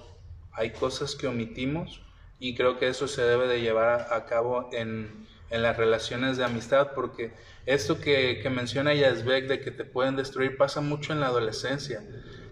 Hay 0.54 0.72
cosas 0.72 1.16
que 1.16 1.28
omitimos 1.28 2.02
y 2.40 2.56
creo 2.56 2.80
que 2.80 2.88
eso 2.88 3.08
se 3.08 3.22
debe 3.24 3.48
de 3.48 3.62
llevar 3.62 4.08
a 4.14 4.26
cabo 4.26 4.70
en, 4.72 5.28
en 5.50 5.62
las 5.62 5.76
relaciones 5.76 6.38
de 6.38 6.46
amistad 6.46 6.92
porque 6.96 7.34
esto 7.66 8.00
que, 8.00 8.40
que 8.42 8.50
menciona 8.50 8.94
Yazbek 8.94 9.48
de 9.48 9.60
que 9.60 9.72
te 9.72 9.84
pueden 9.84 10.16
destruir 10.16 10.58
pasa 10.58 10.80
mucho 10.82 11.12
en 11.12 11.20
la 11.20 11.28
adolescencia. 11.28 12.02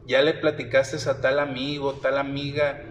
Ya 0.06 0.22
le 0.22 0.34
platicaste 0.34 1.10
a 1.10 1.22
tal 1.22 1.40
amigo, 1.40 1.94
tal 1.94 2.18
amiga, 2.18 2.84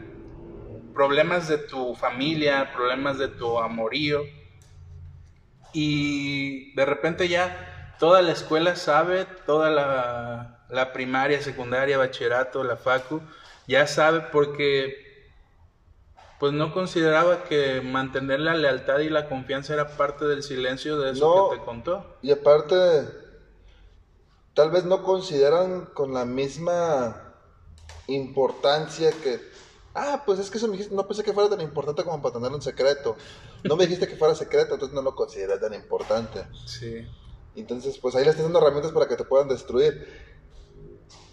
problemas 0.95 1.49
de 1.49 1.59
tu 1.59 1.95
familia, 1.95 2.73
problemas 2.75 3.19
de 3.19 3.29
tu 3.29 3.59
amorío 3.59 4.23
y 5.79 6.73
de 6.75 6.87
repente 6.87 7.29
ya 7.29 7.95
toda 7.99 8.23
la 8.23 8.33
escuela 8.33 8.77
sabe, 8.77 9.27
toda 9.45 9.69
la, 9.69 10.65
la 10.71 10.93
primaria, 10.95 11.43
secundaria, 11.43 11.99
bachillerato, 11.99 12.65
la 12.65 12.79
facu, 12.79 13.21
ya 13.69 13.87
sabe 13.87 14.23
porque 14.33 15.05
pues 16.41 16.55
no 16.55 16.73
consideraba 16.73 17.45
que 17.45 17.83
mantener 17.83 18.41
la 18.41 18.55
lealtad 18.55 19.01
y 19.01 19.11
la 19.11 19.29
confianza 19.29 19.75
era 19.75 19.99
parte 19.99 20.25
del 20.25 20.43
silencio 20.43 20.99
de 20.99 21.11
eso 21.11 21.51
que 21.51 21.59
te 21.59 21.65
contó. 21.67 22.17
Y 22.23 22.31
aparte, 22.31 23.09
tal 24.55 24.71
vez 24.71 24.87
no 24.87 25.03
consideran 25.03 25.85
con 25.93 26.15
la 26.15 26.25
misma 26.25 27.35
importancia 28.07 29.13
que... 29.13 29.41
Ah, 29.95 30.23
pues 30.25 30.39
es 30.39 30.51
que 30.51 30.57
eso 30.57 30.69
me 30.69 30.73
dijiste, 30.73 30.95
no 30.95 31.07
pensé 31.07 31.23
que 31.23 31.35
fuera 31.35 31.51
tan 31.51 31.61
importante 31.61 32.03
como 32.03 32.23
para 32.23 32.35
tenerlo 32.35 32.57
en 32.57 32.63
secreto. 32.63 33.15
No 33.69 33.77
me 33.77 33.85
dijiste 33.85 34.09
que 34.09 34.17
fuera 34.17 34.35
secreto, 34.35 34.75
entonces 34.75 34.95
no 34.95 35.03
lo 35.03 35.15
consideré 35.15 35.59
tan 35.59 35.75
importante. 35.75 36.47
Sí. 36.67 37.07
Entonces, 37.55 37.99
pues 37.99 38.15
ahí 38.15 38.25
le 38.25 38.31
estás 38.31 38.45
dando 38.45 38.59
herramientas 38.59 38.93
para 38.93 39.09
que 39.09 39.17
te 39.17 39.25
puedan 39.25 39.49
destruir. 39.49 40.07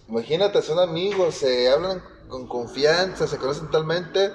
Imagínate, 0.08 0.62
son 0.62 0.80
amigos, 0.80 1.36
se 1.36 1.70
hablan 1.70 2.04
con 2.28 2.48
confianza, 2.48 3.28
se 3.28 3.38
conocen 3.38 3.70
talmente 3.70 4.32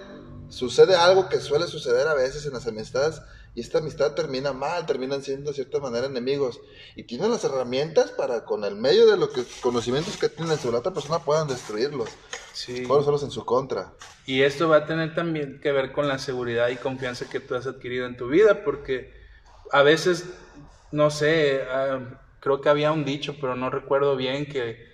sucede 0.49 0.97
algo 0.97 1.29
que 1.29 1.41
suele 1.41 1.67
suceder 1.67 2.09
a 2.09 2.15
veces 2.15 2.47
en 2.47 2.55
las 2.55 2.67
amistades 2.67 3.21
y 3.55 3.61
esta 3.61 3.79
amistad 3.79 4.15
termina 4.15 4.53
mal, 4.53 4.87
terminan 4.87 5.23
siendo 5.23 5.51
de 5.51 5.55
cierta 5.55 5.81
manera 5.81 6.07
enemigos 6.07 6.61
y 6.97 7.05
tienen 7.05 7.31
las 7.31 7.45
herramientas 7.45 8.11
para 8.13 8.45
con 8.45 8.65
el 8.65 8.77
medio 8.77 9.07
de 9.07 9.17
los 9.17 9.31
conocimientos 9.61 10.17
que 10.17 10.29
tienen 10.29 10.59
sobre 10.59 10.77
otra 10.77 10.93
persona 10.93 11.19
puedan 11.19 11.49
destruirlos. 11.49 12.09
Sí. 12.53 12.85
Solo 12.87 13.21
en 13.23 13.31
su 13.31 13.45
contra. 13.45 13.93
Y 14.27 14.43
esto 14.43 14.69
va 14.69 14.79
a 14.79 14.87
tener 14.87 15.15
también 15.15 15.61
que 15.61 15.73
ver 15.73 15.93
con 15.93 16.09
la 16.09 16.19
seguridad 16.19 16.69
y 16.69 16.77
confianza 16.77 17.29
que 17.29 17.41
tú 17.41 17.55
has 17.55 17.67
adquirido 17.67 18.07
en 18.07 18.17
tu 18.17 18.29
vida 18.29 18.65
porque 18.65 19.13
a 19.73 19.83
veces, 19.83 20.25
no 20.91 21.11
sé, 21.11 21.63
uh, 21.63 22.03
creo 22.41 22.61
que 22.61 22.69
había 22.69 22.93
un 22.93 23.05
dicho, 23.05 23.37
pero 23.41 23.55
no 23.57 23.71
recuerdo 23.71 24.17
bien 24.17 24.47
que 24.47 24.89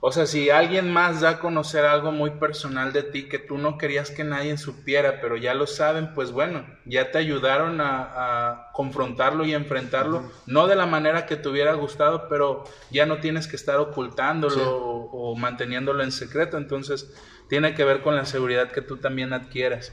o 0.00 0.12
sea, 0.12 0.26
si 0.26 0.48
alguien 0.48 0.92
más 0.92 1.20
da 1.20 1.30
a 1.30 1.38
conocer 1.40 1.84
algo 1.84 2.12
muy 2.12 2.30
personal 2.30 2.92
de 2.92 3.02
ti 3.02 3.28
que 3.28 3.40
tú 3.40 3.58
no 3.58 3.78
querías 3.78 4.12
que 4.12 4.22
nadie 4.22 4.56
supiera, 4.56 5.20
pero 5.20 5.36
ya 5.36 5.54
lo 5.54 5.66
saben, 5.66 6.14
pues 6.14 6.30
bueno, 6.30 6.64
ya 6.84 7.10
te 7.10 7.18
ayudaron 7.18 7.80
a, 7.80 8.70
confrontarlo 8.74 9.44
y 9.44 9.54
enfrentarlo, 9.54 10.30
no 10.46 10.68
de 10.68 10.76
la 10.76 10.86
manera 10.86 11.26
que 11.26 11.34
te 11.34 11.48
hubiera 11.48 11.72
gustado, 11.74 12.28
pero 12.28 12.62
ya 12.92 13.06
no 13.06 13.18
tienes 13.18 13.48
que 13.48 13.56
estar 13.56 13.78
ocultándolo 13.78 14.76
o, 14.76 15.10
o, 15.10 15.34
manteniéndolo 15.34 16.04
en 16.04 16.12
secreto, 16.12 16.56
entonces 16.58 17.12
tiene 17.48 17.74
que 17.74 17.82
ver 17.82 18.02
con 18.02 18.14
la 18.14 18.24
seguridad 18.24 18.70
que 18.70 18.82
tú 18.82 18.98
también 18.98 19.32
adquieras. 19.32 19.92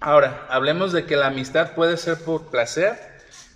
Ahora, 0.00 0.46
hablemos 0.48 0.90
de 0.92 1.04
que 1.04 1.16
la 1.16 1.26
amistad 1.26 1.74
puede 1.74 1.98
ser 1.98 2.16
por 2.24 2.50
placer, 2.50 2.98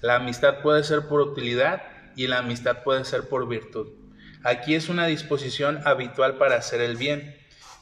la 0.03 0.17
amistad 0.17 0.61
puede 0.61 0.85
ser 0.85 1.09
por 1.09 1.23
utilidad 1.23 1.83
y 2.15 2.27
la 2.27 2.41
amistad 2.41 2.83
puede 2.85 3.07
ser 3.07 3.31
por 3.31 3.49
virtud. 3.49 4.06
Aquí 4.47 4.77
es 4.77 4.89
una 4.89 5.07
disposición 5.07 5.81
habitual 5.85 6.37
para 6.37 6.55
hacer 6.55 6.81
el 6.81 6.97
bien 6.97 7.37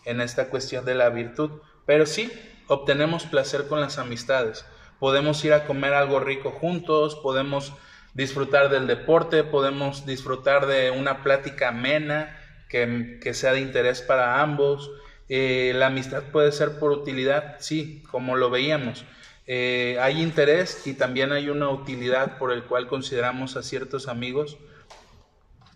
en 0.06 0.22
esta 0.22 0.48
cuestión 0.48 0.86
de 0.86 0.94
la 0.94 1.10
virtud. 1.10 1.50
Pero 1.84 2.06
sí, 2.06 2.32
obtenemos 2.68 3.26
placer 3.26 3.66
con 3.66 3.82
las 3.82 3.98
amistades. 3.98 4.64
Podemos 4.98 5.44
ir 5.44 5.52
a 5.52 5.66
comer 5.66 5.92
algo 5.92 6.20
rico 6.20 6.52
juntos, 6.52 7.16
podemos 7.16 7.74
disfrutar 8.14 8.70
del 8.70 8.86
deporte, 8.86 9.44
podemos 9.44 10.06
disfrutar 10.06 10.66
de 10.66 10.90
una 10.90 11.22
plática 11.22 11.68
amena 11.68 12.34
que, 12.70 13.34
sea 13.34 13.52
de 13.52 13.60
interés 13.60 14.00
para 14.00 14.40
ambos. 14.40 14.90
Eh, 15.28 15.72
la 15.74 15.88
amistad 15.88 16.22
puede 16.32 16.50
ser 16.50 16.78
por 16.78 16.92
utilidad, 16.92 17.56
sí, 17.58 18.02
como 18.10 18.36
lo 18.36 18.48
veíamos. 18.48 19.04
Eh, 19.46 19.98
hay 20.00 20.22
interés 20.22 20.86
y 20.86 20.94
también 20.94 21.30
hay 21.30 21.50
una 21.50 21.68
utilidad 21.68 22.38
por 22.38 22.52
el 22.52 22.64
cual 22.64 22.86
consideramos 22.86 23.54
a 23.58 23.62
ciertos 23.62 24.08
amigos 24.08 24.56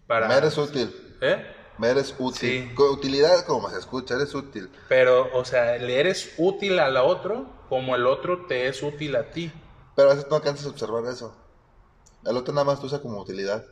me 0.08 0.34
eres 0.34 0.56
útil. 0.58 1.16
¿Eh? 1.20 1.44
Me 1.78 1.88
eres 1.88 2.14
útil. 2.18 2.74
Con 2.74 2.90
utilidad, 2.90 3.44
como 3.46 3.70
se 3.70 3.78
escucha, 3.78 4.14
eres 4.14 4.34
útil. 4.34 4.70
Pero, 4.88 5.28
o 5.32 5.44
sea, 5.44 5.76
le 5.76 6.00
eres 6.00 6.34
útil 6.38 6.78
al 6.78 6.96
otro 6.96 7.58
como 7.68 7.94
el 7.94 8.06
otro 8.06 8.46
te 8.46 8.66
es 8.66 8.82
útil 8.82 9.14
a 9.16 9.30
ti. 9.30 9.52
Pero 9.94 10.10
a 10.10 10.14
veces 10.14 10.28
no 10.30 10.36
alcanzas 10.36 10.66
a 10.66 10.70
observar 10.70 11.04
eso. 11.06 11.36
El 12.24 12.36
otro 12.36 12.52
nada 12.52 12.64
más 12.64 12.80
te 12.80 12.86
usa 12.86 13.00
como 13.00 13.20
utilidad. 13.20 13.64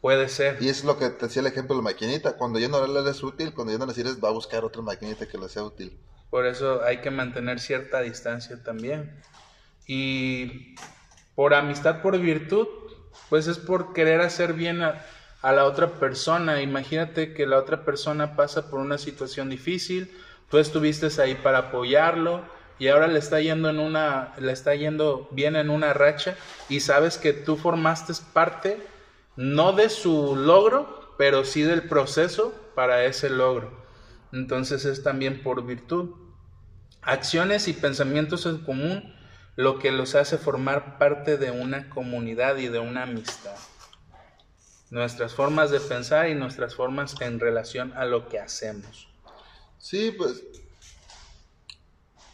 Puede 0.00 0.28
ser. 0.28 0.58
Y 0.60 0.68
es 0.68 0.84
lo 0.84 0.98
que 0.98 1.08
te 1.10 1.26
decía 1.26 1.40
el 1.40 1.46
ejemplo 1.46 1.74
de 1.74 1.82
la 1.82 1.90
maquinita. 1.90 2.36
Cuando 2.36 2.58
ya 2.58 2.68
no 2.68 2.86
le 2.86 3.00
eres 3.00 3.22
útil, 3.22 3.54
cuando 3.54 3.72
ya 3.72 3.78
no 3.78 3.86
le 3.86 3.94
sirves, 3.94 4.22
va 4.22 4.28
a 4.28 4.32
buscar 4.32 4.64
otra 4.64 4.82
maquinita 4.82 5.26
que 5.26 5.38
le 5.38 5.48
sea 5.48 5.64
útil. 5.64 5.98
Por 6.30 6.46
eso 6.46 6.82
hay 6.82 7.00
que 7.00 7.10
mantener 7.10 7.60
cierta 7.60 8.00
distancia 8.00 8.62
también. 8.62 9.20
Y 9.86 10.74
por 11.34 11.54
amistad, 11.54 12.02
por 12.02 12.18
virtud, 12.18 12.66
pues 13.28 13.46
es 13.46 13.58
por 13.58 13.92
querer 13.92 14.20
hacer 14.20 14.54
bien 14.54 14.82
a, 14.82 15.04
a 15.42 15.52
la 15.52 15.64
otra 15.64 15.88
persona. 15.88 16.62
Imagínate 16.62 17.34
que 17.34 17.46
la 17.46 17.58
otra 17.58 17.84
persona 17.84 18.36
pasa 18.36 18.70
por 18.70 18.80
una 18.80 18.96
situación 18.96 19.50
difícil, 19.50 20.10
tú 20.48 20.58
estuviste 20.58 21.08
ahí 21.20 21.34
para 21.34 21.58
apoyarlo 21.58 22.42
y 22.78 22.88
ahora 22.88 23.08
le 23.08 23.18
está 23.18 23.40
yendo 23.40 23.68
en 23.68 23.78
una 23.78 24.34
le 24.38 24.52
está 24.52 24.74
yendo 24.74 25.28
bien 25.32 25.56
en 25.56 25.68
una 25.68 25.92
racha 25.92 26.36
y 26.68 26.80
sabes 26.80 27.18
que 27.18 27.32
tú 27.32 27.56
formaste 27.56 28.12
parte 28.32 28.80
no 29.36 29.72
de 29.72 29.88
su 29.88 30.36
logro, 30.36 31.14
pero 31.18 31.44
sí 31.44 31.62
del 31.62 31.82
proceso 31.82 32.54
para 32.74 33.04
ese 33.04 33.30
logro. 33.30 33.82
Entonces 34.32 34.84
es 34.84 35.02
también 35.02 35.42
por 35.42 35.64
virtud. 35.66 36.10
Acciones 37.02 37.66
y 37.68 37.72
pensamientos 37.72 38.46
en 38.46 38.58
común 38.58 39.14
lo 39.56 39.78
que 39.78 39.90
los 39.90 40.14
hace 40.14 40.38
formar 40.38 40.98
parte 40.98 41.36
de 41.36 41.50
una 41.50 41.90
comunidad 41.90 42.56
y 42.58 42.68
de 42.68 42.78
una 42.78 43.02
amistad 43.02 43.56
nuestras 44.92 45.32
formas 45.32 45.70
de 45.70 45.80
pensar 45.80 46.28
y 46.28 46.34
nuestras 46.34 46.74
formas 46.74 47.18
en 47.22 47.40
relación 47.40 47.94
a 47.94 48.04
lo 48.04 48.28
que 48.28 48.38
hacemos. 48.38 49.08
Sí, 49.78 50.14
pues 50.16 50.42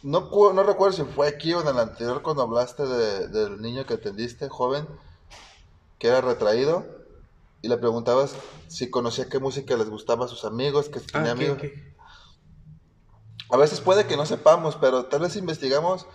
no, 0.03 0.29
no 0.53 0.63
recuerdo 0.63 0.97
si 0.97 1.03
fue 1.03 1.29
aquí 1.29 1.53
o 1.53 1.61
en 1.61 1.69
el 1.69 1.79
anterior 1.79 2.21
cuando 2.21 2.43
hablaste 2.43 2.85
del 2.85 3.61
niño 3.61 3.85
que 3.85 3.93
atendiste, 3.93 4.49
joven, 4.49 4.85
que 5.99 6.09
era 6.09 6.19
retraído, 6.19 6.85
y 7.61 7.69
le 7.69 7.77
preguntabas 7.77 8.35
si 8.67 8.89
conocía 8.89 9.29
qué 9.29 9.39
música 9.39 9.77
les 9.77 9.89
gustaba 9.89 10.25
a 10.25 10.27
sus 10.27 10.43
amigos, 10.43 10.89
que 10.89 10.99
tenía 10.99 11.29
ah, 11.29 11.33
amigos. 11.33 11.61
A 13.49 13.55
veces 13.55 13.79
puede 13.79 14.05
que 14.05 14.17
no 14.17 14.25
sepamos, 14.25 14.75
pero 14.75 15.05
tal 15.05 15.21
vez 15.21 15.37
investigamos 15.37 16.07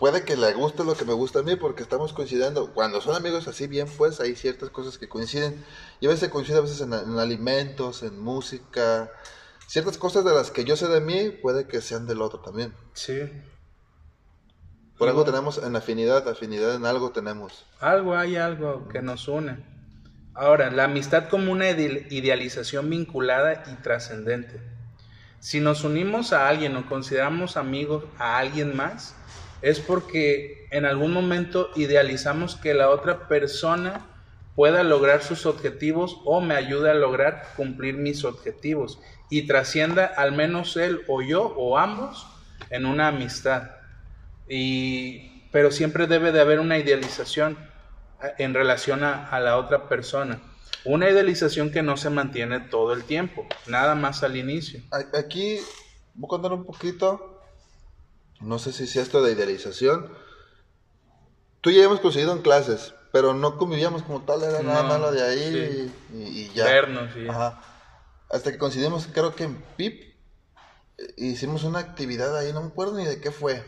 puede 0.00 0.24
que 0.24 0.34
le 0.34 0.54
guste 0.54 0.82
lo 0.82 0.96
que 0.96 1.04
me 1.04 1.12
gusta 1.12 1.40
a 1.40 1.42
mí 1.42 1.56
porque 1.56 1.82
estamos 1.82 2.14
coincidiendo. 2.14 2.72
Cuando 2.72 3.02
son 3.02 3.14
amigos 3.14 3.46
así 3.46 3.66
bien, 3.66 3.86
pues 3.98 4.18
hay 4.18 4.34
ciertas 4.34 4.70
cosas 4.70 4.96
que 4.96 5.08
coinciden. 5.08 5.62
Y 6.00 6.06
a 6.06 6.08
veces 6.08 6.30
coincide 6.30 6.56
a 6.56 6.62
veces 6.62 6.80
en, 6.80 6.94
alimentos, 6.94 8.02
en 8.02 8.18
música. 8.18 9.12
ciertas 9.68 9.98
cosas 9.98 10.24
de 10.24 10.32
las 10.32 10.50
que 10.50 10.64
yo 10.64 10.74
sé 10.74 10.88
de 10.88 11.02
mí 11.02 11.30
puede 11.30 11.66
que 11.66 11.82
sean 11.82 12.06
del 12.06 12.22
otro 12.22 12.40
también. 12.40 12.72
Sí. 12.94 13.30
Por 14.96 15.08
algo 15.08 15.24
tenemos 15.24 15.58
en 15.58 15.76
afinidad, 15.76 16.26
afinidad 16.26 16.74
en 16.74 16.86
algo 16.86 17.10
tenemos. 17.10 17.66
Algo 17.78 18.16
hay, 18.16 18.36
algo 18.36 18.88
que 18.88 19.02
nos 19.02 19.28
une. 19.28 19.62
Ahora, 20.34 20.70
la 20.70 20.84
amistad 20.84 21.28
como 21.28 21.52
una 21.52 21.68
idealización 21.68 22.88
vinculada 22.88 23.64
y 23.70 23.82
trascendente. 23.82 24.62
Si 25.40 25.60
nos 25.60 25.84
unimos 25.84 26.32
a 26.32 26.48
alguien 26.48 26.74
o 26.76 26.88
consideramos 26.88 27.58
amigos 27.58 28.04
a 28.18 28.38
alguien 28.38 28.74
más, 28.74 29.14
es 29.62 29.80
porque 29.80 30.66
en 30.70 30.84
algún 30.84 31.12
momento 31.12 31.70
idealizamos 31.76 32.56
que 32.56 32.74
la 32.74 32.90
otra 32.90 33.28
persona 33.28 34.06
pueda 34.54 34.82
lograr 34.82 35.22
sus 35.22 35.46
objetivos 35.46 36.18
o 36.24 36.40
me 36.40 36.54
ayude 36.54 36.90
a 36.90 36.94
lograr 36.94 37.44
cumplir 37.56 37.94
mis 37.94 38.24
objetivos 38.24 39.00
y 39.30 39.46
trascienda 39.46 40.04
al 40.04 40.32
menos 40.32 40.76
él 40.76 41.02
o 41.08 41.22
yo 41.22 41.54
o 41.56 41.78
ambos 41.78 42.26
en 42.68 42.84
una 42.86 43.08
amistad. 43.08 43.70
Y, 44.48 45.44
pero 45.52 45.70
siempre 45.70 46.06
debe 46.06 46.32
de 46.32 46.40
haber 46.40 46.60
una 46.60 46.78
idealización 46.78 47.56
en 48.38 48.54
relación 48.54 49.04
a, 49.04 49.38
la 49.40 49.56
otra 49.56 49.88
persona. 49.88 50.40
Una 50.84 51.08
idealización 51.10 51.70
que 51.70 51.82
no 51.82 51.96
se 51.96 52.10
mantiene 52.10 52.60
todo 52.60 52.92
el 52.92 53.04
tiempo, 53.04 53.46
nada 53.66 53.94
más 53.94 54.22
al 54.22 54.36
inicio. 54.36 54.80
Aquí 55.14 55.58
voy 56.14 56.26
a 56.26 56.28
contar 56.28 56.52
un 56.52 56.64
poquito, 56.64 57.29
no 58.40 58.58
sé 58.58 58.72
si 58.72 58.84
es 58.84 58.96
esto 58.96 59.22
de 59.22 59.32
idealización. 59.32 60.10
Tú 61.60 61.70
ya 61.70 61.84
hemos 61.84 62.00
coincidido 62.00 62.32
en 62.32 62.42
clases, 62.42 62.94
pero 63.12 63.34
no 63.34 63.58
convivíamos 63.58 64.02
como 64.02 64.22
tal, 64.22 64.42
era 64.42 64.62
nada 64.62 64.82
más 64.82 65.00
lo 65.00 65.12
de 65.12 65.22
ahí 65.22 65.92
y, 66.14 66.50
ya. 66.54 66.64
Vernos, 66.64 67.10
Hasta 68.30 68.52
que 68.52 68.58
coincidimos, 68.58 69.08
creo 69.12 69.34
que 69.34 69.44
en 69.44 69.56
PIP, 69.76 70.14
eh, 70.96 71.14
hicimos 71.18 71.64
una 71.64 71.80
actividad 71.80 72.36
ahí, 72.36 72.52
no 72.52 72.62
me 72.62 72.68
acuerdo 72.68 72.96
ni 72.96 73.04
de 73.04 73.20
qué 73.20 73.30
fue. 73.30 73.62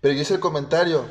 Pero 0.00 0.14
yo 0.14 0.20
hice 0.20 0.34
el 0.34 0.40
comentario. 0.40 1.04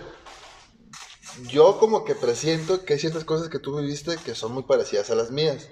Yo 1.50 1.78
como 1.80 2.06
que 2.06 2.16
presiento 2.16 2.84
que 2.84 2.94
hay 2.94 3.00
ciertas 3.00 3.26
cosas 3.26 3.50
que 3.50 3.60
tú 3.60 3.78
viviste 3.78 4.16
que 4.18 4.34
son 4.34 4.54
muy 4.54 4.64
parecidas 4.64 5.12
a 5.12 5.16
las 5.16 5.30
mías. 5.30 5.68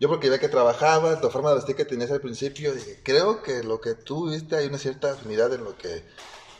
Yo 0.00 0.08
porque 0.08 0.28
veía 0.28 0.40
que 0.40 0.48
trabajaba, 0.48 1.18
la 1.20 1.30
forma 1.30 1.50
de 1.50 1.56
vestir 1.56 1.76
que 1.76 1.84
tenías 1.84 2.10
al 2.10 2.20
principio, 2.20 2.72
dije, 2.72 3.00
creo 3.02 3.42
que 3.42 3.62
lo 3.64 3.80
que 3.80 3.94
tú 3.94 4.30
viste 4.30 4.56
hay 4.56 4.66
una 4.66 4.78
cierta 4.78 5.12
afinidad 5.12 5.52
en 5.52 5.64
lo 5.64 5.76
que 5.76 6.04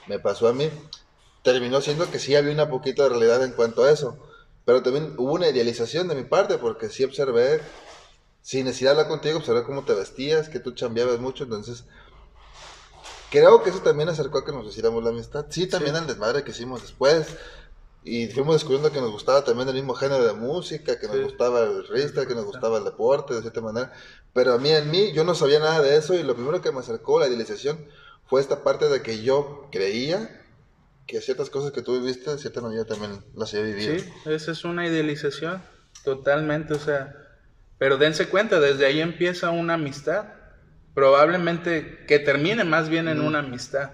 me 0.06 0.18
pasó 0.18 0.48
a 0.48 0.52
mí 0.52 0.70
terminó 1.42 1.80
siendo 1.80 2.10
que 2.10 2.18
sí 2.18 2.34
había 2.34 2.52
una 2.52 2.68
poquita 2.68 3.04
de 3.04 3.10
realidad 3.10 3.42
en 3.42 3.52
cuanto 3.52 3.84
a 3.84 3.90
eso. 3.90 4.18
Pero 4.64 4.82
también 4.82 5.14
hubo 5.16 5.32
una 5.32 5.48
idealización 5.48 6.08
de 6.08 6.14
mi 6.14 6.24
parte, 6.24 6.58
porque 6.58 6.90
sí 6.90 7.04
observé, 7.04 7.62
sin 8.42 8.66
necesidad 8.66 8.90
de 8.90 9.00
hablar 9.00 9.08
contigo, 9.08 9.38
observé 9.38 9.64
cómo 9.64 9.84
te 9.84 9.94
vestías, 9.94 10.48
que 10.48 10.60
tú 10.60 10.72
chambeabas 10.72 11.20
mucho, 11.20 11.44
entonces 11.44 11.84
creo 13.30 13.62
que 13.62 13.70
eso 13.70 13.80
también 13.80 14.08
acercó 14.08 14.38
a 14.38 14.44
que 14.44 14.52
nos 14.52 14.66
hiciéramos 14.66 15.02
la 15.02 15.10
amistad. 15.10 15.46
Sí, 15.48 15.66
también 15.66 15.96
al 15.96 16.06
desmadre 16.06 16.44
que 16.44 16.50
hicimos 16.50 16.82
después. 16.82 17.28
Y 18.08 18.28
fuimos 18.28 18.54
descubriendo 18.54 18.90
que 18.90 19.00
nos 19.00 19.10
gustaba 19.10 19.44
también 19.44 19.68
el 19.68 19.74
mismo 19.74 19.94
género 19.94 20.24
de 20.24 20.32
música, 20.32 20.98
que 20.98 21.06
nos 21.06 21.20
gustaba 21.20 21.64
el 21.64 21.86
rista, 21.88 22.26
que 22.26 22.34
nos 22.34 22.46
gustaba 22.46 22.78
el 22.78 22.84
deporte, 22.84 23.34
de 23.34 23.42
cierta 23.42 23.60
manera. 23.60 23.92
Pero 24.32 24.54
a 24.54 24.58
mí, 24.58 24.70
en 24.70 24.90
mí, 24.90 25.12
yo 25.12 25.24
no 25.24 25.34
sabía 25.34 25.58
nada 25.58 25.82
de 25.82 25.96
eso 25.96 26.14
y 26.14 26.22
lo 26.22 26.34
primero 26.34 26.62
que 26.62 26.72
me 26.72 26.80
acercó 26.80 27.18
a 27.18 27.20
la 27.20 27.26
idealización 27.28 27.78
fue 28.26 28.40
esta 28.40 28.62
parte 28.62 28.88
de 28.88 29.02
que 29.02 29.22
yo 29.22 29.68
creía 29.70 30.42
que 31.06 31.20
ciertas 31.22 31.48
cosas 31.48 31.72
que 31.72 31.82
tú 31.82 31.98
viviste, 31.98 32.30
de 32.30 32.38
cierta 32.38 32.60
manera 32.60 32.84
también 32.84 33.24
las 33.34 33.52
he 33.54 33.62
vivido. 33.62 33.98
Sí, 33.98 34.10
esa 34.26 34.52
es 34.52 34.64
una 34.64 34.86
idealización, 34.86 35.62
totalmente, 36.04 36.74
o 36.74 36.78
sea, 36.78 37.14
pero 37.78 37.96
dense 37.96 38.28
cuenta, 38.28 38.60
desde 38.60 38.84
ahí 38.84 39.00
empieza 39.00 39.50
una 39.50 39.74
amistad, 39.74 40.26
probablemente 40.94 42.04
que 42.06 42.18
termine 42.18 42.64
más 42.64 42.90
bien 42.90 43.08
en 43.08 43.20
una 43.22 43.38
amistad, 43.38 43.90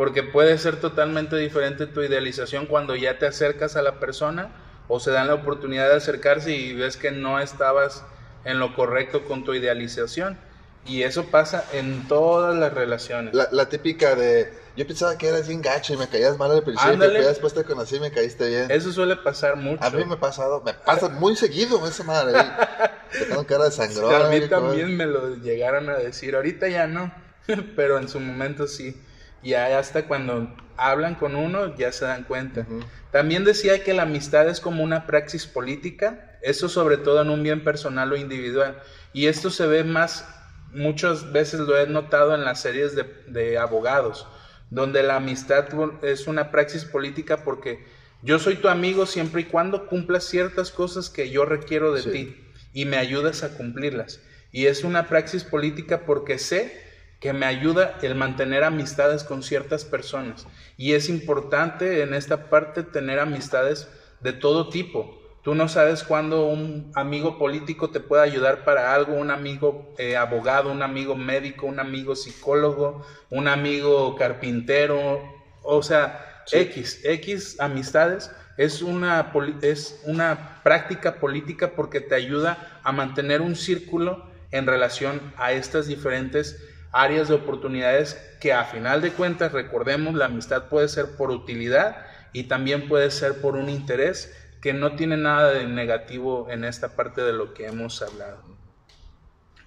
porque 0.00 0.22
puede 0.22 0.56
ser 0.56 0.80
totalmente 0.80 1.36
diferente 1.36 1.86
tu 1.86 2.00
idealización 2.00 2.64
cuando 2.64 2.96
ya 2.96 3.18
te 3.18 3.26
acercas 3.26 3.76
a 3.76 3.82
la 3.82 4.00
persona 4.00 4.48
o 4.88 4.98
se 4.98 5.10
dan 5.10 5.26
la 5.26 5.34
oportunidad 5.34 5.90
de 5.90 5.96
acercarse 5.96 6.52
y 6.52 6.72
ves 6.72 6.96
que 6.96 7.10
no 7.10 7.38
estabas 7.38 8.02
en 8.46 8.58
lo 8.58 8.74
correcto 8.74 9.26
con 9.26 9.44
tu 9.44 9.52
idealización. 9.52 10.38
Y 10.86 11.02
eso 11.02 11.26
pasa 11.26 11.66
en 11.74 12.08
todas 12.08 12.56
las 12.56 12.72
relaciones. 12.72 13.34
La, 13.34 13.68
típica 13.68 14.14
de, 14.14 14.50
yo 14.74 14.86
pensaba 14.86 15.18
que 15.18 15.28
eras 15.28 15.46
bien 15.46 15.60
gacho 15.60 15.92
y 15.92 15.98
me 15.98 16.08
caías 16.08 16.38
mal 16.38 16.50
al 16.50 16.62
principio, 16.62 16.98
pero 16.98 17.28
después 17.28 17.52
te 17.52 17.64
conocí 17.64 17.96
y 17.96 18.00
me 18.00 18.10
caíste 18.10 18.48
bien. 18.48 18.70
Eso 18.70 18.94
suele 18.94 19.16
pasar 19.16 19.56
mucho. 19.56 19.84
A 19.84 19.90
mí 19.90 20.02
me 20.06 20.14
ha 20.14 20.18
pasado, 20.18 20.62
me 20.62 20.72
pasa 20.72 21.10
muy 21.10 21.36
seguido 21.36 21.86
esa 21.86 22.04
madre. 22.04 22.40
tengo 23.28 23.44
cara 23.44 23.64
de 23.64 23.70
sangrón. 23.70 24.14
a 24.14 24.30
mí 24.30 24.48
también 24.48 24.96
me 24.96 25.04
lo 25.04 25.36
llegaron 25.36 25.90
a 25.90 25.98
decir, 25.98 26.36
ahorita 26.36 26.68
ya 26.68 26.86
no, 26.86 27.12
pero 27.76 27.98
en 27.98 28.08
su 28.08 28.18
momento 28.18 28.66
sí. 28.66 28.98
Y 29.42 29.54
hasta 29.54 30.06
cuando 30.06 30.54
hablan 30.76 31.14
con 31.14 31.34
uno 31.34 31.76
ya 31.76 31.92
se 31.92 32.04
dan 32.04 32.24
cuenta. 32.24 32.66
También 33.10 33.44
decía 33.44 33.82
que 33.84 33.94
la 33.94 34.02
amistad 34.02 34.48
es 34.48 34.60
como 34.60 34.82
una 34.82 35.06
praxis 35.06 35.46
política, 35.46 36.38
eso 36.42 36.68
sobre 36.68 36.96
todo 36.96 37.22
en 37.22 37.30
un 37.30 37.42
bien 37.42 37.64
personal 37.64 38.12
o 38.12 38.16
individual. 38.16 38.80
Y 39.12 39.26
esto 39.26 39.50
se 39.50 39.66
ve 39.66 39.84
más 39.84 40.26
muchas 40.72 41.32
veces 41.32 41.60
lo 41.60 41.76
he 41.76 41.86
notado 41.86 42.34
en 42.34 42.44
las 42.44 42.60
series 42.60 42.94
de, 42.94 43.58
abogados, 43.58 44.26
donde 44.70 45.02
la 45.02 45.16
amistad 45.16 45.66
es 46.02 46.26
una 46.26 46.50
praxis 46.50 46.84
política 46.84 47.44
porque 47.44 47.84
yo 48.22 48.38
soy 48.38 48.56
tu 48.56 48.68
amigo 48.68 49.06
siempre 49.06 49.42
y 49.42 49.44
cuando 49.44 49.86
cumplas 49.86 50.24
ciertas 50.24 50.70
cosas 50.70 51.10
que 51.10 51.30
yo 51.30 51.44
requiero 51.44 51.92
de 51.92 52.02
ti 52.02 52.36
y 52.72 52.84
me 52.84 52.98
ayudas 52.98 53.42
a 53.42 53.56
cumplirlas. 53.56 54.20
Y 54.52 54.66
es 54.66 54.84
una 54.84 55.08
praxis 55.08 55.44
política 55.44 56.02
porque 56.06 56.38
sé 56.38 56.89
que 57.20 57.32
me 57.32 57.46
ayuda 57.46 57.98
el 58.02 58.14
mantener 58.14 58.64
amistades 58.64 59.24
con 59.24 59.42
ciertas 59.42 59.84
personas. 59.84 60.46
Y 60.76 60.94
es 60.94 61.08
importante 61.08 62.02
en 62.02 62.14
esta 62.14 62.48
parte 62.48 62.82
tener 62.82 63.20
amistades 63.20 63.88
de 64.20 64.32
todo 64.32 64.68
tipo, 64.70 65.20
Tú 65.42 65.54
no 65.54 65.68
sabes 65.68 66.04
cuándo 66.04 66.44
un 66.48 66.92
amigo 66.94 67.38
político 67.38 67.88
te 67.88 68.00
puede 68.00 68.22
ayudar 68.22 68.62
para 68.62 68.94
algo, 68.94 69.14
un 69.14 69.30
amigo 69.30 69.94
eh, 69.96 70.14
abogado, 70.14 70.70
un 70.70 70.82
amigo 70.82 71.16
médico, 71.16 71.66
un 71.66 71.80
amigo 71.80 72.14
psicólogo, 72.14 73.06
un 73.30 73.48
amigo 73.48 74.16
carpintero, 74.16 75.22
o 75.62 75.82
sea, 75.82 76.42
X, 76.52 77.00
X 77.04 77.58
amistades. 77.58 78.30
Es 78.58 78.82
una, 78.82 79.32
es 79.62 80.02
una 80.04 80.60
práctica 80.62 81.14
política 81.14 81.70
porque 81.74 82.02
te 82.02 82.14
ayuda 82.14 82.80
a 82.82 82.92
mantener 82.92 83.40
un 83.40 83.56
círculo 83.56 84.26
en 84.50 84.66
relación 84.66 85.32
a 85.38 85.52
estas 85.52 85.86
diferentes 85.86 86.62
áreas 86.92 87.28
de 87.28 87.34
oportunidades 87.34 88.14
que 88.40 88.52
a 88.52 88.64
final 88.64 89.00
de 89.02 89.12
cuentas, 89.12 89.52
recordemos, 89.52 90.14
la 90.14 90.26
amistad 90.26 90.68
puede 90.68 90.88
ser 90.88 91.16
por 91.16 91.30
utilidad 91.30 92.06
y 92.32 92.44
también 92.44 92.88
puede 92.88 93.10
ser 93.10 93.40
por 93.40 93.56
un 93.56 93.68
interés 93.68 94.34
que 94.60 94.72
no 94.72 94.96
tiene 94.96 95.16
nada 95.16 95.52
de 95.52 95.66
negativo 95.66 96.48
en 96.50 96.64
esta 96.64 96.96
parte 96.96 97.22
de 97.22 97.32
lo 97.32 97.54
que 97.54 97.66
hemos 97.66 98.02
hablado. 98.02 98.42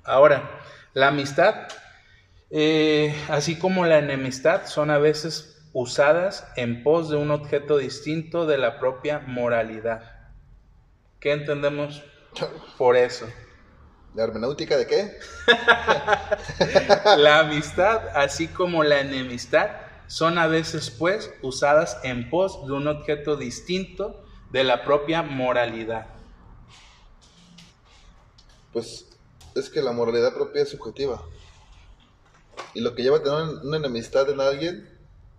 Ahora, 0.04 0.60
la 0.94 1.08
amistad, 1.08 1.68
eh, 2.52 3.16
así 3.30 3.58
como 3.58 3.86
la 3.86 4.00
enemistad, 4.00 4.66
son 4.66 4.92
a 4.92 4.98
veces 4.98 5.54
usadas 5.74 6.48
en 6.56 6.84
pos 6.84 7.10
de 7.10 7.16
un 7.16 7.32
objeto 7.32 7.78
distinto 7.78 8.46
de 8.46 8.58
la 8.58 8.80
propia 8.80 9.20
moralidad. 9.20 10.30
¿Qué 11.20 11.32
entendemos 11.32 12.04
por 12.78 12.96
eso? 12.96 13.28
¿La 14.16 14.24
hermenéutica 14.24 14.78
de 14.78 14.86
qué? 14.86 15.20
la 17.18 17.40
amistad, 17.40 18.10
así 18.16 18.48
como 18.48 18.84
la 18.84 19.00
enemistad, 19.02 19.70
son 20.08 20.38
a 20.38 20.48
veces 20.48 20.92
pues 20.92 21.32
usadas 21.42 21.98
en 22.04 22.30
pos 22.30 22.66
de 22.68 22.74
un 22.74 22.88
objeto 22.88 23.36
distinto 23.36 24.24
de 24.52 24.64
la 24.64 24.86
propia 24.86 25.24
moralidad? 25.24 26.08
Pues 28.72 29.08
es 29.56 29.70
que 29.70 29.82
la 29.82 29.92
moralidad 29.92 30.34
propia 30.34 30.62
es 30.62 30.70
subjetiva. 30.70 31.24
Y 32.76 32.82
lo 32.82 32.94
que 32.94 33.02
lleva 33.02 33.18
a 33.18 33.24
tener 33.24 33.42
una 33.64 33.78
enemistad 33.78 34.30
en 34.30 34.40
alguien, 34.40 34.90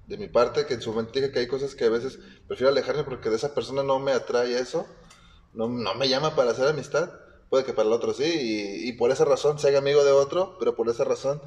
de 0.09 0.18
mi 0.18 0.29
parte, 0.29 0.66
que 0.66 0.75
en 0.75 0.83
su 0.83 0.93
mente 0.93 1.20
diga 1.20 1.33
que 1.33 1.39
hay 1.39 1.47
cosas 1.47 1.75
que 1.75 1.85
a 1.85 1.91
veces 1.91 2.18
prefiero 2.47 2.70
alejarme 2.70 3.05
porque 3.05 3.31
de 3.31 3.37
esa 3.37 3.55
persona 3.55 3.83
no 3.83 4.01
me 4.01 4.12
atrae 4.12 4.59
eso, 4.59 4.87
no, 5.53 5.68
no 5.68 5.95
me 5.95 6.09
llama 6.09 6.35
para 6.35 6.51
hacer 6.51 6.68
amistad. 6.68 7.11
Puede 7.55 7.66
que 7.66 7.72
para 7.72 7.86
el 7.86 7.92
otro 7.92 8.12
sí, 8.12 8.80
y, 8.82 8.92
por 8.94 9.12
esa 9.12 9.24
razón 9.24 9.61
sea 9.61 9.78
amigo 9.78 10.05
de 10.05 10.11
otro, 10.11 10.57
pero 10.59 10.74
por 10.74 10.88
esa 10.88 11.05
razón 11.05 11.40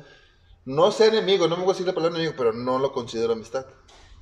no 0.64 0.94
sea 0.94 1.08
enemigo, 1.08 1.50
no 1.50 1.58
me 1.58 1.64
voy 1.64 1.72
a 1.72 1.74
decir 1.74 1.86
la 1.86 1.94
palabra 1.94 2.16
enemigo, 2.16 2.34
pero 2.38 2.54
no 2.54 2.80
lo 2.80 2.94
considero 2.94 3.34
amistad. 3.34 3.66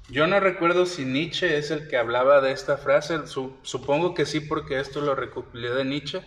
Yo 0.10 0.26
no 0.26 0.40
recuerdo 0.40 0.88
si 0.88 1.06
Nietzsche 1.06 1.60
es 1.60 1.70
el 1.70 1.88
que 1.88 1.98
hablaba 1.98 2.42
de 2.42 2.54
esta 2.54 2.78
frase, 2.78 3.20
supongo 3.28 4.16
que 4.16 4.26
sí 4.26 4.40
porque 4.40 4.80
esto 4.80 5.00
lo 5.00 5.14
recopilé 5.14 5.76
de 5.76 5.86
Nietzsche, 5.86 6.24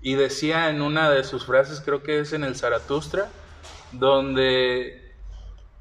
y 0.00 0.16
decía 0.16 0.68
en 0.68 0.82
una 0.82 1.08
de 1.12 1.22
sus 1.22 1.46
frases, 1.46 1.80
creo 1.80 2.02
que 2.02 2.18
es 2.18 2.32
en 2.32 2.42
el 2.42 2.56
Zaratustra, 2.56 3.30
donde 3.92 5.14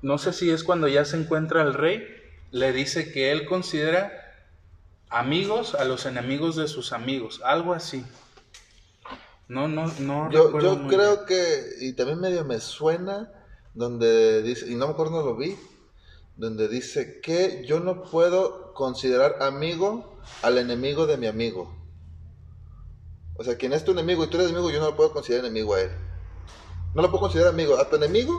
no 0.03 0.19
sé 0.19 0.31
si 0.31 0.51
es 0.51 0.63
cuando 0.63 0.87
ya 0.87 1.05
se 1.05 1.17
encuentra 1.17 1.63
el 1.63 1.73
rey, 1.73 2.07
le 2.51 2.71
dice 2.71 3.11
que 3.11 3.31
él 3.31 3.47
considera 3.47 4.11
amigos 5.09 5.73
a 5.73 5.85
los 5.85 6.05
enemigos 6.05 6.55
de 6.55 6.67
sus 6.67 6.93
amigos, 6.93 7.41
algo 7.43 7.73
así. 7.73 8.05
No, 9.47 9.67
no, 9.67 9.85
no. 9.99 10.29
Yo, 10.31 10.59
yo 10.59 10.87
creo 10.87 11.25
que, 11.25 11.63
y 11.79 11.93
también 11.93 12.19
medio 12.19 12.43
me 12.43 12.59
suena, 12.59 13.31
donde 13.73 14.41
dice, 14.43 14.69
y 14.69 14.75
no 14.75 14.87
me 14.87 14.93
acuerdo 14.93 15.21
no 15.21 15.25
lo 15.25 15.35
vi, 15.37 15.55
donde 16.35 16.67
dice 16.67 17.21
que 17.21 17.63
yo 17.65 17.79
no 17.79 18.03
puedo 18.03 18.73
considerar 18.73 19.37
amigo 19.41 20.19
al 20.41 20.57
enemigo 20.57 21.05
de 21.07 21.17
mi 21.17 21.27
amigo. 21.27 21.73
O 23.37 23.43
sea, 23.43 23.55
quien 23.55 23.71
es 23.73 23.85
tu 23.85 23.91
enemigo 23.91 24.23
y 24.23 24.27
tú 24.27 24.37
eres 24.37 24.51
amigo, 24.51 24.69
yo 24.69 24.79
no 24.79 24.87
lo 24.87 24.95
puedo 24.95 25.11
considerar 25.13 25.45
enemigo 25.45 25.75
a 25.75 25.81
él. 25.81 25.91
No 26.93 27.01
lo 27.01 27.09
puedo 27.09 27.21
considerar 27.21 27.53
amigo. 27.53 27.77
A 27.77 27.87
tu 27.89 27.95
enemigo, 27.95 28.33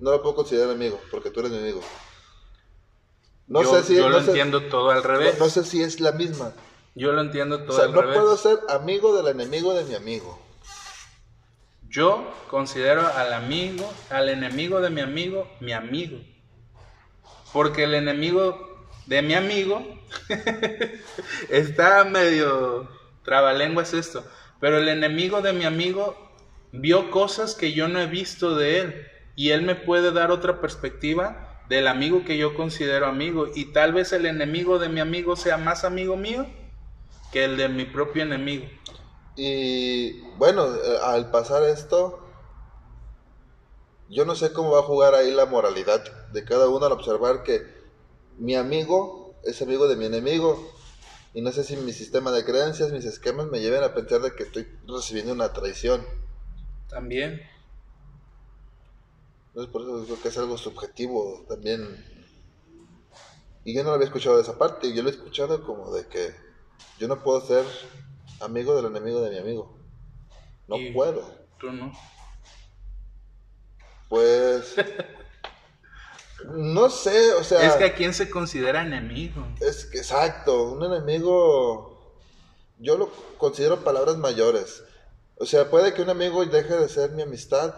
no 0.00 0.10
lo 0.10 0.22
puedo 0.22 0.34
considerar 0.34 0.70
amigo, 0.70 0.98
porque 1.10 1.30
tú 1.30 1.40
eres 1.40 1.52
mi 1.52 1.58
amigo. 1.58 1.80
No 3.46 3.62
yo, 3.62 3.74
sé 3.74 3.82
si 3.84 3.94
yo 3.96 4.04
no 4.04 4.08
lo 4.08 4.20
sé- 4.22 4.28
entiendo 4.28 4.62
todo 4.68 4.90
al 4.90 5.02
no- 5.02 5.08
revés. 5.08 5.38
no 5.38 5.48
sé 5.50 5.64
si 5.64 5.82
es 5.82 6.00
la 6.00 6.12
misma. 6.12 6.52
Yo 6.94 7.12
lo 7.12 7.20
entiendo 7.20 7.56
O 7.56 7.58
todo 7.64 7.76
sea, 7.76 7.86
al 7.86 7.92
no 7.92 8.02
revés. 8.02 8.16
puedo 8.16 8.36
ser 8.36 8.58
amigo 8.68 9.16
del 9.16 9.34
enemigo 9.34 9.74
de 9.74 9.84
mi 9.84 9.94
amigo. 9.94 10.38
Yo 11.88 12.24
considero 12.50 13.06
al 13.06 13.32
amigo, 13.32 13.92
al 14.10 14.28
enemigo 14.28 14.80
de 14.80 14.90
mi 14.90 15.00
amigo, 15.00 15.48
mi 15.60 15.72
amigo. 15.72 16.18
Porque 17.52 17.84
el 17.84 17.94
enemigo 17.94 18.86
de 19.06 19.22
mi 19.22 19.34
amigo 19.34 19.84
está 21.50 22.04
medio 22.04 22.88
trabalenguas 23.24 23.92
esto. 23.92 24.24
Pero 24.60 24.78
el 24.78 24.88
enemigo 24.88 25.40
de 25.42 25.52
mi 25.52 25.64
amigo 25.64 26.16
vio 26.72 27.10
cosas 27.10 27.54
que 27.54 27.72
yo 27.72 27.88
no 27.88 28.00
he 28.00 28.06
visto 28.06 28.56
de 28.56 28.80
él. 28.80 29.06
Y 29.36 29.50
él 29.50 29.62
me 29.62 29.74
puede 29.74 30.12
dar 30.12 30.30
otra 30.30 30.60
perspectiva 30.60 31.60
del 31.68 31.88
amigo 31.88 32.24
que 32.24 32.38
yo 32.38 32.54
considero 32.54 33.06
amigo. 33.06 33.48
Y 33.52 33.72
tal 33.72 33.92
vez 33.92 34.12
el 34.12 34.26
enemigo 34.26 34.78
de 34.78 34.88
mi 34.88 35.00
amigo 35.00 35.34
sea 35.34 35.56
más 35.56 35.84
amigo 35.84 36.16
mío 36.16 36.46
que 37.34 37.42
el 37.42 37.56
de 37.56 37.68
mi 37.68 37.84
propio 37.84 38.22
enemigo. 38.22 38.64
Y 39.34 40.20
bueno, 40.38 40.72
eh, 40.72 40.98
al 41.02 41.32
pasar 41.32 41.64
esto, 41.64 42.24
yo 44.08 44.24
no 44.24 44.36
sé 44.36 44.52
cómo 44.52 44.70
va 44.70 44.78
a 44.78 44.84
jugar 44.84 45.16
ahí 45.16 45.32
la 45.32 45.44
moralidad 45.44 46.28
de 46.30 46.44
cada 46.44 46.68
uno 46.68 46.86
al 46.86 46.92
observar 46.92 47.42
que 47.42 47.60
mi 48.38 48.54
amigo 48.54 49.34
es 49.42 49.60
amigo 49.62 49.88
de 49.88 49.96
mi 49.96 50.04
enemigo. 50.04 50.72
Y 51.34 51.42
no 51.42 51.50
sé 51.50 51.64
si 51.64 51.76
mi 51.76 51.92
sistema 51.92 52.30
de 52.30 52.44
creencias, 52.44 52.92
mis 52.92 53.04
esquemas 53.04 53.48
me 53.48 53.58
lleven 53.58 53.82
a 53.82 53.94
pensar 53.94 54.20
de 54.20 54.36
que 54.36 54.44
estoy 54.44 54.68
recibiendo 54.86 55.32
una 55.32 55.52
traición. 55.52 56.06
También. 56.88 57.40
Entonces 59.48 59.72
por 59.72 59.82
eso 59.82 60.02
digo 60.02 60.22
que 60.22 60.28
es 60.28 60.38
algo 60.38 60.56
subjetivo 60.56 61.44
también. 61.48 61.82
Y 63.64 63.74
yo 63.74 63.82
no 63.82 63.88
lo 63.88 63.96
había 63.96 64.06
escuchado 64.06 64.36
de 64.36 64.42
esa 64.42 64.56
parte, 64.56 64.94
yo 64.94 65.02
lo 65.02 65.08
he 65.08 65.12
escuchado 65.12 65.64
como 65.64 65.92
de 65.92 66.06
que 66.06 66.43
yo 66.98 67.08
no 67.08 67.22
puedo 67.22 67.40
ser 67.40 67.64
amigo 68.40 68.74
del 68.76 68.86
enemigo 68.86 69.20
de 69.20 69.30
mi 69.30 69.38
amigo. 69.38 69.76
No 70.68 70.76
Y- 70.76 70.92
puedo. 70.92 71.22
Tú 71.58 71.72
no. 71.72 71.92
Pues. 74.08 74.74
No 76.46 76.90
sé, 76.90 77.32
o 77.32 77.42
sea. 77.42 77.66
Es 77.66 77.76
que 77.76 77.84
a 77.84 77.94
quién 77.94 78.12
se 78.12 78.28
considera 78.28 78.82
enemigo. 78.82 79.46
es 79.60 79.86
que 79.86 79.98
exacto, 79.98 80.72
un 80.72 80.82
enemigo. 80.84 82.20
Yo 82.78 82.98
lo 82.98 83.10
considero 83.38 83.82
palabras 83.82 84.18
mayores. 84.18 84.82
O 85.36 85.46
sea, 85.46 85.70
puede 85.70 85.94
que 85.94 86.02
un 86.02 86.10
amigo 86.10 86.44
deje 86.44 86.76
de 86.76 86.88
ser 86.88 87.12
mi 87.12 87.22
amistad. 87.22 87.74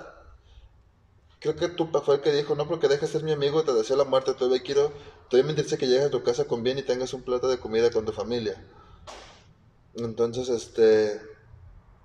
Creo 1.38 1.54
que 1.54 1.68
tú 1.68 1.88
fue 2.04 2.16
el 2.16 2.20
que 2.22 2.32
dijo, 2.32 2.54
no 2.56 2.66
porque 2.66 2.88
dejes 2.88 3.12
de 3.12 3.18
ser 3.18 3.22
mi 3.22 3.32
amigo 3.32 3.62
te 3.62 3.72
deseo 3.72 3.96
la 3.96 4.04
muerte, 4.04 4.34
todavía 4.34 4.62
quiero, 4.62 4.90
todavía 5.28 5.44
me 5.44 5.50
interesa 5.50 5.76
que 5.76 5.86
llegues 5.86 6.06
a 6.06 6.10
tu 6.10 6.22
casa 6.22 6.46
con 6.46 6.62
bien 6.62 6.78
y 6.78 6.82
tengas 6.82 7.12
un 7.12 7.22
plato 7.22 7.46
de 7.46 7.58
comida 7.58 7.90
con 7.90 8.04
tu 8.04 8.12
familia. 8.12 8.60
Entonces, 9.96 10.48
este, 10.48 11.20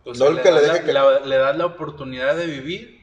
O 0.04 0.10
No, 0.10 0.16
sea, 0.16 0.28
el 0.30 0.36
le, 0.38 0.42
que 0.42 0.52
le 0.52 0.68
la, 0.68 0.84
que- 0.84 0.94
la- 0.94 1.20
le 1.20 1.38
das 1.38 1.58
la 1.58 1.66
oportunidad 1.68 2.36
de 2.36 2.48
vivir, 2.48 3.00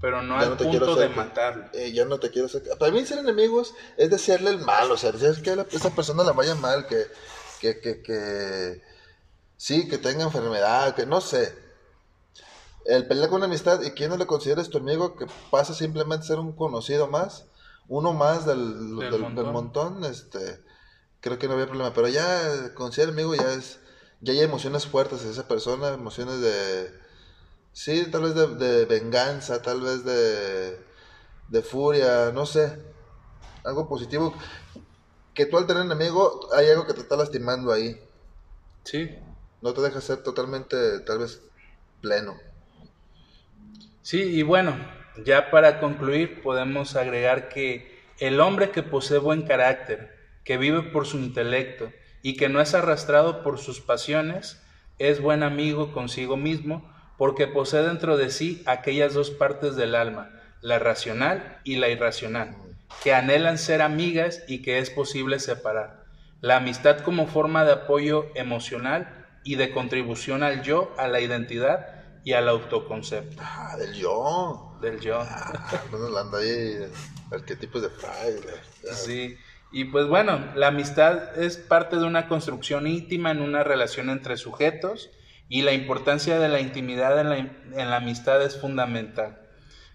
pero 0.00 0.20
no 0.22 0.34
Ya 0.36 0.42
al 0.42 0.50
no 0.50 0.56
te 0.56 0.64
punto 0.64 0.96
de 0.96 1.08
matarlo. 1.08 1.64
eh, 1.72 1.92
ya 1.92 2.04
no 2.04 2.18
te 2.20 2.30
quiero 2.30 2.46
hacer. 2.46 2.62
Para 2.78 2.92
mí 2.92 3.04
ser 3.06 3.18
enemigos 3.18 3.74
es 3.96 4.10
desearle 4.10 4.50
el 4.50 4.58
mal, 4.58 4.90
o 4.90 4.96
sea, 4.96 5.12
desear 5.12 5.40
que 5.42 5.50
a 5.50 5.56
la- 5.56 5.66
esa 5.70 5.90
persona 5.94 6.22
la 6.24 6.32
vaya 6.32 6.54
mal, 6.54 6.86
que, 6.86 7.06
que, 7.60 7.80
que, 7.80 8.02
que 8.02 8.82
sí, 9.56 9.88
que 9.88 9.96
tenga 9.98 10.24
enfermedad, 10.24 10.94
que 10.94 11.06
no 11.06 11.20
sé. 11.22 11.54
El 12.84 13.06
pelear 13.06 13.30
con 13.30 13.36
una 13.38 13.46
amistad 13.46 13.80
y 13.82 13.92
que 13.94 14.08
no 14.08 14.18
le 14.18 14.26
consideres 14.26 14.68
tu 14.68 14.76
amigo, 14.78 15.16
que 15.16 15.26
pasa 15.50 15.72
simplemente 15.72 16.24
a 16.24 16.28
ser 16.28 16.38
un 16.38 16.52
conocido 16.54 17.06
más, 17.08 17.46
uno 17.88 18.12
más 18.12 18.44
del, 18.44 18.96
Del 18.98 19.10
del, 19.10 19.20
montón. 19.22 19.34
del 19.36 19.52
montón, 19.52 20.04
este, 20.04 20.60
creo 21.20 21.38
que 21.38 21.48
no 21.48 21.54
había 21.54 21.66
problema. 21.66 21.94
Pero 21.94 22.08
ya 22.08 22.74
considerar 22.74 23.14
amigo 23.14 23.34
ya 23.34 23.50
es, 23.54 23.78
ya 24.24 24.32
hay 24.32 24.40
emociones 24.40 24.86
fuertes 24.86 25.22
de 25.24 25.30
esa 25.30 25.46
persona, 25.48 25.88
emociones 25.94 26.40
de, 26.40 26.92
sí, 27.72 28.06
tal 28.10 28.22
vez 28.22 28.34
de, 28.34 28.46
de 28.56 28.84
venganza, 28.86 29.62
tal 29.62 29.80
vez 29.82 30.04
de, 30.04 30.78
de 31.48 31.62
furia, 31.62 32.32
no 32.32 32.46
sé, 32.46 32.78
algo 33.64 33.88
positivo. 33.88 34.34
Que 35.34 35.46
tú 35.46 35.58
al 35.58 35.66
tener 35.66 35.84
enemigo 35.84 36.48
hay 36.54 36.68
algo 36.70 36.86
que 36.86 36.94
te 36.94 37.00
está 37.00 37.16
lastimando 37.16 37.72
ahí, 37.72 38.00
Sí. 38.84 39.10
no 39.62 39.72
te 39.74 39.80
deja 39.80 40.00
ser 40.00 40.22
totalmente, 40.22 41.00
tal 41.00 41.18
vez, 41.18 41.40
pleno. 42.00 42.36
Sí, 44.02 44.20
y 44.22 44.42
bueno, 44.42 44.76
ya 45.24 45.50
para 45.50 45.80
concluir 45.80 46.42
podemos 46.42 46.96
agregar 46.96 47.48
que 47.48 48.02
el 48.18 48.40
hombre 48.40 48.70
que 48.70 48.82
posee 48.82 49.18
buen 49.18 49.42
carácter, 49.46 50.14
que 50.44 50.58
vive 50.58 50.82
por 50.82 51.06
su 51.06 51.18
intelecto 51.18 51.90
y 52.24 52.36
que 52.38 52.48
no 52.48 52.60
es 52.62 52.72
arrastrado 52.74 53.42
por 53.42 53.58
sus 53.58 53.80
pasiones, 53.82 54.60
es 54.98 55.20
buen 55.20 55.42
amigo 55.42 55.92
consigo 55.92 56.38
mismo 56.38 56.90
porque 57.18 57.46
posee 57.46 57.82
dentro 57.82 58.16
de 58.16 58.30
sí 58.30 58.62
aquellas 58.66 59.12
dos 59.12 59.30
partes 59.30 59.76
del 59.76 59.94
alma, 59.94 60.30
la 60.62 60.78
racional 60.78 61.58
y 61.64 61.76
la 61.76 61.90
irracional, 61.90 62.56
que 63.02 63.12
anhelan 63.14 63.58
ser 63.58 63.82
amigas 63.82 64.42
y 64.48 64.62
que 64.62 64.78
es 64.78 64.88
posible 64.88 65.38
separar. 65.38 66.02
La 66.40 66.56
amistad 66.56 67.00
como 67.00 67.26
forma 67.26 67.64
de 67.64 67.72
apoyo 67.72 68.26
emocional 68.34 69.26
y 69.44 69.56
de 69.56 69.70
contribución 69.70 70.42
al 70.42 70.62
yo, 70.62 70.94
a 70.96 71.06
la 71.08 71.20
identidad 71.20 71.88
y 72.24 72.32
al 72.32 72.48
autoconcepto 72.48 73.36
Ah, 73.38 73.76
del 73.78 73.92
yo. 73.92 74.78
del 74.80 74.98
yo. 74.98 75.18
Ah, 75.20 75.82
bueno, 75.90 76.16
anda 76.16 76.38
ahí, 76.38 76.86
arquetipos 77.30 77.82
de 77.82 77.90
Freud. 77.90 78.44
Sí. 78.94 79.36
Y 79.74 79.86
pues 79.86 80.06
bueno, 80.06 80.52
la 80.54 80.68
amistad 80.68 81.36
es 81.36 81.56
parte 81.56 81.96
de 81.96 82.04
una 82.04 82.28
construcción 82.28 82.86
íntima 82.86 83.32
en 83.32 83.40
una 83.40 83.64
relación 83.64 84.08
entre 84.08 84.36
sujetos 84.36 85.10
y 85.48 85.62
la 85.62 85.72
importancia 85.72 86.38
de 86.38 86.48
la 86.48 86.60
intimidad 86.60 87.18
en 87.20 87.28
la, 87.28 87.38
en 87.38 87.90
la 87.90 87.96
amistad 87.96 88.40
es 88.40 88.56
fundamental. 88.56 89.36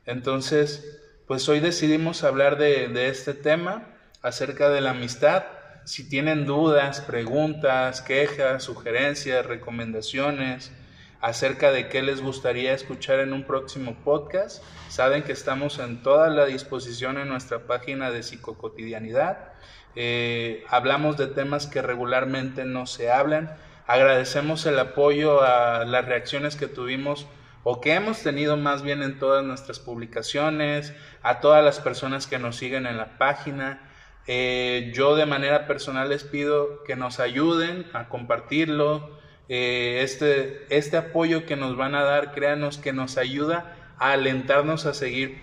Entonces, 0.06 1.00
pues 1.28 1.48
hoy 1.48 1.62
decidimos 1.62 2.26
hablar 2.26 2.58
de, 2.58 2.90
de 2.90 3.08
este 3.08 3.34
tema 3.34 3.88
acerca 4.22 4.68
de 4.68 4.82
la 4.82 4.90
amistad. 4.90 5.46
Si 5.86 6.10
tienen 6.10 6.46
dudas, 6.46 7.00
preguntas, 7.00 8.02
quejas, 8.02 8.64
sugerencias, 8.64 9.46
recomendaciones 9.46 10.74
acerca 11.22 11.72
de 11.72 11.88
qué 11.88 12.04
les 12.04 12.22
gustaría 12.22 12.74
escuchar 12.74 13.20
en 13.22 13.32
un 13.32 13.46
próximo 13.46 13.96
podcast, 14.04 14.62
saben 14.90 15.24
que 15.24 15.32
estamos 15.32 15.80
en 15.80 16.02
toda 16.02 16.30
la 16.30 16.46
disposición 16.46 17.18
en 17.20 17.30
nuestra 17.30 17.60
página 17.60 18.12
de 18.12 18.24
psicocotidianidad. 18.24 19.54
Eh, 19.96 20.66
hablamos 20.68 21.16
de 21.16 21.28
temas 21.28 21.68
que 21.68 21.82
regularmente 21.82 22.66
no 22.66 22.88
se 22.88 23.12
hablan. 23.12 23.56
Agradecemos 23.86 24.66
el 24.66 24.80
apoyo 24.80 25.42
a 25.44 25.86
las 25.86 26.06
reacciones 26.06 26.56
que 26.56 26.68
tuvimos 26.68 27.28
o 27.64 27.82
que 27.82 27.94
hemos 27.94 28.22
tenido 28.24 28.58
más 28.58 28.82
bien 28.82 29.04
en 29.04 29.20
todas 29.20 29.46
nuestras 29.46 29.80
publicaciones, 29.80 30.94
a 31.22 31.40
todas 31.40 31.64
las 31.64 31.80
personas 31.80 32.26
que 32.26 32.40
nos 32.40 32.56
siguen 32.56 32.88
en 32.88 32.98
la 32.98 33.18
página. 33.18 33.82
Eh, 34.26 34.92
yo 34.94 35.16
de 35.16 35.26
manera 35.26 35.68
personal 35.68 36.10
les 36.10 36.24
pido 36.24 36.84
que 36.84 36.96
nos 36.96 37.20
ayuden 37.20 37.86
a 37.94 38.10
compartirlo. 38.10 39.20
Eh, 39.50 40.02
este, 40.04 40.66
este 40.76 40.98
apoyo 40.98 41.46
que 41.46 41.56
nos 41.56 41.76
van 41.76 41.96
a 41.96 42.04
dar, 42.04 42.32
créanos 42.32 42.78
que 42.78 42.94
nos 42.94 43.18
ayuda 43.18 43.76
a 44.00 44.12
alentarnos 44.14 44.86
a 44.86 44.94
seguir 44.94 45.40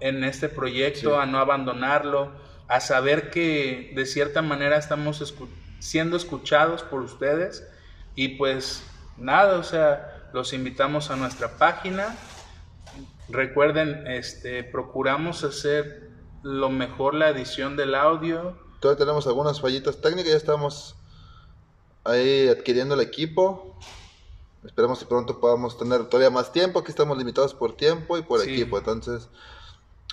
en 0.00 0.24
este 0.24 0.48
proyecto, 0.48 1.10
Sí. 1.10 1.16
a 1.20 1.26
no 1.26 1.38
abandonarlo, 1.38 2.32
a 2.68 2.80
saber 2.80 3.30
que 3.30 3.92
de 3.94 4.06
cierta 4.06 4.42
manera 4.42 4.76
estamos 4.76 5.20
escu- 5.20 5.48
siendo 5.80 6.16
escuchados 6.16 6.82
por 6.82 7.02
ustedes 7.02 7.66
y 8.14 8.36
pues 8.36 8.82
nada, 9.16 9.58
o 9.58 9.62
sea, 9.62 10.28
los 10.32 10.52
invitamos 10.52 11.10
a 11.10 11.16
nuestra 11.16 11.58
página. 11.58 12.16
Recuerden, 13.28 14.06
este, 14.06 14.64
procuramos 14.64 15.44
hacer 15.44 16.10
lo 16.42 16.70
mejor 16.70 17.14
la 17.14 17.28
edición 17.28 17.76
del 17.76 17.94
audio. 17.94 18.56
Todavía 18.80 18.98
tenemos 19.04 19.26
algunas 19.26 19.60
fallitas 19.60 20.00
técnicas, 20.00 20.30
ya 20.32 20.36
estamos 20.36 20.96
ahí 22.04 22.48
adquiriendo 22.48 22.94
el 22.94 23.00
equipo. 23.00 23.78
Esperemos 24.64 24.98
que 24.98 25.06
pronto 25.06 25.40
podamos 25.40 25.78
tener 25.78 26.04
todavía 26.06 26.30
más 26.30 26.52
tiempo. 26.52 26.78
Aquí 26.80 26.90
estamos 26.90 27.16
limitados 27.16 27.54
por 27.54 27.76
tiempo 27.76 28.18
y 28.18 28.22
por 28.22 28.40
Sí. 28.40 28.50
equipo. 28.52 28.78
Entonces, 28.78 29.28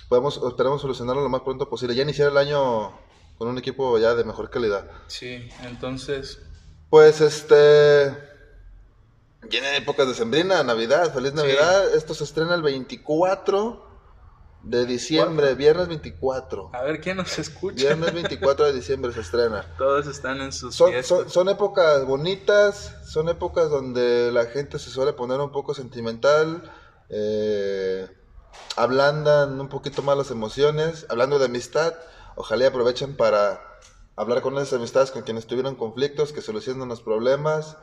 podemos, 0.08 0.40
esperamos 0.48 0.80
solucionarlo 0.80 1.22
lo 1.22 1.28
más 1.28 1.42
pronto 1.42 1.68
posible. 1.68 1.94
Ya 1.94 2.02
iniciar 2.02 2.30
el 2.30 2.38
año 2.38 2.92
con 3.36 3.48
un 3.48 3.58
equipo 3.58 3.98
ya 3.98 4.14
de 4.14 4.24
mejor 4.24 4.50
calidad. 4.50 4.90
Sí, 5.06 5.48
entonces, 5.64 6.40
Pues 6.90 7.20
este. 7.20 8.16
Viene 9.42 9.76
épocas 9.76 10.08
de 10.08 10.14
sembrina, 10.14 10.62
Navidad, 10.62 11.12
feliz 11.12 11.34
Navidad. 11.34 11.94
Esto 11.94 12.14
se 12.14 12.24
estrena 12.24 12.54
el 12.54 12.62
24 12.62 13.87
de 14.62 14.86
diciembre, 14.86 15.54
viernes 15.54 15.88
24. 15.88 16.70
A 16.72 16.82
ver 16.82 17.00
quién 17.00 17.16
nos 17.16 17.38
escucha. 17.38 17.76
Viernes 17.76 18.12
24 18.14 18.66
de 18.66 18.72
diciembre 18.72 19.12
se 19.12 19.20
estrena. 19.20 19.64
Todos 19.78 20.06
están 20.06 20.40
en 20.40 20.52
sus 20.52 20.74
Son, 20.74 20.92
son 21.28 21.48
épocas 21.48 22.04
bonitas, 22.04 22.96
son 23.06 23.28
épocas 23.28 23.70
donde 23.70 24.32
la 24.32 24.46
gente 24.46 24.78
se 24.78 24.90
suele 24.90 25.12
poner 25.12 25.40
un 25.40 25.52
poco 25.52 25.74
sentimental, 25.74 26.70
eh, 27.08 28.08
ablandan 28.76 29.60
un 29.60 29.68
poquito 29.68 30.02
más 30.02 30.16
las 30.16 30.30
emociones, 30.30 31.06
hablando 31.08 31.38
de 31.38 31.46
amistad, 31.46 31.94
ojalá 32.34 32.64
y 32.64 32.66
aprovechen 32.66 33.16
para 33.16 33.62
hablar 34.16 34.42
con 34.42 34.54
esas 34.58 34.74
amistades 34.74 35.10
con 35.12 35.22
quienes 35.22 35.46
tuvieron 35.46 35.76
conflictos, 35.76 36.32
que 36.32 36.42
solucionen 36.42 36.88
los 36.88 37.00
problemas, 37.00 37.76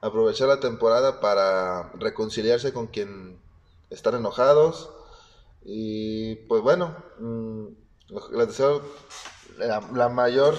aprovechar 0.00 0.48
la 0.48 0.58
temporada 0.58 1.20
para 1.20 1.92
reconciliarse 1.94 2.72
con 2.72 2.86
quien 2.86 3.38
están 3.90 4.14
enojados 4.14 4.90
y 5.64 6.36
pues 6.48 6.62
bueno, 6.62 6.96
mm, 7.18 7.66
les 8.36 8.48
deseo 8.48 8.82
la, 9.58 9.80
la 9.92 10.08
mayor 10.08 10.54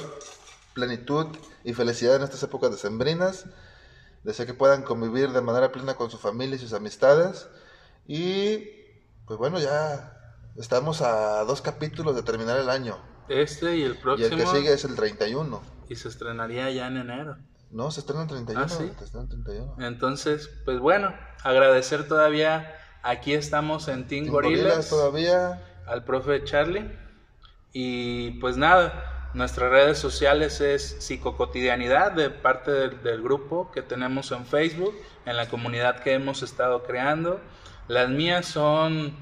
plenitud 0.73 1.27
y 1.63 1.73
felicidad 1.73 2.15
en 2.17 2.23
estas 2.23 2.43
épocas 2.43 2.71
decembrinas. 2.71 3.45
Deseo 4.23 4.45
que 4.45 4.53
puedan 4.53 4.83
convivir 4.83 5.31
de 5.31 5.41
manera 5.41 5.71
plena 5.71 5.95
con 5.95 6.09
su 6.09 6.17
familia 6.17 6.55
y 6.55 6.59
sus 6.59 6.73
amistades. 6.73 7.47
Y 8.07 8.59
pues 9.25 9.37
bueno, 9.37 9.59
ya 9.59 10.17
estamos 10.55 11.01
a 11.01 11.43
dos 11.43 11.61
capítulos 11.61 12.15
de 12.15 12.23
terminar 12.23 12.57
el 12.59 12.69
año. 12.69 12.97
Este 13.29 13.77
y 13.77 13.83
el 13.83 13.93
Y 13.93 13.97
próximo. 13.97 14.29
el 14.29 14.37
que 14.37 14.47
sigue 14.47 14.73
es 14.73 14.83
el 14.85 14.95
31. 14.95 15.61
y 15.89 15.95
se 15.95 16.07
estrenaría 16.07 16.69
ya 16.71 16.87
en 16.87 16.97
enero. 16.97 17.37
No, 17.71 17.89
se 17.91 18.01
estrena 18.01 18.21
el 18.23 18.27
31. 18.27 18.65
Ah, 18.65 18.69
¿sí? 18.69 18.91
se 18.97 19.03
estrena 19.05 19.23
el 19.23 19.29
31. 19.29 19.75
Entonces, 19.79 20.49
pues 20.65 20.79
bueno, 20.79 21.13
agradecer 21.43 22.07
todavía. 22.07 22.75
Aquí 23.03 23.33
estamos 23.33 23.87
en 23.89 24.07
Team, 24.07 24.23
Team 24.23 24.33
Gorilas, 24.33 24.63
Gorilas 24.63 24.89
todavía. 24.89 25.61
al 25.85 26.03
profe 26.03 26.43
Charlie. 26.43 26.89
Y 27.73 28.31
pues 28.39 28.55
nada, 28.57 29.29
nuestras 29.33 29.69
redes 29.69 29.97
sociales 29.97 30.61
es 30.61 30.97
Psicocotidianidad 30.99 32.13
de 32.13 32.29
parte 32.29 32.71
del, 32.71 33.03
del 33.03 33.21
grupo 33.21 33.71
que 33.71 33.81
tenemos 33.81 34.31
en 34.31 34.45
Facebook, 34.45 34.95
en 35.25 35.35
la 35.37 35.47
comunidad 35.49 36.01
que 36.01 36.13
hemos 36.13 36.43
estado 36.43 36.83
creando. 36.83 37.41
Las 37.87 38.09
mías 38.09 38.45
son 38.45 39.13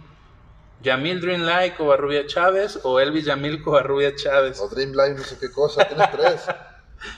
Yamil 0.83 1.21
Dreamlight 1.21 1.75
Covarrubia 1.75 2.25
Chávez 2.27 2.79
o 2.83 2.99
Elvis 2.99 3.25
Yamil 3.25 3.63
Covarrubia 3.63 4.15
Chávez. 4.15 4.59
O 4.59 4.69
Dreamline, 4.69 5.15
no 5.15 5.23
sé 5.23 5.37
qué 5.39 5.51
cosa. 5.51 5.85
Tienes 5.85 6.11
tres. 6.11 6.45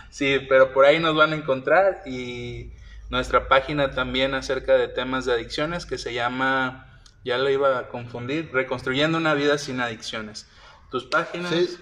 Sí, 0.10 0.40
pero 0.48 0.72
por 0.72 0.86
ahí 0.86 0.98
nos 0.98 1.14
van 1.14 1.34
a 1.34 1.36
encontrar 1.36 2.04
y 2.06 2.72
nuestra 3.14 3.48
página 3.48 3.92
también 3.92 4.34
acerca 4.34 4.74
de 4.74 4.88
temas 4.88 5.26
de 5.26 5.34
adicciones 5.34 5.86
que 5.86 5.98
se 5.98 6.14
llama, 6.14 7.00
ya 7.24 7.38
lo 7.38 7.50
iba 7.50 7.78
a 7.78 7.88
confundir, 7.88 8.52
Reconstruyendo 8.52 9.18
una 9.18 9.36
vida 9.36 9.58
sin 9.58 9.80
adicciones. 9.80 10.48
Tus 10.90 11.06
páginas. 11.06 11.52
Sí, 11.52 11.78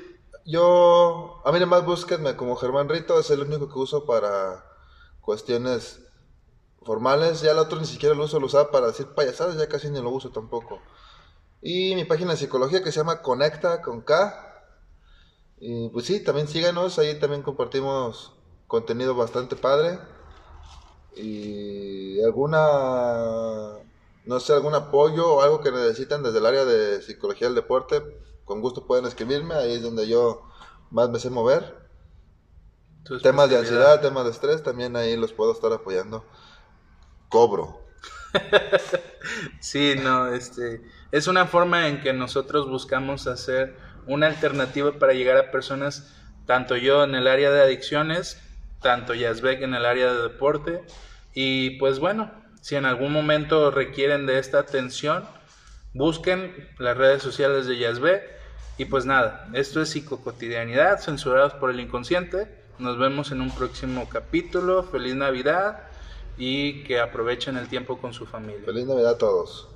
yo, 0.45 1.41
a 1.45 1.51
mí 1.51 1.59
nomás 1.59 1.85
búsquenme 1.85 2.35
como 2.35 2.57
Germán 2.57 2.89
Rito, 2.89 3.17
es 3.19 3.31
el 3.31 3.41
único 3.41 3.69
que 3.69 3.79
uso 3.79 4.05
para 4.05 4.65
cuestiones 5.21 6.01
formales. 6.83 7.41
Ya 7.41 7.51
el 7.51 7.59
otro 7.59 7.79
ni 7.79 7.85
siquiera 7.85 8.13
lo 8.13 8.25
uso, 8.25 8.39
lo 8.39 8.47
usaba 8.47 8.69
para 8.69 8.87
decir 8.87 9.07
payasadas, 9.07 9.57
ya 9.57 9.69
casi 9.69 9.89
ni 9.89 10.01
lo 10.01 10.09
uso 10.09 10.31
tampoco. 10.31 10.81
Y 11.61 11.95
mi 11.95 12.03
página 12.03 12.31
de 12.31 12.37
psicología 12.37 12.83
que 12.83 12.91
se 12.91 12.99
llama 12.99 13.21
Conecta 13.21 13.81
con 13.81 14.01
K. 14.01 14.65
Y 15.59 15.89
pues 15.89 16.07
sí, 16.07 16.21
también 16.23 16.49
síganos, 16.49 16.99
ahí 16.99 17.17
también 17.19 17.41
compartimos 17.41 18.33
contenido 18.67 19.15
bastante 19.15 19.55
padre. 19.55 19.99
Y 21.15 22.21
alguna, 22.23 23.77
no 24.25 24.39
sé, 24.39 24.53
algún 24.53 24.75
apoyo 24.75 25.35
o 25.35 25.41
algo 25.41 25.61
que 25.61 25.71
necesitan 25.71 26.23
desde 26.23 26.39
el 26.39 26.45
área 26.45 26.65
de 26.65 27.01
psicología 27.01 27.47
del 27.47 27.55
deporte, 27.55 28.01
con 28.45 28.61
gusto 28.61 28.85
pueden 28.85 29.05
escribirme, 29.05 29.55
ahí 29.55 29.73
es 29.73 29.83
donde 29.83 30.07
yo 30.07 30.43
más 30.89 31.09
me 31.09 31.19
sé 31.19 31.29
mover. 31.29 31.81
Temas 33.21 33.49
de 33.49 33.57
ansiedad, 33.57 33.99
temas 33.99 34.25
de 34.25 34.31
estrés, 34.31 34.63
también 34.63 34.95
ahí 34.95 35.17
los 35.17 35.33
puedo 35.33 35.51
estar 35.51 35.73
apoyando. 35.73 36.25
Cobro. 37.29 37.81
Sí, 39.59 39.95
no, 40.01 40.33
este 40.33 40.81
es 41.11 41.27
una 41.27 41.45
forma 41.45 41.87
en 41.87 42.01
que 42.01 42.13
nosotros 42.13 42.67
buscamos 42.67 43.27
hacer 43.27 43.75
una 44.07 44.27
alternativa 44.27 44.97
para 44.97 45.13
llegar 45.13 45.37
a 45.37 45.51
personas, 45.51 46.11
tanto 46.47 46.75
yo 46.75 47.03
en 47.03 47.15
el 47.15 47.27
área 47.27 47.51
de 47.51 47.61
adicciones, 47.61 48.41
tanto 48.81 49.13
Yazbek 49.13 49.61
en 49.61 49.73
el 49.73 49.85
área 49.85 50.11
de 50.13 50.21
deporte. 50.23 50.83
Y 51.33 51.71
pues 51.79 51.99
bueno, 51.99 52.31
si 52.61 52.75
en 52.75 52.85
algún 52.85 53.11
momento 53.11 53.71
requieren 53.71 54.25
de 54.25 54.39
esta 54.39 54.59
atención, 54.59 55.25
busquen 55.93 56.69
las 56.77 56.97
redes 56.97 57.21
sociales 57.21 57.67
de 57.67 57.77
Yazbek. 57.77 58.23
Y 58.77 58.85
pues 58.85 59.05
nada, 59.05 59.47
esto 59.53 59.81
es 59.81 59.89
psicocotidianidad, 59.89 60.99
censurados 60.99 61.53
por 61.53 61.69
el 61.69 61.79
inconsciente. 61.79 62.61
Nos 62.79 62.97
vemos 62.97 63.31
en 63.31 63.41
un 63.41 63.51
próximo 63.51 64.09
capítulo. 64.09 64.83
Feliz 64.83 65.15
Navidad 65.15 65.83
y 66.37 66.83
que 66.83 66.99
aprovechen 66.99 67.57
el 67.57 67.67
tiempo 67.67 67.99
con 67.99 68.13
su 68.13 68.25
familia. 68.25 68.63
Feliz 68.65 68.87
Navidad 68.87 69.11
a 69.11 69.17
todos. 69.17 69.70